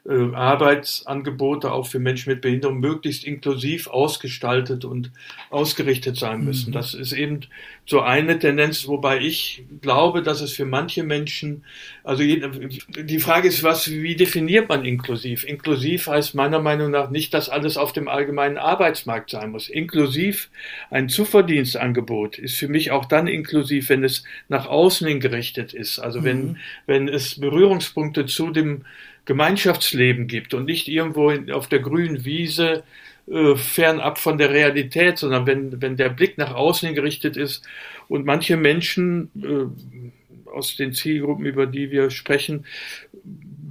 Arbeitsangebote 0.07 1.73
auch 1.73 1.87
für 1.87 1.99
Menschen 1.99 2.29
mit 2.31 2.43
Behinderung 2.43 2.79
möglichst 2.79 3.25
inklusiv 3.25 3.87
ausgestaltet 3.87 4.85
und 4.85 5.11
ausgerichtet 5.49 6.19
sein 6.19 6.45
müssen. 6.45 6.71
Mhm. 6.71 6.75
Das 6.75 6.93
ist 6.93 7.13
eben 7.13 7.41
so 7.87 8.03
eine 8.03 8.39
Tendenz, 8.39 8.87
wobei 8.87 9.21
ich 9.21 9.65
glaube, 9.81 10.23
dass 10.23 10.43
es 10.43 10.53
für 10.53 10.67
manche 10.67 11.05
Menschen, 11.05 11.65
also 12.03 12.23
die 12.23 13.19
Frage 13.19 13.49
ist, 13.49 13.63
was, 13.63 13.91
wie 13.91 14.15
definiert 14.15 14.69
man 14.69 14.85
inklusiv? 14.85 15.45
Inklusiv 15.45 16.07
heißt 16.07 16.35
meiner 16.35 16.61
Meinung 16.61 16.91
nach 16.91 17.09
nicht, 17.09 17.33
dass 17.33 17.49
alles 17.49 17.79
auf 17.79 17.95
dem 17.95 18.07
allgemeinen 18.07 18.59
Arbeitsmarkt 18.59 19.31
sein 19.31 19.53
muss. 19.53 19.71
Inklusiv 19.71 20.51
ein 20.91 21.09
Zuverdienstangebot 21.09 22.39
ist 22.39 22.57
für 22.57 22.69
mich 22.69 22.91
auch 22.91 23.07
dann 23.07 23.27
inklusiv, 23.27 23.89
wenn 23.89 24.05
es 24.05 24.25
nach 24.51 24.67
außen 24.67 25.07
hin 25.09 25.21
gerichtet 25.21 25.73
ist. 25.73 25.99
Also 25.99 26.21
mhm. 26.21 26.25
wenn, 26.25 26.57
wenn 26.85 27.09
es 27.09 27.41
Berührungspunkte 27.41 28.27
zu 28.27 28.51
dem 28.51 28.85
Gemeinschaftsleben 29.25 30.27
gibt 30.27 30.55
und 30.55 30.67
nicht 30.67 30.89
irgendwo 30.89 31.33
auf 31.53 31.69
der 31.69 31.81
grünen 31.81 32.25
Wiese 32.25 32.85
äh, 33.27 33.57
fernab 33.57 34.19
von 34.19 34.37
der 34.37 34.51
Realität, 34.51 35.19
sondern 35.19 35.47
wenn, 35.47 35.81
wenn 35.81 35.97
der 35.97 36.11
Blick 36.11 36.37
nach 36.37 36.55
außen 36.55 36.95
gerichtet 36.95 37.37
ist 37.37 37.67
und 38.09 38.27
manche 38.27 38.57
Menschen 38.57 39.31
äh, 39.37 40.51
aus 40.51 40.77
den 40.77 40.93
Zielgruppen, 40.93 41.47
über 41.47 41.67
die 41.67 41.91
wir 41.91 42.11
sprechen, 42.11 42.67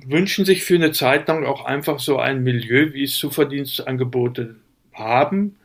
wünschen 0.06 0.44
sich 0.44 0.64
für 0.64 0.76
eine 0.76 0.92
Zeit 0.92 1.28
lang 1.28 1.46
auch 1.46 1.66
einfach 1.66 2.00
so 2.00 2.18
ein 2.18 2.44
Milieu, 2.44 2.94
wie 2.94 3.04
es 3.04 3.16
Zuverdienstangebote 3.16 4.56
haben, 4.94 5.56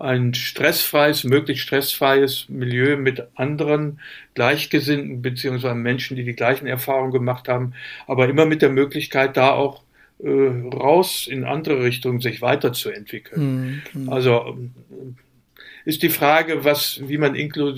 ein 0.00 0.34
stressfreies, 0.34 1.24
möglichst 1.24 1.64
stressfreies 1.64 2.46
Milieu 2.48 2.96
mit 2.96 3.22
anderen 3.34 4.00
Gleichgesinnten 4.34 5.22
beziehungsweise 5.22 5.74
Menschen, 5.74 6.16
die 6.16 6.24
die 6.24 6.34
gleichen 6.34 6.66
Erfahrungen 6.66 7.12
gemacht 7.12 7.48
haben, 7.48 7.74
aber 8.06 8.28
immer 8.28 8.46
mit 8.46 8.62
der 8.62 8.70
Möglichkeit, 8.70 9.36
da 9.36 9.52
auch 9.52 9.82
äh, 10.22 10.28
raus 10.28 11.26
in 11.28 11.44
andere 11.44 11.82
Richtungen 11.82 12.20
sich 12.20 12.42
weiterzuentwickeln. 12.42 13.82
Mhm. 13.92 14.08
Also 14.08 14.56
äh, 14.90 15.88
ist 15.88 16.02
die 16.02 16.10
Frage, 16.10 16.64
was, 16.64 17.00
wie 17.04 17.18
man 17.18 17.34
inklu 17.34 17.74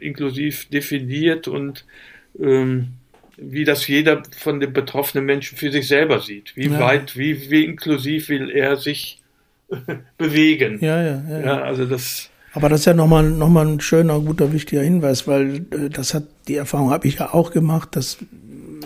inklusiv 0.00 0.68
definiert 0.68 1.48
und 1.48 1.84
ähm, 2.38 2.92
wie 3.36 3.64
das 3.64 3.86
jeder 3.88 4.22
von 4.36 4.60
den 4.60 4.72
betroffenen 4.72 5.24
Menschen 5.24 5.58
für 5.58 5.72
sich 5.72 5.88
selber 5.88 6.20
sieht. 6.20 6.56
Wie 6.56 6.68
ja. 6.68 6.78
weit, 6.78 7.16
wie, 7.16 7.50
wie 7.50 7.64
inklusiv 7.64 8.28
will 8.28 8.50
er 8.50 8.76
sich 8.76 9.17
bewegen. 10.18 10.78
Ja, 10.80 11.02
ja, 11.02 11.22
ja. 11.28 11.40
ja 11.40 11.62
also 11.62 11.86
das. 11.86 12.30
Aber 12.54 12.68
das 12.68 12.80
ist 12.80 12.86
ja 12.86 12.94
nochmal 12.94 13.30
noch 13.30 13.48
mal 13.48 13.66
ein 13.66 13.80
schöner, 13.80 14.18
guter, 14.20 14.52
wichtiger 14.52 14.82
Hinweis, 14.82 15.26
weil 15.26 15.66
äh, 15.70 15.90
das 15.90 16.14
hat, 16.14 16.24
die 16.48 16.56
Erfahrung 16.56 16.90
habe 16.90 17.06
ich 17.06 17.18
ja 17.18 17.34
auch 17.34 17.50
gemacht, 17.50 17.94
dass 17.94 18.18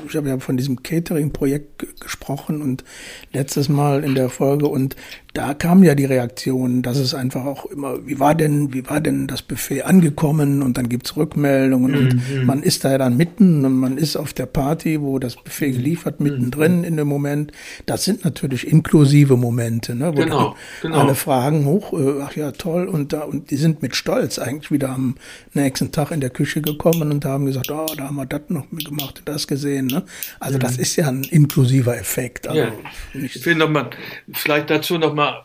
ich 0.08 0.16
habe 0.16 0.28
ja 0.28 0.38
von 0.38 0.56
diesem 0.56 0.82
Catering-Projekt 0.82 2.00
gesprochen 2.00 2.62
und 2.62 2.84
letztes 3.32 3.68
Mal 3.68 4.04
in 4.04 4.14
der 4.14 4.28
Folge 4.28 4.66
und 4.68 4.96
da 5.34 5.54
kam 5.54 5.82
ja 5.82 5.94
die 5.94 6.04
Reaktion, 6.04 6.82
dass 6.82 6.98
es 6.98 7.14
einfach 7.14 7.46
auch 7.46 7.64
immer, 7.64 8.06
wie 8.06 8.20
war 8.20 8.34
denn, 8.34 8.74
wie 8.74 8.86
war 8.88 9.00
denn 9.00 9.26
das 9.26 9.40
Buffet 9.40 9.82
angekommen 9.82 10.62
und 10.62 10.76
dann 10.76 10.90
gibt's 10.90 11.16
Rückmeldungen 11.16 11.94
und 11.94 12.14
mhm. 12.14 12.44
man 12.44 12.62
ist 12.62 12.84
da 12.84 12.90
ja 12.90 12.98
dann 12.98 13.16
mitten 13.16 13.64
und 13.64 13.72
man 13.74 13.96
ist 13.96 14.16
auf 14.16 14.34
der 14.34 14.44
Party, 14.44 15.00
wo 15.00 15.18
das 15.18 15.36
Buffet 15.36 15.68
mhm. 15.68 15.76
geliefert, 15.76 16.20
mittendrin 16.20 16.78
mhm. 16.78 16.84
in 16.84 16.96
dem 16.98 17.08
Moment. 17.08 17.52
Das 17.86 18.04
sind 18.04 18.24
natürlich 18.26 18.66
inklusive 18.66 19.38
Momente, 19.38 19.94
ne, 19.94 20.08
wo 20.08 20.20
genau, 20.20 20.54
genau. 20.82 20.98
alle 20.98 21.14
fragen 21.14 21.64
hoch, 21.64 21.94
äh, 21.94 22.20
ach 22.22 22.36
ja, 22.36 22.52
toll 22.52 22.86
und 22.86 23.14
da, 23.14 23.22
und 23.22 23.50
die 23.50 23.56
sind 23.56 23.80
mit 23.80 23.96
Stolz 23.96 24.38
eigentlich 24.38 24.70
wieder 24.70 24.90
am 24.90 25.14
nächsten 25.54 25.92
Tag 25.92 26.10
in 26.10 26.20
der 26.20 26.30
Küche 26.30 26.60
gekommen 26.60 27.10
und 27.10 27.24
haben 27.24 27.46
gesagt, 27.46 27.70
oh, 27.70 27.86
da 27.96 28.04
haben 28.04 28.16
wir 28.16 28.26
das 28.26 28.42
noch 28.48 28.66
gemacht, 28.70 29.22
das 29.24 29.46
gesehen, 29.46 29.81
ne. 29.86 30.04
Also 30.40 30.58
mhm. 30.58 30.62
das 30.62 30.78
ist 30.78 30.96
ja 30.96 31.08
ein 31.08 31.24
inklusiver 31.24 31.96
Effekt. 31.96 32.48
Also 32.48 32.60
ja. 32.60 32.72
Ich 33.14 33.44
will 33.44 33.54
noch 33.54 33.68
mal, 33.68 33.90
vielleicht 34.32 34.70
dazu 34.70 34.98
noch 34.98 35.14
mal 35.14 35.22
mal 35.22 35.44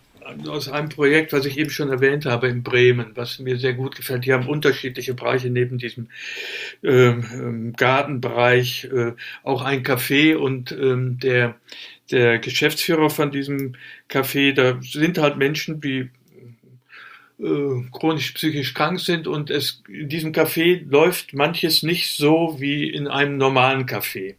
aus 0.50 0.70
einem 0.70 0.90
Projekt, 0.90 1.34
was 1.34 1.46
ich 1.46 1.58
eben 1.58 1.70
schon 1.70 1.90
erwähnt 1.90 2.26
habe 2.26 2.48
in 2.48 2.64
Bremen, 2.64 3.12
was 3.16 3.40
mir 3.40 3.58
sehr 3.58 3.74
gut 3.74 3.96
gefällt. 3.96 4.26
Die 4.26 4.34
haben 4.34 4.48
unterschiedliche 4.48 5.14
Bereiche 5.14 5.50
neben 5.50 5.78
diesem 5.78 6.08
ähm, 6.84 7.26
ähm, 7.34 7.74
Gartenbereich, 7.74 8.86
äh, 8.86 9.14
auch 9.44 9.62
ein 9.62 9.84
Café 9.84 10.36
und 10.36 10.72
ähm, 10.72 11.20
der, 11.20 11.56
der 12.12 12.40
Geschäftsführer 12.40 13.10
von 13.10 13.32
diesem 13.32 13.74
Café, 14.10 14.54
da 14.54 14.80
sind 14.82 15.18
halt 15.18 15.38
Menschen, 15.38 15.82
die 15.82 16.00
äh, 16.00 16.08
chronisch 17.40 18.32
psychisch 18.32 18.74
krank 18.74 19.00
sind 19.00 19.28
und 19.28 19.52
es 19.52 19.84
in 19.88 20.10
diesem 20.10 20.32
Café 20.32 20.82
läuft 20.90 21.36
manches 21.36 21.84
nicht 21.84 22.10
so 22.18 22.56
wie 22.58 22.90
in 22.90 23.08
einem 23.08 23.38
normalen 23.38 23.86
Café. 23.86 24.36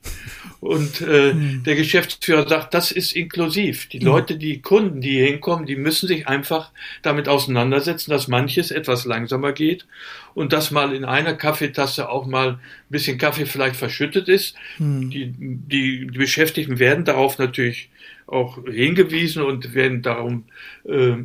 Und 0.59 1.01
äh, 1.03 1.33
mhm. 1.33 1.63
der 1.63 1.77
Geschäftsführer 1.77 2.49
sagt, 2.49 2.75
das 2.75 2.91
ist 2.91 3.13
inklusiv. 3.13 3.89
Die. 3.89 4.01
Leute, 4.01 4.37
die 4.37 4.61
Kunden, 4.61 5.01
die 5.01 5.11
hier 5.11 5.27
hinkommen, 5.27 5.67
die 5.67 5.77
müssen 5.77 6.09
sich 6.09 6.27
einfach 6.27 6.73
damit 7.03 7.29
auseinandersetzen, 7.29 8.11
dass 8.11 8.27
manches 8.27 8.73
etwas 8.73 9.05
langsamer 9.05 9.53
geht 9.53 9.87
und 10.35 10.53
dass 10.53 10.73
mal 10.73 10.93
in 10.93 11.05
einer 11.05 11.35
Kaffeetasse 11.35 12.09
auch 12.09 12.27
mal 12.27 12.55
ein 12.55 12.59
bisschen 12.89 13.17
Kaffee 13.17 13.47
vielleicht 13.47 13.77
verschüttet 13.77 14.29
ist. 14.29 14.57
Mhm. 14.79 15.11
Die, 15.11 15.33
die, 15.37 16.07
die 16.09 16.19
Beschäftigten 16.19 16.81
werden 16.81 17.05
darauf 17.05 17.39
natürlich 17.39 17.91
auch 18.27 18.59
hingewiesen 18.65 19.43
und 19.43 19.75
werden 19.75 20.03
darum 20.03 20.45
äh, 20.85 21.11
äh, 21.11 21.17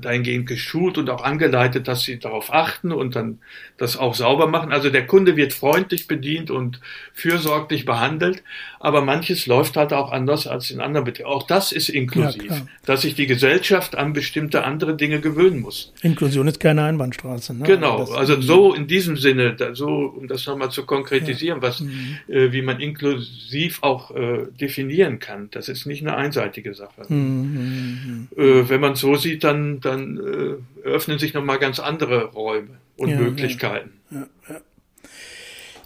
dahingehend 0.00 0.46
geschult 0.46 0.96
und 0.98 1.10
auch 1.10 1.22
angeleitet, 1.22 1.86
dass 1.88 2.02
sie 2.02 2.18
darauf 2.18 2.52
achten 2.52 2.92
und 2.92 3.14
dann 3.14 3.38
das 3.76 3.96
auch 3.96 4.14
sauber 4.14 4.46
machen. 4.46 4.72
Also 4.72 4.90
der 4.90 5.06
Kunde 5.06 5.36
wird 5.36 5.52
freundlich 5.52 6.06
bedient 6.06 6.50
und 6.50 6.80
fürsorglich 7.12 7.84
behandelt, 7.84 8.42
aber 8.80 9.02
manches 9.02 9.46
läuft 9.46 9.76
halt 9.76 9.92
auch 9.92 10.10
anders 10.12 10.46
als 10.46 10.70
in 10.70 10.80
anderen 10.80 11.04
Betrieben. 11.04 11.28
Auch 11.28 11.46
das 11.46 11.72
ist 11.72 11.88
inklusiv, 11.88 12.50
ja, 12.50 12.66
dass 12.86 13.02
sich 13.02 13.14
die 13.14 13.26
Gesellschaft 13.26 13.96
an 13.96 14.12
bestimmte 14.12 14.64
andere 14.64 14.96
Dinge 14.96 15.20
gewöhnen 15.20 15.60
muss. 15.60 15.92
Inklusion 16.02 16.48
ist 16.48 16.60
keine 16.60 16.84
Einbahnstraße. 16.84 17.54
Ne? 17.54 17.64
Genau, 17.64 18.04
also 18.12 18.40
so 18.40 18.74
in 18.74 18.86
diesem 18.86 19.16
Sinne, 19.16 19.56
so 19.74 20.14
um 20.16 20.26
das 20.26 20.46
nochmal 20.46 20.70
zu 20.70 20.86
konkretisieren, 20.86 21.60
ja. 21.60 21.68
was, 21.68 21.80
mhm. 21.80 22.18
äh, 22.28 22.52
wie 22.52 22.62
man 22.62 22.80
inklusiv 22.80 23.82
auch 23.82 24.10
äh, 24.14 24.46
definieren 24.58 25.18
kann. 25.18 25.48
Das 25.50 25.68
ist 25.68 25.86
nicht 25.86 26.02
eine 26.02 26.16
einseitige 26.16 26.74
Sache. 26.74 27.02
Mhm. 27.08 27.16
mhm, 27.16 28.28
mhm. 28.36 28.42
Äh, 28.42 28.68
wenn 28.68 28.80
man 28.80 28.94
so 28.94 29.16
sieht, 29.16 29.44
dann 29.44 29.81
dann, 29.84 30.18
äh, 30.18 30.86
öffnen 30.86 31.18
sich 31.18 31.34
nochmal 31.34 31.58
ganz 31.58 31.78
andere 31.78 32.32
Räume. 32.32 32.78
und 32.96 33.08
ja, 33.08 33.16
Möglichkeiten. 33.18 33.90
Ja, 34.10 34.26
ja. 34.48 34.60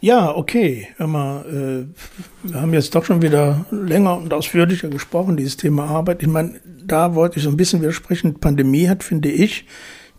ja, 0.00 0.36
okay. 0.36 0.88
Hör 0.96 1.06
mal, 1.06 1.44
äh, 1.46 2.48
wir 2.50 2.60
haben 2.60 2.74
jetzt 2.74 2.94
doch 2.94 3.04
schon 3.04 3.22
wieder 3.22 3.64
länger 3.70 4.18
und 4.18 4.32
ausführlicher 4.34 4.88
gesprochen, 4.88 5.36
dieses 5.36 5.56
Thema 5.56 5.86
Arbeit. 5.86 6.22
Ich 6.22 6.28
meine, 6.28 6.60
da 6.64 7.14
wollte 7.14 7.38
ich 7.38 7.44
so 7.44 7.50
ein 7.50 7.56
bisschen 7.56 7.80
widersprechen. 7.80 8.38
Pandemie 8.40 8.88
hat, 8.88 9.02
finde 9.02 9.30
ich, 9.30 9.66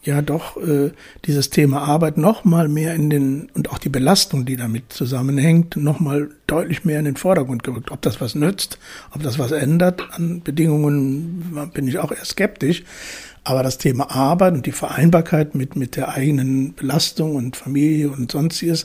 ja 0.07 0.21
doch 0.21 0.57
äh, 0.57 0.91
dieses 1.25 1.49
Thema 1.49 1.81
Arbeit 1.81 2.17
noch 2.17 2.45
mal 2.45 2.67
mehr 2.69 2.95
in 2.95 3.09
den 3.09 3.49
und 3.53 3.69
auch 3.69 3.77
die 3.77 3.89
Belastung, 3.89 4.45
die 4.45 4.55
damit 4.55 4.93
zusammenhängt, 4.93 5.75
noch 5.75 5.99
mal 5.99 6.29
deutlich 6.47 6.85
mehr 6.85 6.99
in 6.99 7.05
den 7.05 7.17
Vordergrund 7.17 7.63
gerückt. 7.63 7.91
Ob 7.91 8.01
das 8.01 8.21
was 8.21 8.33
nützt, 8.33 8.79
ob 9.13 9.21
das 9.21 9.37
was 9.37 9.51
ändert 9.51 10.01
an 10.11 10.41
Bedingungen, 10.41 11.69
bin 11.73 11.87
ich 11.87 11.99
auch 11.99 12.11
eher 12.11 12.25
skeptisch. 12.25 12.83
Aber 13.47 13.63
das 13.63 13.77
Thema 13.77 14.11
Arbeit 14.11 14.55
und 14.55 14.65
die 14.65 14.73
Vereinbarkeit 14.73 15.55
mit 15.55 15.77
mit 15.77 15.95
der 15.95 16.09
eigenen 16.09 16.73
Belastung 16.73 17.35
und 17.35 17.55
Familie 17.55 18.09
und 18.09 18.29
sonstiges, 18.29 18.83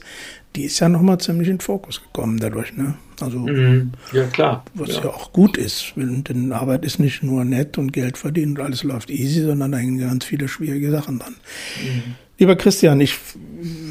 die 0.54 0.62
ist 0.62 0.78
ja 0.78 0.88
noch 0.88 1.02
mal 1.02 1.18
ziemlich 1.18 1.48
in 1.48 1.56
den 1.56 1.60
Fokus 1.60 2.00
gekommen 2.00 2.38
dadurch. 2.38 2.76
Ne? 2.76 2.94
Also 3.20 3.40
mhm. 3.40 3.90
ja 4.12 4.22
klar, 4.26 4.64
was 4.74 4.90
ja. 4.90 5.02
ja. 5.02 5.10
auch 5.10 5.32
gut 5.32 5.56
ist, 5.56 5.94
denn 5.96 6.52
Arbeit 6.52 6.84
ist 6.84 7.00
nicht 7.00 7.24
nur 7.24 7.44
nett 7.44 7.76
und 7.76 7.92
Geld 7.92 8.16
verdienen 8.16 8.56
und 8.56 8.64
alles 8.64 8.84
läuft 8.84 9.10
easy, 9.10 9.42
sondern 9.42 9.72
da 9.72 9.78
hängen 9.78 9.98
ganz 9.98 10.24
viele 10.24 10.46
schwierige 10.46 10.92
Sachen 10.92 11.18
dran. 11.18 11.34
Mhm. 11.82 12.14
Lieber 12.38 12.54
Christian, 12.54 13.00
ich 13.00 13.16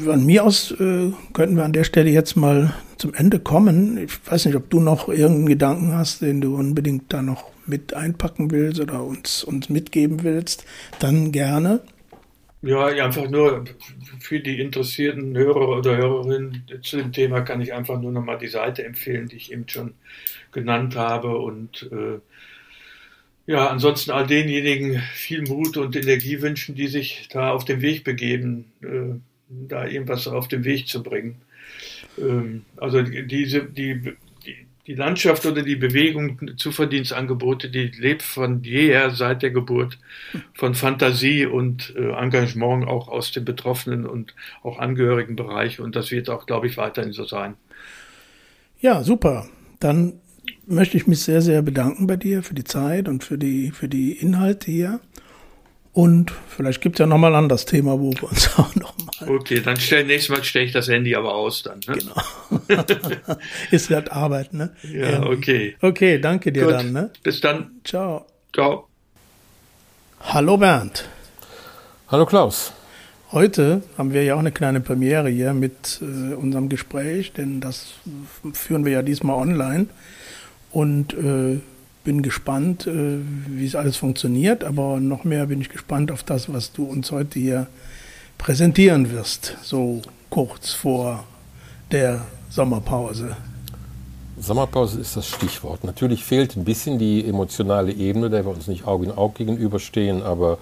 von 0.04 0.24
mir 0.24 0.42
aus 0.44 0.70
äh, 0.72 1.12
könnten 1.34 1.56
wir 1.56 1.64
an 1.64 1.74
der 1.74 1.84
Stelle 1.84 2.08
jetzt 2.08 2.34
mal 2.34 2.72
zum 2.96 3.12
Ende 3.12 3.40
kommen. 3.40 3.98
Ich 3.98 4.12
weiß 4.24 4.46
nicht, 4.46 4.56
ob 4.56 4.70
du 4.70 4.80
noch 4.80 5.08
irgendeinen 5.10 5.46
Gedanken 5.46 5.92
hast, 5.92 6.22
den 6.22 6.40
du 6.40 6.56
unbedingt 6.56 7.12
da 7.12 7.20
noch 7.20 7.51
mit 7.66 7.94
einpacken 7.94 8.50
willst 8.50 8.80
oder 8.80 9.02
uns, 9.02 9.44
uns 9.44 9.68
mitgeben 9.68 10.22
willst, 10.22 10.64
dann 10.98 11.32
gerne. 11.32 11.80
Ja, 12.62 12.86
einfach 12.86 13.28
nur 13.28 13.64
für 14.20 14.38
die 14.38 14.60
interessierten 14.60 15.36
Hörer 15.36 15.78
oder 15.78 15.96
Hörerinnen 15.96 16.64
zu 16.82 16.96
dem 16.96 17.12
Thema 17.12 17.40
kann 17.40 17.60
ich 17.60 17.72
einfach 17.72 18.00
nur 18.00 18.12
nochmal 18.12 18.38
die 18.38 18.46
Seite 18.46 18.84
empfehlen, 18.84 19.26
die 19.28 19.36
ich 19.36 19.50
eben 19.50 19.68
schon 19.68 19.94
genannt 20.52 20.94
habe. 20.94 21.38
Und 21.38 21.90
äh, 21.90 22.20
ja, 23.46 23.66
ansonsten 23.66 24.12
all 24.12 24.28
denjenigen 24.28 25.02
viel 25.14 25.42
Mut 25.42 25.76
und 25.76 25.96
Energie 25.96 26.40
wünschen, 26.40 26.76
die 26.76 26.86
sich 26.86 27.28
da 27.32 27.50
auf 27.50 27.64
den 27.64 27.82
Weg 27.82 28.04
begeben, 28.04 28.70
äh, 28.80 29.18
da 29.48 29.84
irgendwas 29.84 30.28
auf 30.28 30.46
den 30.46 30.64
Weg 30.64 30.86
zu 30.86 31.02
bringen. 31.02 31.42
Ähm, 32.16 32.64
also 32.76 33.02
diese, 33.02 33.64
die 33.64 34.14
die 34.92 34.98
Landschaft 34.98 35.46
oder 35.46 35.62
die 35.62 35.76
Bewegung 35.76 36.38
Zuverdienstangebote, 36.58 37.70
die 37.70 37.86
lebt 37.98 38.20
von 38.20 38.62
jeher 38.62 39.10
seit 39.12 39.42
der 39.42 39.50
Geburt 39.50 39.98
von 40.52 40.74
Fantasie 40.74 41.46
und 41.46 41.94
äh, 41.96 42.10
Engagement 42.10 42.86
auch 42.86 43.08
aus 43.08 43.32
dem 43.32 43.46
betroffenen 43.46 44.04
und 44.04 44.34
auch 44.62 44.78
angehörigen 44.78 45.34
Bereich. 45.34 45.80
Und 45.80 45.96
das 45.96 46.10
wird 46.10 46.28
auch, 46.28 46.44
glaube 46.44 46.66
ich, 46.66 46.76
weiterhin 46.76 47.12
so 47.12 47.24
sein. 47.24 47.54
Ja, 48.80 49.02
super. 49.02 49.48
Dann 49.80 50.20
möchte 50.66 50.98
ich 50.98 51.06
mich 51.06 51.20
sehr, 51.20 51.40
sehr 51.40 51.62
bedanken 51.62 52.06
bei 52.06 52.16
dir 52.16 52.42
für 52.42 52.54
die 52.54 52.64
Zeit 52.64 53.08
und 53.08 53.24
für 53.24 53.38
die, 53.38 53.70
für 53.70 53.88
die 53.88 54.12
Inhalte 54.12 54.70
hier. 54.70 55.00
Und 55.92 56.32
vielleicht 56.48 56.80
gibt 56.80 56.96
es 56.96 57.00
ja 57.00 57.06
nochmal 57.06 57.32
ein 57.32 57.44
anderes 57.44 57.66
Thema, 57.66 58.00
wo 58.00 58.12
wir 58.12 58.24
uns 58.24 58.48
auch 58.58 58.74
nochmal. 58.74 59.28
Okay, 59.28 59.60
dann 59.60 59.76
stell, 59.76 60.04
nächstes 60.04 60.34
Mal 60.34 60.42
stelle 60.42 60.64
ich 60.64 60.72
das 60.72 60.88
Handy 60.88 61.14
aber 61.14 61.34
aus 61.34 61.62
dann. 61.62 61.80
Ne? 61.86 61.98
Genau. 61.98 62.84
Ist 63.70 63.90
halt 63.90 64.10
Arbeit, 64.10 64.54
ne? 64.54 64.74
Ja, 64.90 65.22
okay. 65.24 65.76
Okay, 65.80 66.18
danke 66.18 66.50
dir 66.50 66.64
Gut, 66.64 66.72
dann, 66.72 66.92
ne? 66.92 67.10
Bis 67.22 67.40
dann. 67.40 67.72
Ciao. 67.84 68.26
Ciao. 68.54 68.88
Hallo 70.20 70.56
Bernd. 70.56 71.08
Hallo 72.08 72.24
Klaus. 72.26 72.72
Heute 73.30 73.82
haben 73.96 74.12
wir 74.12 74.24
ja 74.24 74.34
auch 74.34 74.40
eine 74.40 74.52
kleine 74.52 74.80
Premiere 74.80 75.28
hier 75.28 75.52
mit 75.52 76.00
äh, 76.02 76.34
unserem 76.34 76.68
Gespräch, 76.68 77.32
denn 77.32 77.60
das 77.60 77.94
führen 78.52 78.84
wir 78.84 78.92
ja 78.92 79.02
diesmal 79.02 79.36
online. 79.36 79.86
Und 80.70 81.14
äh, 81.14 81.60
bin 82.04 82.22
gespannt, 82.22 82.86
äh, 82.86 83.18
wie 83.46 83.66
es 83.66 83.74
alles 83.74 83.96
funktioniert, 83.96 84.64
aber 84.64 85.00
noch 85.00 85.24
mehr 85.24 85.46
bin 85.46 85.60
ich 85.60 85.68
gespannt 85.68 86.10
auf 86.10 86.22
das, 86.22 86.52
was 86.52 86.72
du 86.72 86.84
uns 86.84 87.10
heute 87.10 87.38
hier 87.38 87.66
präsentieren 88.38 89.12
wirst, 89.12 89.56
so 89.62 90.02
kurz 90.30 90.72
vor 90.72 91.24
der 91.90 92.22
Sommerpause. 92.50 93.36
Sommerpause 94.38 95.00
ist 95.00 95.16
das 95.16 95.28
Stichwort. 95.28 95.84
Natürlich 95.84 96.24
fehlt 96.24 96.56
ein 96.56 96.64
bisschen 96.64 96.98
die 96.98 97.24
emotionale 97.24 97.92
Ebene, 97.92 98.30
der 98.30 98.44
wir 98.44 98.50
uns 98.50 98.66
nicht 98.66 98.86
Auge 98.86 99.06
in 99.06 99.12
Auge 99.12 99.34
gegenüberstehen, 99.44 100.22
aber 100.22 100.58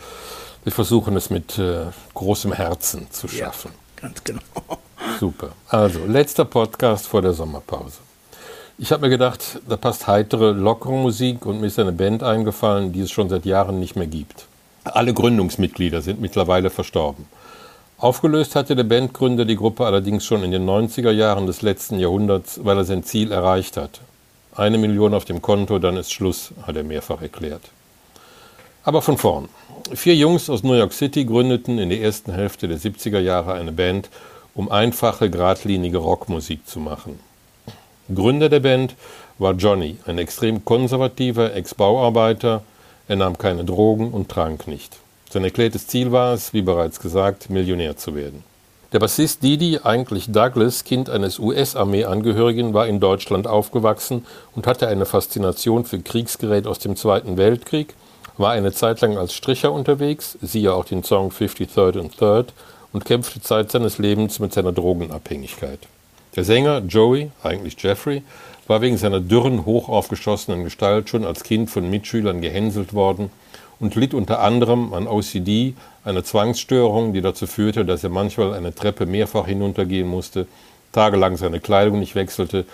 wir 0.64 0.72
versuchen 0.72 1.16
es 1.16 1.30
mit 1.30 1.58
äh, 1.58 1.86
großem 2.12 2.52
Herzen 2.52 3.10
zu 3.10 3.28
schaffen. 3.28 3.70
Ja, 3.96 4.08
ganz 4.08 4.22
genau. 4.22 4.40
Super. 5.18 5.52
Also, 5.68 6.04
letzter 6.06 6.44
Podcast 6.44 7.06
vor 7.06 7.22
der 7.22 7.32
Sommerpause. 7.32 7.98
Ich 8.82 8.92
habe 8.92 9.02
mir 9.02 9.10
gedacht, 9.10 9.60
da 9.68 9.76
passt 9.76 10.06
heitere, 10.06 10.52
lockere 10.52 10.94
Musik 10.94 11.44
und 11.44 11.60
mir 11.60 11.66
ist 11.66 11.78
eine 11.78 11.92
Band 11.92 12.22
eingefallen, 12.22 12.94
die 12.94 13.02
es 13.02 13.10
schon 13.10 13.28
seit 13.28 13.44
Jahren 13.44 13.78
nicht 13.78 13.94
mehr 13.94 14.06
gibt. 14.06 14.46
Alle 14.84 15.12
Gründungsmitglieder 15.12 16.00
sind 16.00 16.22
mittlerweile 16.22 16.70
verstorben. 16.70 17.26
Aufgelöst 17.98 18.56
hatte 18.56 18.74
der 18.74 18.84
Bandgründer 18.84 19.44
die 19.44 19.56
Gruppe 19.56 19.84
allerdings 19.84 20.24
schon 20.24 20.42
in 20.42 20.50
den 20.50 20.66
90er 20.66 21.10
Jahren 21.10 21.46
des 21.46 21.60
letzten 21.60 21.98
Jahrhunderts, 21.98 22.60
weil 22.64 22.78
er 22.78 22.84
sein 22.84 23.04
Ziel 23.04 23.32
erreicht 23.32 23.76
hat. 23.76 24.00
Eine 24.56 24.78
Million 24.78 25.12
auf 25.12 25.26
dem 25.26 25.42
Konto, 25.42 25.78
dann 25.78 25.98
ist 25.98 26.10
Schluss, 26.10 26.52
hat 26.62 26.74
er 26.74 26.82
mehrfach 26.82 27.20
erklärt. 27.20 27.64
Aber 28.82 29.02
von 29.02 29.18
vorn. 29.18 29.50
Vier 29.92 30.16
Jungs 30.16 30.48
aus 30.48 30.62
New 30.62 30.72
York 30.72 30.94
City 30.94 31.26
gründeten 31.26 31.78
in 31.78 31.90
der 31.90 32.00
ersten 32.00 32.32
Hälfte 32.32 32.66
der 32.66 32.78
70er 32.78 33.20
Jahre 33.20 33.52
eine 33.52 33.72
Band, 33.72 34.08
um 34.54 34.70
einfache, 34.70 35.28
geradlinige 35.28 35.98
Rockmusik 35.98 36.66
zu 36.66 36.80
machen. 36.80 37.20
Gründer 38.14 38.48
der 38.48 38.60
Band 38.60 38.96
war 39.38 39.52
Johnny, 39.52 39.96
ein 40.06 40.18
extrem 40.18 40.64
konservativer 40.64 41.54
Ex-Bauarbeiter. 41.54 42.62
Er 43.08 43.16
nahm 43.16 43.38
keine 43.38 43.64
Drogen 43.64 44.10
und 44.10 44.28
trank 44.28 44.66
nicht. 44.66 44.96
Sein 45.30 45.44
erklärtes 45.44 45.86
Ziel 45.86 46.10
war 46.10 46.34
es, 46.34 46.52
wie 46.52 46.62
bereits 46.62 47.00
gesagt, 47.00 47.50
Millionär 47.50 47.96
zu 47.96 48.14
werden. 48.14 48.42
Der 48.92 48.98
Bassist 48.98 49.44
Didi, 49.44 49.78
eigentlich 49.84 50.32
Douglas, 50.32 50.82
Kind 50.82 51.08
eines 51.08 51.38
US-Armee-Angehörigen, 51.38 52.74
war 52.74 52.88
in 52.88 52.98
Deutschland 52.98 53.46
aufgewachsen 53.46 54.26
und 54.56 54.66
hatte 54.66 54.88
eine 54.88 55.06
Faszination 55.06 55.84
für 55.84 56.00
Kriegsgerät 56.00 56.66
aus 56.66 56.80
dem 56.80 56.96
Zweiten 56.96 57.36
Weltkrieg, 57.36 57.94
war 58.36 58.50
eine 58.50 58.72
Zeit 58.72 59.00
lang 59.00 59.16
als 59.16 59.32
Stricher 59.32 59.70
unterwegs, 59.70 60.36
siehe 60.42 60.74
auch 60.74 60.84
den 60.84 61.04
Song 61.04 61.30
53rd 61.30 62.00
and 62.00 62.18
Third, 62.18 62.52
und 62.92 63.04
kämpfte 63.04 63.40
Zeit 63.40 63.70
seines 63.70 63.98
Lebens 63.98 64.40
mit 64.40 64.52
seiner 64.52 64.72
Drogenabhängigkeit. 64.72 65.78
Der 66.36 66.44
Sänger 66.44 66.78
Joey, 66.78 67.30
eigentlich 67.42 67.82
Jeffrey, 67.82 68.22
war 68.68 68.80
wegen 68.80 68.96
seiner 68.96 69.18
dürren, 69.18 69.66
hochaufgeschossenen 69.66 70.62
Gestalt 70.62 71.08
schon 71.08 71.24
als 71.24 71.42
Kind 71.42 71.70
von 71.70 71.90
Mitschülern 71.90 72.40
gehänselt 72.40 72.94
worden 72.94 73.30
und 73.80 73.96
litt 73.96 74.14
unter 74.14 74.40
anderem 74.40 74.94
an 74.94 75.08
OCD, 75.08 75.74
einer 76.04 76.22
Zwangsstörung, 76.22 77.12
die 77.12 77.20
dazu 77.20 77.48
führte, 77.48 77.84
dass 77.84 78.04
er 78.04 78.10
manchmal 78.10 78.54
eine 78.54 78.72
Treppe 78.72 79.06
mehrfach 79.06 79.46
hinuntergehen 79.46 80.06
musste, 80.06 80.46
tagelang 80.92 81.36
seine 81.36 81.58
Kleidung 81.58 81.98
nicht 81.98 82.14
wechselte 82.14 82.64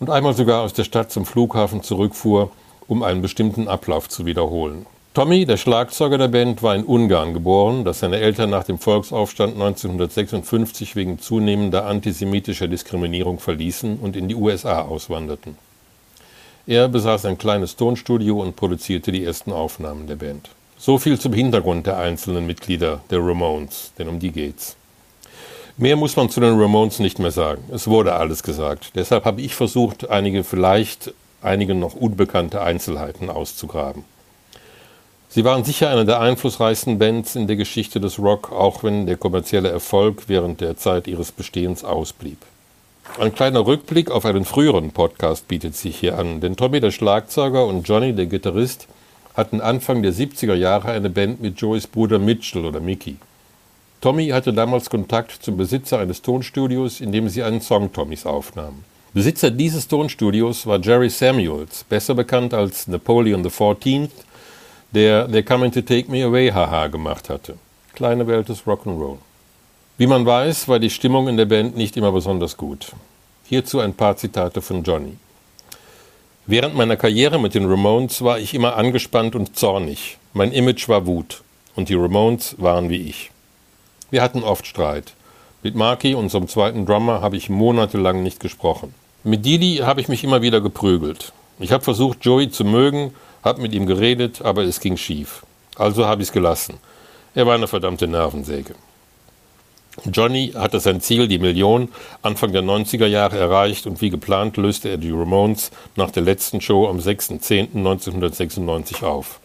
und 0.00 0.10
einmal 0.10 0.34
sogar 0.34 0.62
aus 0.62 0.72
der 0.72 0.84
Stadt 0.84 1.12
zum 1.12 1.26
Flughafen 1.26 1.84
zurückfuhr, 1.84 2.50
um 2.88 3.04
einen 3.04 3.22
bestimmten 3.22 3.68
Ablauf 3.68 4.08
zu 4.08 4.26
wiederholen. 4.26 4.84
Tommy, 5.12 5.44
der 5.44 5.56
Schlagzeuger 5.56 6.18
der 6.18 6.28
Band, 6.28 6.62
war 6.62 6.76
in 6.76 6.84
Ungarn 6.84 7.34
geboren, 7.34 7.84
das 7.84 7.98
seine 7.98 8.18
Eltern 8.18 8.48
nach 8.48 8.62
dem 8.62 8.78
Volksaufstand 8.78 9.54
1956 9.54 10.94
wegen 10.94 11.18
zunehmender 11.18 11.84
antisemitischer 11.84 12.68
Diskriminierung 12.68 13.40
verließen 13.40 13.98
und 13.98 14.14
in 14.14 14.28
die 14.28 14.36
USA 14.36 14.82
auswanderten. 14.82 15.58
Er 16.64 16.86
besaß 16.86 17.24
ein 17.24 17.38
kleines 17.38 17.74
Tonstudio 17.74 18.40
und 18.40 18.54
produzierte 18.54 19.10
die 19.10 19.24
ersten 19.24 19.50
Aufnahmen 19.50 20.06
der 20.06 20.14
Band. 20.14 20.48
So 20.78 20.96
viel 20.96 21.18
zum 21.18 21.32
Hintergrund 21.32 21.88
der 21.88 21.98
einzelnen 21.98 22.46
Mitglieder 22.46 23.00
der 23.10 23.18
Ramones, 23.18 23.90
denn 23.98 24.08
um 24.08 24.20
die 24.20 24.30
geht's. 24.30 24.76
Mehr 25.76 25.96
muss 25.96 26.14
man 26.14 26.30
zu 26.30 26.38
den 26.38 26.56
Ramones 26.56 27.00
nicht 27.00 27.18
mehr 27.18 27.32
sagen. 27.32 27.64
Es 27.72 27.88
wurde 27.88 28.12
alles 28.12 28.44
gesagt. 28.44 28.92
Deshalb 28.94 29.24
habe 29.24 29.40
ich 29.40 29.56
versucht, 29.56 30.08
einige 30.08 30.44
vielleicht 30.44 31.12
einige 31.42 31.74
noch 31.74 31.94
unbekannte 31.94 32.62
Einzelheiten 32.62 33.28
auszugraben. 33.28 34.04
Sie 35.32 35.44
waren 35.44 35.62
sicher 35.62 35.90
eine 35.90 36.04
der 36.04 36.18
einflussreichsten 36.18 36.98
Bands 36.98 37.36
in 37.36 37.46
der 37.46 37.54
Geschichte 37.54 38.00
des 38.00 38.18
Rock, 38.18 38.50
auch 38.50 38.82
wenn 38.82 39.06
der 39.06 39.16
kommerzielle 39.16 39.70
Erfolg 39.70 40.24
während 40.26 40.60
der 40.60 40.76
Zeit 40.76 41.06
ihres 41.06 41.30
Bestehens 41.30 41.84
ausblieb. 41.84 42.38
Ein 43.16 43.32
kleiner 43.32 43.64
Rückblick 43.64 44.10
auf 44.10 44.24
einen 44.24 44.44
früheren 44.44 44.90
Podcast 44.90 45.46
bietet 45.46 45.76
sich 45.76 46.00
hier 46.00 46.18
an, 46.18 46.40
denn 46.40 46.56
Tommy 46.56 46.80
der 46.80 46.90
Schlagzeuger 46.90 47.64
und 47.64 47.86
Johnny 47.86 48.12
der 48.12 48.26
Gitarrist 48.26 48.88
hatten 49.36 49.60
Anfang 49.60 50.02
der 50.02 50.12
70er 50.12 50.54
Jahre 50.54 50.90
eine 50.90 51.10
Band 51.10 51.40
mit 51.40 51.60
Joeys 51.60 51.86
Bruder 51.86 52.18
Mitchell 52.18 52.64
oder 52.64 52.80
Mickey. 52.80 53.14
Tommy 54.00 54.30
hatte 54.30 54.52
damals 54.52 54.90
Kontakt 54.90 55.30
zum 55.44 55.56
Besitzer 55.56 56.00
eines 56.00 56.22
Tonstudios, 56.22 57.00
in 57.00 57.12
dem 57.12 57.28
sie 57.28 57.44
einen 57.44 57.60
Song 57.60 57.92
Tommys 57.92 58.26
aufnahmen. 58.26 58.84
Besitzer 59.14 59.52
dieses 59.52 59.86
Tonstudios 59.86 60.66
war 60.66 60.80
Jerry 60.80 61.08
Samuels, 61.08 61.84
besser 61.84 62.14
bekannt 62.14 62.52
als 62.52 62.88
Napoleon 62.88 63.44
XIV 63.44 64.08
der 64.92 65.28
They're 65.28 65.42
Coming 65.42 65.72
to 65.72 65.82
Take 65.82 66.10
Me 66.10 66.24
Away 66.24 66.50
Haha 66.50 66.88
gemacht 66.88 67.30
hatte. 67.30 67.54
Kleine 67.94 68.26
Welt 68.26 68.48
des 68.48 68.62
Rock'n'Roll. 68.62 69.18
Wie 69.98 70.06
man 70.06 70.24
weiß, 70.26 70.68
war 70.68 70.78
die 70.78 70.90
Stimmung 70.90 71.28
in 71.28 71.36
der 71.36 71.44
Band 71.44 71.76
nicht 71.76 71.96
immer 71.96 72.12
besonders 72.12 72.56
gut. 72.56 72.92
Hierzu 73.46 73.80
ein 73.80 73.94
paar 73.94 74.16
Zitate 74.16 74.62
von 74.62 74.82
Johnny. 74.82 75.16
Während 76.46 76.74
meiner 76.74 76.96
Karriere 76.96 77.38
mit 77.38 77.54
den 77.54 77.68
Ramones 77.68 78.22
war 78.22 78.38
ich 78.38 78.54
immer 78.54 78.76
angespannt 78.76 79.36
und 79.36 79.56
zornig. 79.56 80.18
Mein 80.32 80.52
Image 80.52 80.88
war 80.88 81.06
Wut. 81.06 81.42
Und 81.76 81.88
die 81.88 81.94
Ramones 81.94 82.56
waren 82.58 82.88
wie 82.88 83.02
ich. 83.02 83.30
Wir 84.10 84.22
hatten 84.22 84.42
oft 84.42 84.66
Streit. 84.66 85.12
Mit 85.62 85.74
Marky, 85.74 86.14
unserem 86.14 86.48
zweiten 86.48 86.86
Drummer, 86.86 87.20
habe 87.20 87.36
ich 87.36 87.50
monatelang 87.50 88.22
nicht 88.22 88.40
gesprochen. 88.40 88.94
Mit 89.22 89.44
Didi 89.44 89.76
habe 89.82 90.00
ich 90.00 90.08
mich 90.08 90.24
immer 90.24 90.42
wieder 90.42 90.60
geprügelt. 90.60 91.32
Ich 91.58 91.72
habe 91.72 91.84
versucht, 91.84 92.24
Joey 92.24 92.50
zu 92.50 92.64
mögen, 92.64 93.12
habe 93.42 93.62
mit 93.62 93.72
ihm 93.72 93.86
geredet, 93.86 94.42
aber 94.42 94.62
es 94.62 94.80
ging 94.80 94.96
schief. 94.96 95.42
Also 95.76 96.06
habe 96.06 96.22
ich 96.22 96.28
es 96.28 96.32
gelassen. 96.32 96.78
Er 97.34 97.46
war 97.46 97.54
eine 97.54 97.68
verdammte 97.68 98.08
Nervensäge. 98.08 98.74
Johnny 100.04 100.52
hatte 100.54 100.80
sein 100.80 101.00
Ziel, 101.00 101.28
die 101.28 101.38
Million, 101.38 101.88
Anfang 102.22 102.52
der 102.52 102.62
90er 102.62 103.06
Jahre 103.06 103.38
erreicht 103.38 103.86
und 103.86 104.00
wie 104.00 104.10
geplant 104.10 104.56
löste 104.56 104.88
er 104.88 104.96
die 104.96 105.10
Ramones 105.10 105.70
nach 105.96 106.10
der 106.10 106.22
letzten 106.22 106.60
Show 106.60 106.88
am 106.88 106.98
6.10.1996 106.98 109.04
auf. 109.04 109.40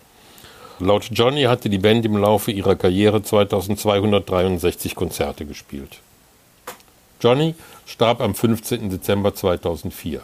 Laut 0.79 1.09
Johnny 1.11 1.43
hatte 1.43 1.69
die 1.69 1.77
Band 1.77 2.05
im 2.05 2.17
Laufe 2.17 2.51
ihrer 2.51 2.75
Karriere 2.75 3.23
2263 3.23 4.95
Konzerte 4.95 5.45
gespielt. 5.45 5.99
Johnny 7.21 7.55
starb 7.85 8.21
am 8.21 8.35
15. 8.35 8.89
Dezember 8.89 9.33
2004. 9.33 10.21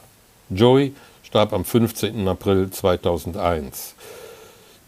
Joey 0.50 0.94
starb 1.32 1.54
am 1.54 1.64
15. 1.64 2.28
April 2.28 2.70
2001. 2.70 3.96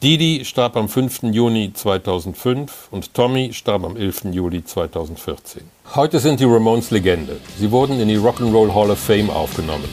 Didi 0.02 0.44
starb 0.44 0.76
am 0.76 0.89
5. 0.89 1.32
Juni 1.32 1.72
2005 1.72 2.89
und 2.91 3.14
Tommy 3.14 3.54
starb 3.54 3.86
am 3.86 3.96
11. 3.96 4.26
Juli 4.34 4.62
2014. 4.62 5.62
Heute 5.96 6.20
sind 6.20 6.41
die 6.41 6.44
Ramones 6.44 6.91
Legende. 6.91 7.39
Sie 7.58 7.72
wurden 7.72 7.98
in 8.02 8.10
die 8.10 8.18
Rock'n'Roll 8.18 8.76
Hall 8.76 8.91
of 8.91 9.00
Fame 9.00 9.30
aufgenommen. 9.30 9.88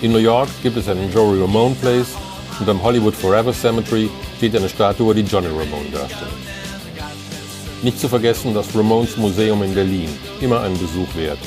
In 0.00 0.12
New 0.12 0.18
York 0.20 0.48
gibt 0.62 0.78
es 0.78 0.88
einen 0.88 1.12
Joey 1.12 1.42
Ramone 1.42 1.74
Place 1.74 2.16
und 2.58 2.66
am 2.70 2.82
Hollywood 2.82 3.14
Forever 3.14 3.52
Cemetery 3.52 4.08
steht 4.38 4.56
eine 4.56 4.70
Statue, 4.70 5.14
die 5.14 5.20
Johnny 5.20 5.48
Ramone 5.48 5.90
darstellt. 5.92 6.30
Nicht 7.82 8.00
zu 8.00 8.08
vergessen 8.08 8.54
das 8.54 8.74
Ramones 8.74 9.18
Museum 9.18 9.62
in 9.64 9.74
Berlin, 9.74 10.08
immer 10.40 10.62
einen 10.62 10.78
Besuch 10.78 11.14
wert. 11.14 11.40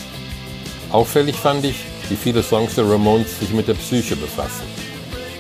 Auffällig 0.92 1.36
fand 1.36 1.66
ich, 1.66 1.78
wie 2.10 2.16
viele 2.16 2.44
Songs 2.44 2.76
der 2.76 2.90
Ramones 2.90 3.40
sich 3.40 3.52
mit 3.52 3.68
der 3.68 3.74
Psyche 3.76 4.16
befassen. 4.16 4.66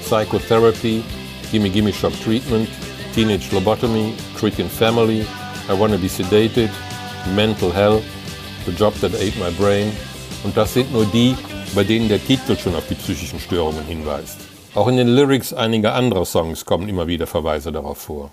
Psychotherapy, 0.02 1.04
Gimme 1.52 1.70
Gimme 1.70 1.94
Shock 1.94 2.14
Treatment, 2.24 2.68
Teenage 3.14 3.52
Lobotomy, 3.52 4.14
Trick 4.40 4.56
Family, 4.56 5.26
I 5.70 5.80
Wanna 5.80 5.98
Be 5.98 6.10
Sedated, 6.10 6.70
Mental 7.36 7.74
Hell, 7.74 8.02
The 8.66 8.72
Job 8.72 9.00
That 9.02 9.14
Ate 9.16 9.38
My 9.40 9.52
Brain. 9.58 9.92
Und 10.44 10.58
das 10.58 10.74
sind 10.74 10.92
nur 10.92 11.06
die, 11.06 11.36
bei 11.76 11.84
denen 11.84 12.10
der 12.10 12.24
Titel 12.24 12.58
schon 12.58 12.76
auf 12.76 12.88
die 12.88 12.96
psychischen 12.96 13.40
Störungen 13.40 13.86
hinweist. 13.86 14.40
Auch 14.76 14.88
in 14.88 14.98
den 14.98 15.08
Lyrics 15.08 15.54
einiger 15.54 15.94
anderer 15.94 16.26
Songs 16.26 16.66
kommen 16.66 16.90
immer 16.90 17.08
wieder 17.08 17.28
Verweise 17.28 17.72
darauf 17.72 18.00
vor. 18.00 18.32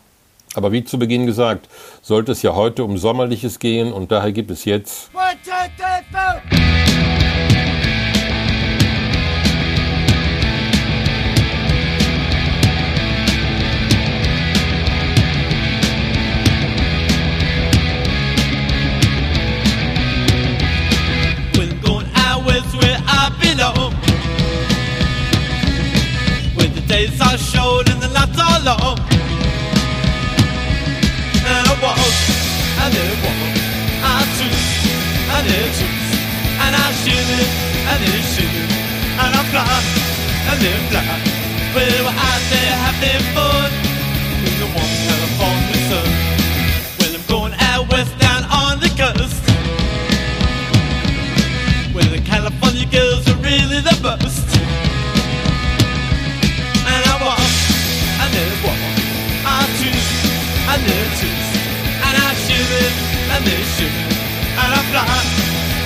Aber 0.55 0.73
wie 0.73 0.83
zu 0.83 0.99
Beginn 0.99 1.27
gesagt, 1.27 1.69
sollte 2.03 2.33
es 2.33 2.43
ja 2.43 2.55
heute 2.55 2.83
um 2.85 2.99
Sommerliches 2.99 3.59
gehen 3.59 3.93
und 3.93 4.11
daher 4.11 4.33
gibt 4.33 4.51
es 4.51 4.65
jetzt. 4.65 5.11
One, 5.15 5.37
two, 5.45 5.51
three, 5.77 7.00
shown 27.39 27.87
in 27.91 28.01
the 28.01 28.09
lights 28.09 28.41
all 28.41 28.63
along. 28.63 28.99
And 31.47 31.65
I 31.71 31.75
walked, 31.83 32.21
and 32.83 32.95
it 32.95 33.19
I 34.03 34.23
and 35.37 35.47
and 36.65 36.75
I 36.75 36.91
and 37.91 38.03
and 39.23 39.33
I 39.37 39.43
fly, 39.51 39.65
and 40.51 40.63
fly. 40.91 41.41
Fun 43.35 43.71
in 44.47 44.55
the 44.59 44.67
one 44.75 44.93
California. 45.07 45.80
And 60.87 61.13
and 62.07 62.15
I 62.17 62.31
shiver 62.45 62.87
and 63.35 63.43
they 63.45 63.63
shiver 63.75 64.05
and 64.63 64.71
I 64.73 64.83
fly 64.91 65.05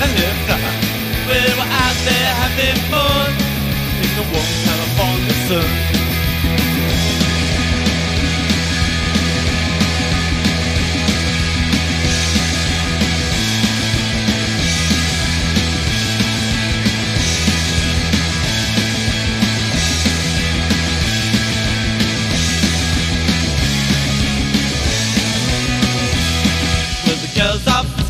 and 0.03 0.11
they 0.17 0.33
fly. 0.47 0.59
We 1.29 1.39
were 1.59 1.71
out 1.83 1.99
there 2.07 2.31
having 2.43 2.79
fun 2.91 3.31
in 4.05 4.11
the 4.19 4.25
warm 4.31 4.53
California 4.67 5.35
sun. 5.49 6.04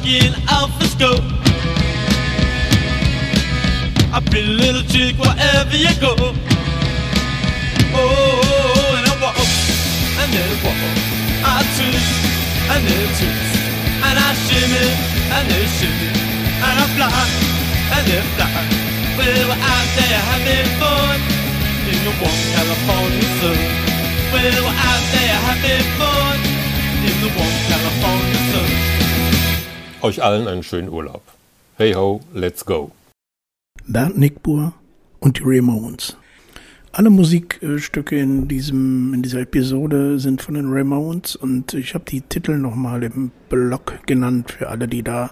Skin 0.05 0.35
off 0.53 0.69
the 0.79 0.85
scope. 0.85 1.25
A 4.13 4.21
little 4.37 4.83
chick 4.93 5.17
wherever 5.17 5.77
you 5.77 5.95
go. 6.03 6.13
Oh, 7.95 8.97
and 8.99 9.07
I 9.07 9.15
walk, 9.23 9.39
and 10.21 10.29
then 10.35 10.53
walk. 10.61 10.77
I 11.47 11.63
twist, 11.73 12.13
and 12.75 12.83
then 12.85 13.09
twist. 13.17 13.55
And 14.05 14.17
I 14.19 14.31
shimmy, 14.45 14.87
and 15.37 15.45
then 15.49 15.67
shimmy. 15.79 16.11
And 16.67 16.77
I 16.83 16.87
fly, 16.99 17.15
and 17.95 18.05
then 18.11 18.25
fly. 18.35 18.51
Well, 19.17 19.45
we're 19.49 19.65
out 19.73 19.89
there 19.97 20.21
having 20.29 20.69
fun 20.83 21.19
in 21.89 21.99
the 22.05 22.13
warm 22.21 22.41
California 22.53 23.29
sun. 23.39 23.61
Well, 24.35 24.57
we're 24.67 24.81
out 24.91 25.05
there 25.15 25.37
having 25.49 25.87
fun 25.97 26.39
in 27.09 27.17
the 27.23 27.31
warm 27.39 27.57
California 27.71 28.41
sun. 28.51 29.04
Euch 30.05 30.23
allen 30.23 30.49
einen 30.49 30.63
schönen 30.63 30.91
Urlaub. 30.91 31.23
Hey 31.79 31.95
ho, 31.95 32.21
let's 32.35 32.67
go. 32.67 32.93
Bernd 33.87 34.19
Nickbur 34.19 34.75
und 35.19 35.39
die 35.39 35.43
Ramones. 35.47 36.19
Alle 36.93 37.09
Musikstücke 37.09 38.19
in 38.19 38.47
diesem 38.47 39.15
in 39.15 39.23
dieser 39.23 39.41
Episode 39.41 40.19
sind 40.19 40.43
von 40.43 40.57
den 40.57 40.71
Ramones 40.71 41.37
und 41.37 41.73
ich 41.73 41.95
habe 41.95 42.05
die 42.05 42.21
Titel 42.21 42.59
nochmal 42.59 43.03
im 43.03 43.31
Blog 43.49 44.01
genannt 44.05 44.51
für 44.51 44.69
alle, 44.69 44.89
die 44.89 45.03
da 45.03 45.31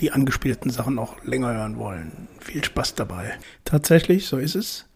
die 0.00 0.10
angespielten 0.10 0.72
Sachen 0.72 0.98
auch 0.98 1.22
länger 1.22 1.54
hören 1.54 1.76
wollen. 1.78 2.26
Viel 2.40 2.64
Spaß 2.64 2.96
dabei. 2.96 3.38
Tatsächlich, 3.64 4.26
so 4.26 4.36
ist 4.36 4.56
es. 4.56 4.86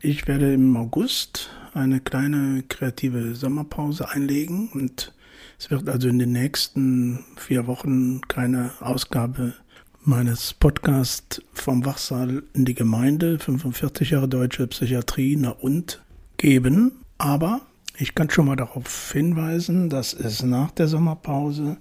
Ich 0.00 0.26
werde 0.26 0.52
im 0.52 0.76
August 0.76 1.50
eine 1.72 2.00
kleine 2.00 2.64
kreative 2.66 3.36
Sommerpause 3.36 4.08
einlegen 4.08 4.70
und 4.74 5.12
es 5.58 5.70
wird 5.70 5.88
also 5.88 6.08
in 6.08 6.18
den 6.18 6.32
nächsten 6.32 7.24
vier 7.36 7.66
Wochen 7.66 8.20
keine 8.22 8.72
Ausgabe 8.80 9.54
meines 10.02 10.52
Podcasts 10.52 11.40
vom 11.54 11.84
Wachsaal 11.84 12.42
in 12.52 12.64
die 12.64 12.74
Gemeinde, 12.74 13.38
45 13.38 14.10
Jahre 14.10 14.28
deutsche 14.28 14.66
Psychiatrie, 14.66 15.36
na 15.36 15.50
und, 15.50 16.02
geben. 16.36 16.92
Aber 17.16 17.62
ich 17.96 18.14
kann 18.14 18.28
schon 18.28 18.46
mal 18.46 18.56
darauf 18.56 19.12
hinweisen, 19.12 19.88
dass 19.88 20.12
es 20.12 20.42
nach 20.42 20.72
der 20.72 20.88
Sommerpause, 20.88 21.78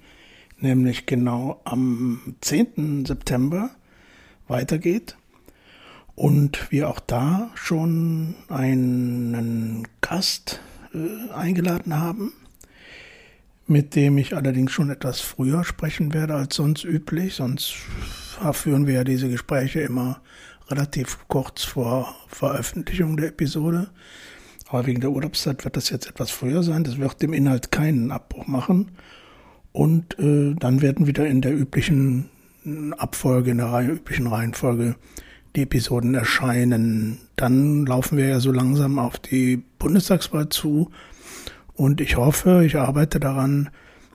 nämlich 0.60 1.06
genau 1.06 1.60
am 1.66 2.36
10. 2.42 3.06
September, 3.06 3.72
weitergeht 4.48 5.18
und 6.16 6.72
wir 6.72 6.90
auch 6.90 7.00
da 7.00 7.50
schon 7.56 8.36
einen 8.48 9.88
Gast 10.02 10.62
äh, 10.94 11.34
eingeladen 11.34 12.00
haben 12.00 12.34
mit 13.68 13.96
dem 13.96 14.18
ich 14.18 14.36
allerdings 14.36 14.72
schon 14.72 14.90
etwas 14.90 15.22
früher 15.22 15.64
sprechen 15.64 16.14
werde 16.14 16.36
als 16.36 16.56
sonst 16.56 16.84
üblich. 16.84 17.36
Sonst 17.36 17.74
führen 18.52 18.88
wir 18.88 18.96
ja 18.96 19.04
diese 19.04 19.30
Gespräche 19.30 19.82
immer 19.82 20.22
relativ 20.70 21.20
kurz 21.28 21.64
vor 21.64 22.16
Veröffentlichung 22.28 23.18
der 23.18 23.30
Episode. 23.30 23.90
Aber 24.68 24.86
wegen 24.86 25.02
der 25.02 25.12
Urlaubszeit 25.12 25.64
wird 25.64 25.78
das 25.78 25.90
jetzt 25.90 26.08
etwas 26.08 26.32
früher 26.32 26.64
sein. 26.64 26.84
Das 26.84 26.98
wird 26.98 27.22
dem 27.22 27.34
Inhalt 27.34 27.72
keinen 27.72 28.12
Abbruch 28.12 28.48
machen. 28.48 28.92
Und 29.72 30.18
äh, 30.20 30.56
dann 30.56 30.82
werden 30.82 31.08
wieder 31.08 31.28
in 31.28 31.42
der 31.42 31.56
üblichen 31.56 32.30
Abfolge, 32.98 33.52
in 33.52 33.58
der 33.58 33.88
üblichen 33.88 34.28
Reihenfolge 34.28 34.96
die 35.56 35.64
Episoden 35.64 36.16
erscheinen. 36.16 37.20
Dann 37.36 37.86
laufen 37.86 38.18
wir 38.18 38.28
ja 38.28 38.40
so 38.40 38.52
langsam 38.52 39.00
auf 39.00 39.20
die 39.20 39.58
Bundestagswahl 39.80 40.50
zu. 40.50 40.92
Und 41.76 42.02
ich 42.02 42.18
hoffe, 42.18 42.64
ich 42.66 42.78
arbeite 42.78 43.20
daran, 43.20 43.70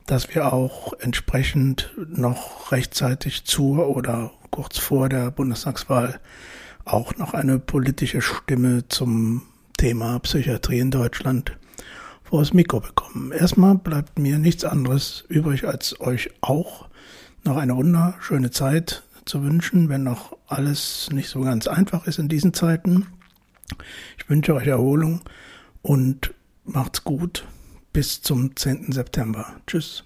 dass 0.06 0.34
wir 0.34 0.52
auch 0.52 0.92
entsprechend 1.00 1.92
noch 2.08 2.72
rechtzeitig 2.72 3.44
zur 3.44 3.94
oder 3.94 4.30
kurz 4.50 4.78
vor 4.78 5.08
der 5.08 5.30
Bundestagswahl 5.30 6.20
auch 6.84 7.16
noch 7.16 7.34
eine 7.34 7.58
politische 7.58 8.22
Stimme 8.22 8.88
zum 8.88 9.42
Thema 9.76 10.18
Psychiatrie 10.20 10.78
in 10.78 10.90
Deutschland 10.90 11.56
vor 12.24 12.40
das 12.40 12.54
Mikro 12.54 12.80
bekommen. 12.80 13.32
Erstmal 13.32 13.74
bleibt 13.74 14.18
mir 14.18 14.38
nichts 14.38 14.64
anderes 14.64 15.24
übrig, 15.28 15.66
als 15.66 16.00
euch 16.00 16.30
auch 16.40 16.88
noch 17.44 17.56
eine 17.56 17.76
wunderschöne 17.76 18.50
Zeit 18.50 19.02
zu 19.24 19.42
wünschen, 19.42 19.88
wenn 19.88 20.04
noch 20.04 20.36
alles 20.46 21.10
nicht 21.12 21.28
so 21.28 21.40
ganz 21.40 21.66
einfach 21.66 22.06
ist 22.06 22.18
in 22.18 22.28
diesen 22.28 22.54
Zeiten. 22.54 23.06
Ich 24.16 24.28
wünsche 24.28 24.54
euch 24.54 24.66
Erholung 24.66 25.20
und 25.82 26.34
macht's 26.68 27.04
gut. 27.04 27.46
Bis 27.92 28.22
zum 28.22 28.54
10. 28.54 28.92
September. 28.92 29.56
Tschüss. 29.66 30.04